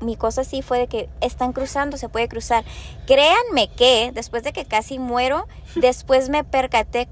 mi 0.00 0.16
cosa 0.16 0.44
sí 0.44 0.62
fue 0.62 0.78
de 0.80 0.86
que 0.88 1.08
están 1.20 1.52
cruzando, 1.52 1.96
se 1.96 2.08
puede 2.08 2.28
cruzar. 2.28 2.64
Créanme 3.06 3.68
que 3.68 4.10
después 4.12 4.42
de 4.42 4.52
que 4.52 4.64
casi 4.64 4.98
muero, 4.98 5.46
después 5.76 6.28
me 6.28 6.42
percaté, 6.42 7.08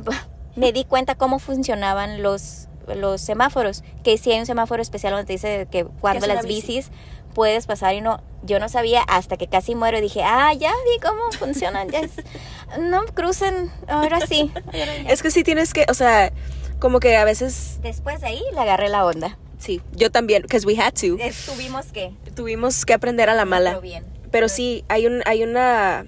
me 0.56 0.72
di 0.72 0.84
cuenta 0.84 1.14
cómo 1.14 1.38
funcionaban 1.38 2.22
los, 2.22 2.68
los 2.94 3.20
semáforos. 3.20 3.82
Que 4.04 4.18
sí 4.18 4.32
hay 4.32 4.40
un 4.40 4.46
semáforo 4.46 4.82
especial 4.82 5.12
donde 5.12 5.26
te 5.26 5.32
dice 5.34 5.66
que 5.70 5.84
cuando 5.84 6.26
las 6.26 6.46
bici. 6.46 6.78
bicis 6.78 6.90
puedes 7.34 7.66
pasar 7.66 7.94
y 7.94 8.00
no, 8.02 8.20
yo 8.42 8.58
no 8.60 8.68
sabía 8.68 9.00
hasta 9.02 9.36
que 9.38 9.46
casi 9.46 9.74
muero 9.74 9.96
y 9.98 10.02
dije, 10.02 10.22
ah, 10.22 10.52
ya 10.52 10.70
vi 10.70 11.00
cómo 11.00 11.32
funcionan, 11.38 11.88
ya 11.90 12.00
es- 12.00 12.10
no 12.78 13.04
crucen, 13.06 13.70
ahora 13.88 14.20
sí. 14.26 14.50
ahora 14.66 14.96
ya". 15.04 15.10
Es 15.10 15.22
que 15.22 15.30
sí 15.30 15.42
tienes 15.42 15.72
que, 15.72 15.86
o 15.88 15.94
sea, 15.94 16.30
como 16.78 17.00
que 17.00 17.16
a 17.16 17.24
veces, 17.24 17.78
Después 17.82 18.20
de 18.20 18.26
ahí 18.26 18.42
le 18.52 18.60
agarré 18.60 18.88
la 18.90 19.06
onda. 19.06 19.38
sí, 19.58 19.80
yo 19.92 20.10
también, 20.10 20.42
because 20.42 20.66
we 20.66 20.76
had 20.78 20.92
to. 20.92 21.16
Tuvimos 21.46 21.86
que. 21.86 22.12
Tuvimos 22.34 22.84
que 22.84 22.92
aprender 22.92 23.30
a 23.30 23.34
la 23.34 23.44
mala. 23.46 23.78
bien. 23.78 24.04
Pero 24.30 24.48
sí, 24.50 24.84
hay 24.88 25.06
un, 25.06 25.22
hay 25.24 25.42
una, 25.42 26.04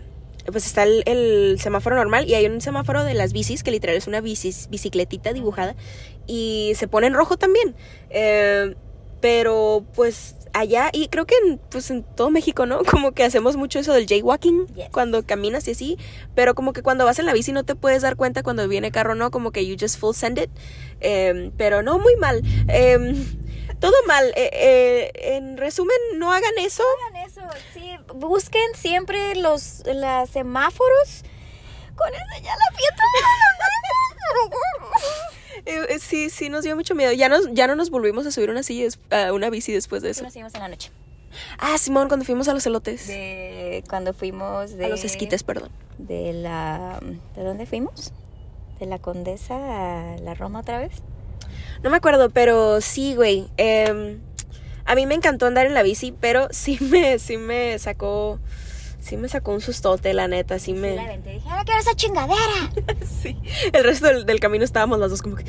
pues 0.50 0.66
está 0.66 0.82
el, 0.82 1.02
el 1.06 1.58
semáforo 1.60 1.94
normal 1.96 2.28
y 2.28 2.34
hay 2.34 2.44
un 2.46 2.60
semáforo 2.60 3.04
de 3.04 3.14
las 3.14 3.32
bicis 3.32 3.62
que 3.62 3.70
literal 3.70 3.96
es 3.96 4.06
una 4.06 4.20
bicis, 4.20 4.68
bicicletita 4.70 5.32
dibujada 5.32 5.74
y 6.26 6.72
se 6.76 6.88
pone 6.88 7.06
en 7.06 7.14
rojo 7.14 7.36
también. 7.36 7.74
Eh, 8.10 8.74
pero 9.20 9.84
pues 9.94 10.36
allá, 10.52 10.90
y 10.92 11.08
creo 11.08 11.26
que 11.26 11.34
en, 11.46 11.58
pues 11.70 11.90
en 11.90 12.02
todo 12.02 12.30
México, 12.30 12.66
¿no? 12.66 12.82
Como 12.90 13.12
que 13.12 13.24
hacemos 13.24 13.56
mucho 13.56 13.78
eso 13.78 13.92
del 13.92 14.06
jaywalking 14.06 14.66
Yes. 14.74 14.88
cuando 14.90 15.24
caminas 15.24 15.66
y 15.68 15.72
así, 15.72 15.98
pero 16.34 16.54
como 16.54 16.72
que 16.72 16.82
cuando 16.82 17.04
vas 17.04 17.18
en 17.18 17.26
la 17.26 17.32
bici 17.32 17.52
no 17.52 17.64
te 17.64 17.74
puedes 17.74 18.02
dar 18.02 18.16
cuenta 18.16 18.42
cuando 18.42 18.68
viene 18.68 18.92
carro, 18.92 19.14
¿no? 19.14 19.30
Como 19.30 19.50
que 19.50 19.66
you 19.66 19.76
just 19.78 19.98
full 19.98 20.14
send 20.14 20.38
it. 20.38 20.50
Eh, 21.00 21.50
pero 21.56 21.82
no, 21.82 21.98
muy 21.98 22.16
mal. 22.16 22.42
Eh, 22.68 23.14
todo 23.80 23.94
mal. 24.06 24.26
Eh, 24.36 24.50
eh, 24.52 25.36
en 25.36 25.56
resumen, 25.56 25.96
no 26.16 26.32
hagan 26.32 26.52
eso. 26.58 26.84
Hagan 27.08 27.26
eso, 27.26 27.40
sí. 27.72 27.96
Busquen 28.14 28.74
siempre 28.74 29.34
los, 29.36 29.82
los 29.86 30.30
semáforos 30.30 31.24
con 31.96 32.12
esa 32.12 32.38
ya 32.42 32.54
la 32.56 32.66
Eh, 34.44 34.50
eh, 35.66 35.98
sí, 35.98 36.30
sí, 36.30 36.48
nos 36.48 36.64
dio 36.64 36.76
mucho 36.76 36.94
miedo. 36.94 37.12
Ya, 37.12 37.28
nos, 37.28 37.52
ya 37.52 37.66
no 37.66 37.76
nos 37.76 37.90
volvimos 37.90 38.26
a 38.26 38.30
subir 38.30 38.50
una 38.50 38.62
silla, 38.62 38.88
a 39.10 39.32
una 39.32 39.50
bici 39.50 39.72
después 39.72 40.02
de 40.02 40.10
Eso 40.10 40.22
nos 40.24 40.36
en 40.36 40.60
la 40.60 40.68
noche. 40.68 40.90
Ah, 41.58 41.78
Simón, 41.78 42.08
cuando 42.08 42.24
fuimos 42.24 42.48
a 42.48 42.54
los 42.54 42.64
elotes. 42.66 43.06
De 43.08 43.82
cuando 43.88 44.12
fuimos 44.12 44.76
de. 44.76 44.86
A 44.86 44.88
los 44.88 45.04
esquites, 45.04 45.42
perdón. 45.42 45.70
De 45.98 46.32
la. 46.32 47.00
¿De 47.34 47.42
dónde 47.42 47.66
fuimos? 47.66 48.12
De 48.78 48.86
la 48.86 48.98
Condesa 48.98 49.54
a 50.14 50.16
la 50.18 50.34
Roma 50.34 50.60
otra 50.60 50.78
vez. 50.78 50.92
No 51.82 51.90
me 51.90 51.96
acuerdo, 51.96 52.30
pero 52.30 52.80
sí, 52.80 53.14
güey. 53.14 53.48
em, 53.56 54.20
a 54.86 54.94
mí 54.94 55.06
me 55.06 55.14
encantó 55.14 55.46
andar 55.46 55.66
en 55.66 55.74
la 55.74 55.82
bici, 55.82 56.12
pero 56.12 56.48
sí 56.50 56.78
me, 56.80 57.18
sí 57.18 57.36
me 57.36 57.78
sacó, 57.78 58.38
sí 59.04 59.16
me 59.16 59.28
sacó 59.28 59.52
un 59.52 59.60
sustote, 59.60 60.14
la 60.14 60.28
neta, 60.28 60.58
sí 60.58 60.64
Sí, 60.66 60.72
me... 60.72 60.96
la 60.96 61.02
aventé. 61.04 61.34
Dije, 61.34 61.48
ahora 61.48 61.64
quiero 61.64 61.80
esa 61.80 61.94
chingadera. 61.94 62.70
Sí. 63.22 63.36
El 63.72 63.84
resto 63.84 64.06
del, 64.08 64.26
del 64.26 64.40
camino 64.40 64.64
estábamos 64.64 64.98
las 64.98 65.10
dos 65.10 65.22
como 65.22 65.36
que 65.36 65.44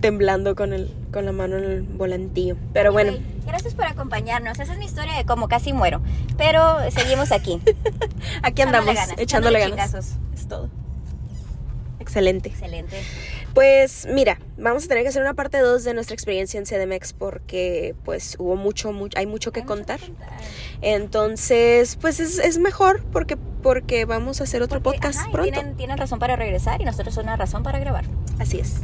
temblando 0.00 0.54
con 0.54 0.72
el, 0.74 0.94
con 1.10 1.24
la 1.24 1.32
mano 1.32 1.56
en 1.56 1.64
el 1.64 1.82
volantillo. 1.82 2.56
Pero 2.74 2.92
bueno, 2.92 3.14
gracias 3.46 3.74
por 3.74 3.86
acompañarnos. 3.86 4.58
Esa 4.58 4.72
es 4.74 4.78
mi 4.78 4.84
historia 4.84 5.14
de 5.14 5.24
cómo 5.24 5.48
casi 5.48 5.72
muero. 5.72 6.02
Pero 6.36 6.78
seguimos 6.90 7.32
aquí. 7.32 7.60
aquí 8.42 8.62
andamos, 8.62 8.90
Echándole 8.90 9.06
ganas, 9.06 9.18
echándole 9.18 9.60
ganas. 9.60 9.94
Es 10.34 10.48
todo. 10.48 10.68
Excelente. 11.98 12.50
Excelente. 12.50 13.02
Pues 13.54 14.08
mira, 14.10 14.40
vamos 14.58 14.84
a 14.84 14.88
tener 14.88 15.04
que 15.04 15.10
hacer 15.10 15.22
una 15.22 15.34
parte 15.34 15.58
2 15.58 15.84
de 15.84 15.94
nuestra 15.94 16.14
experiencia 16.14 16.58
en 16.58 16.66
CDMX 16.66 17.12
porque 17.12 17.94
pues 18.04 18.34
hubo 18.40 18.56
mucho, 18.56 18.92
mucho 18.92 19.16
hay 19.16 19.26
mucho 19.26 19.52
que 19.52 19.64
contar. 19.64 20.00
Entonces, 20.82 21.96
pues 22.00 22.18
es, 22.18 22.40
es 22.40 22.58
mejor 22.58 23.04
porque, 23.12 23.36
porque 23.64 24.04
vamos 24.04 24.40
a 24.40 24.44
hacer 24.44 24.62
otro 24.62 24.80
Porque, 24.80 24.98
podcast 25.00 25.20
ajá, 25.22 25.30
pronto. 25.32 25.50
Tienen, 25.52 25.76
tienen 25.76 25.98
razón 25.98 26.20
para 26.20 26.36
regresar 26.36 26.80
y 26.80 26.84
nosotros 26.84 27.16
una 27.16 27.34
razón 27.34 27.64
para 27.64 27.80
grabar. 27.80 28.04
Así 28.38 28.60
es. 28.60 28.82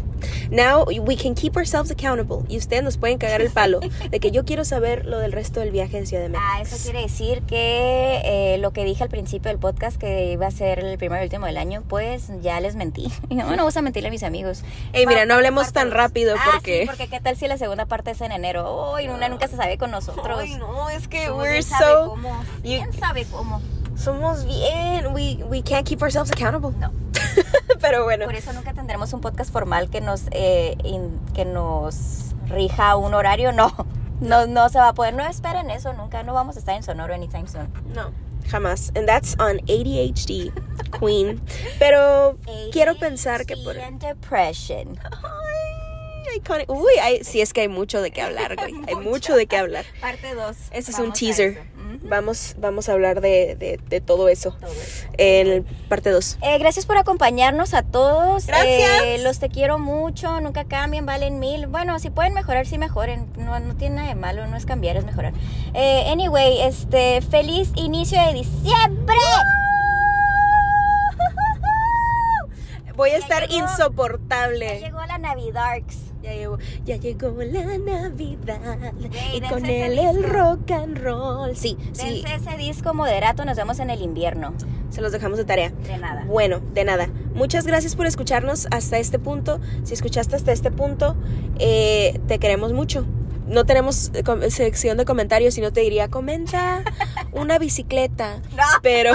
Now 0.50 0.84
we 0.86 1.16
can 1.16 1.34
keep 1.34 1.56
ourselves 1.56 1.90
accountable 1.90 2.38
y 2.48 2.56
ustedes 2.58 2.82
nos 2.82 2.96
pueden 2.98 3.18
cagar 3.18 3.40
el 3.40 3.50
palo 3.50 3.80
de 3.80 4.20
que 4.20 4.30
yo 4.30 4.44
quiero 4.44 4.64
saber 4.64 5.06
lo 5.06 5.18
del 5.18 5.32
resto 5.32 5.60
del 5.60 5.70
viaje 5.70 5.96
en 5.98 6.06
Ciudad 6.06 6.22
de 6.24 6.28
México. 6.30 6.48
Ah, 6.52 6.60
eso 6.60 6.76
quiere 6.82 7.02
decir 7.02 7.42
que 7.42 8.20
eh, 8.24 8.58
lo 8.58 8.72
que 8.72 8.84
dije 8.84 9.02
al 9.02 9.08
principio 9.10 9.48
del 9.50 9.58
podcast 9.58 9.96
que 9.96 10.32
iba 10.32 10.46
a 10.46 10.50
ser 10.50 10.80
el 10.80 10.98
primero 10.98 11.22
y 11.22 11.24
último 11.26 11.46
del 11.46 11.56
año, 11.58 11.82
pues 11.88 12.28
ya 12.42 12.58
les 12.60 12.74
mentí. 12.74 13.10
No 13.30 13.46
me 13.56 13.62
gusta 13.62 13.80
mentirle 13.82 14.08
a 14.08 14.12
mis 14.12 14.22
amigos. 14.22 14.62
Ey, 14.92 15.06
mira, 15.06 15.24
no 15.26 15.34
hablemos 15.34 15.72
tan 15.72 15.90
rápido 15.90 16.34
Ah, 16.38 16.50
porque... 16.52 16.80
sí, 16.82 16.86
porque 16.86 17.08
qué 17.08 17.20
tal 17.20 17.36
si 17.36 17.46
la 17.48 17.56
segunda 17.58 17.86
parte 17.86 18.10
es 18.12 18.20
en 18.20 18.32
enero. 18.32 18.92
Uy, 18.94 19.08
una 19.08 19.28
nunca 19.28 19.46
se 19.48 19.56
sabe 19.56 19.78
con 19.78 19.90
nosotros. 19.90 20.38
Ay, 20.40 20.56
no, 20.56 20.88
es 20.90 21.06
que 21.08 21.30
we're 21.30 21.62
sabe 21.62 21.84
so... 21.92 22.08
cómo. 22.10 22.28
you- 22.62 22.78
¿Quién 22.80 22.92
sabe 22.92 23.24
cómo? 23.30 23.60
Somos 24.00 24.44
bien... 24.46 25.12
We, 25.12 25.36
we 25.48 25.62
can't 25.62 25.86
keep 25.86 26.02
ourselves 26.02 26.30
accountable. 26.30 26.72
No. 26.78 26.90
Pero 27.80 28.04
bueno. 28.04 28.24
Por 28.24 28.34
eso 28.34 28.52
nunca 28.52 28.72
tendremos 28.72 29.12
un 29.12 29.20
podcast 29.20 29.52
formal 29.52 29.90
que 29.90 30.00
nos, 30.00 30.22
eh, 30.30 30.76
in- 30.84 31.20
que 31.34 31.44
nos 31.44 32.34
rija 32.48 32.96
un 32.96 33.12
horario. 33.14 33.52
No, 33.52 33.74
no, 34.20 34.46
no 34.46 34.68
se 34.68 34.78
va 34.78 34.88
a 34.88 34.94
poder. 34.94 35.14
No 35.14 35.26
esperen 35.26 35.70
eso 35.70 35.92
nunca. 35.92 36.22
No 36.22 36.32
vamos 36.34 36.56
a 36.56 36.60
estar 36.60 36.74
en 36.76 36.82
Sonoro 36.82 37.12
anytime 37.14 37.46
soon. 37.46 37.68
No, 37.94 38.10
jamás. 38.48 38.90
And 38.96 39.06
that's 39.06 39.34
on 39.38 39.58
ADHD, 39.68 40.50
Queen. 40.98 41.40
Pero 41.78 42.38
quiero 42.72 42.94
pensar 42.96 43.44
que 43.44 43.56
por... 43.58 43.78
And 43.78 44.00
depression. 44.00 44.98
Ay, 45.12 46.36
iconic. 46.38 46.70
Uy, 46.70 46.92
hay- 47.02 47.22
sí 47.24 47.40
es 47.40 47.52
que 47.52 47.62
hay 47.62 47.68
mucho 47.68 48.00
de 48.00 48.10
qué 48.10 48.22
hablar, 48.22 48.56
güey. 48.56 48.74
Hay 48.88 48.96
mucho 49.04 49.34
de 49.36 49.46
qué 49.46 49.56
hablar. 49.58 49.84
Parte 50.00 50.34
2. 50.34 50.56
Ese 50.70 50.90
es 50.90 50.98
un 50.98 51.12
teaser. 51.12 51.62
Vamos, 52.02 52.54
vamos 52.58 52.88
a 52.88 52.92
hablar 52.92 53.20
de, 53.20 53.56
de- 53.56 53.78
de 53.88 54.00
todo 54.00 54.30
eso 54.30 54.56
Todo 54.58 54.70
eso. 54.72 55.06
en 55.18 55.46
el 55.48 55.62
parte 55.62 56.08
2. 56.10 56.38
Eh, 56.40 56.56
gracias 56.58 56.86
por 56.86 56.96
acompañarnos 56.96 57.74
a 57.74 57.82
todos. 57.82 58.46
Gracias. 58.46 59.02
Eh, 59.04 59.18
los 59.22 59.38
te 59.38 59.50
quiero 59.50 59.78
mucho, 59.78 60.40
nunca 60.40 60.64
cambien, 60.64 61.04
valen 61.04 61.38
mil. 61.38 61.66
Bueno, 61.66 61.98
si 61.98 62.08
pueden 62.08 62.32
mejorar, 62.32 62.66
sí 62.66 62.78
mejoren. 62.78 63.26
No, 63.36 63.60
no 63.60 63.76
tiene 63.76 63.96
nada 63.96 64.08
de 64.08 64.14
malo, 64.14 64.46
no 64.46 64.56
es 64.56 64.64
cambiar, 64.64 64.96
es 64.96 65.04
mejorar. 65.04 65.34
Eh, 65.74 66.08
anyway, 66.10 66.62
este, 66.62 67.20
feliz 67.20 67.70
inicio 67.76 68.18
de 68.26 68.32
diciembre. 68.32 69.16
Voy 72.96 73.10
a 73.10 73.12
Ya 73.12 73.18
estar 73.18 73.48
llegó. 73.48 73.66
Ya 73.66 73.70
insoportable. 73.72 74.80
llegó 74.80 75.04
la 75.06 75.18
Navidarks. 75.18 75.96
Ya 76.22 76.32
llegó, 76.34 76.58
ya 76.84 76.96
llegó 76.96 77.30
la 77.42 77.62
Navidad 77.78 78.12
y 78.18 79.40
con 79.48 79.64
él 79.64 79.98
el 79.98 80.22
rock 80.22 80.70
and 80.72 80.98
roll. 80.98 81.56
Sí, 81.56 81.78
sí, 81.92 82.22
Dense 82.26 82.48
ese 82.50 82.56
disco 82.58 82.92
moderato, 82.92 83.44
nos 83.46 83.56
vemos 83.56 83.78
en 83.78 83.88
el 83.90 84.02
invierno. 84.02 84.52
se 84.90 85.00
los 85.00 85.12
dejamos 85.12 85.38
de 85.38 85.44
tarea. 85.46 85.70
De 85.70 85.96
nada. 85.96 86.24
Bueno, 86.26 86.60
de 86.74 86.84
nada. 86.84 87.08
Muchas 87.34 87.66
gracias 87.66 87.96
por 87.96 88.04
escucharnos 88.06 88.66
hasta 88.70 88.98
este 88.98 89.18
punto. 89.18 89.60
Si 89.84 89.94
escuchaste 89.94 90.36
hasta 90.36 90.52
este 90.52 90.70
punto, 90.70 91.16
eh, 91.58 92.20
te 92.28 92.38
queremos 92.38 92.72
mucho. 92.74 93.06
No 93.46 93.64
tenemos 93.64 94.10
eh, 94.14 94.22
com- 94.22 94.42
sección 94.50 94.98
de 94.98 95.04
comentarios, 95.06 95.54
sino 95.54 95.72
te 95.72 95.80
diría, 95.80 96.08
comenta 96.08 96.84
una 97.32 97.58
bicicleta. 97.58 98.40
No. 98.56 98.62
Pero, 98.82 99.12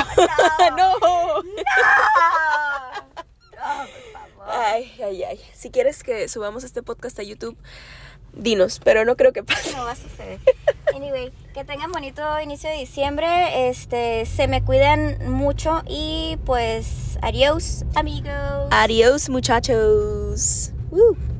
no. 0.77 0.93
No. 3.55 4.04
Ay, 4.57 4.89
ay, 5.03 5.23
ay. 5.23 5.39
Si 5.53 5.69
quieres 5.69 6.01
que 6.01 6.29
subamos 6.29 6.63
este 6.63 6.81
podcast 6.81 7.19
a 7.19 7.23
YouTube, 7.23 7.57
dinos, 8.31 8.79
pero 8.81 9.03
no 9.03 9.17
creo 9.17 9.33
que 9.33 9.43
pase. 9.43 9.73
No 9.75 9.83
va 9.83 9.91
a 9.91 9.95
suceder. 9.95 10.39
Anyway, 10.95 11.33
que 11.53 11.65
tengan 11.65 11.91
bonito 11.91 12.21
inicio 12.39 12.69
de 12.69 12.77
diciembre. 12.77 13.67
Este, 13.67 14.25
se 14.25 14.47
me 14.47 14.63
cuidan 14.63 15.29
mucho 15.29 15.83
y 15.87 16.37
pues 16.45 17.17
adiós, 17.21 17.83
amigos. 17.95 18.69
Adiós, 18.71 19.27
muchachos. 19.27 20.71
Woo. 20.89 21.17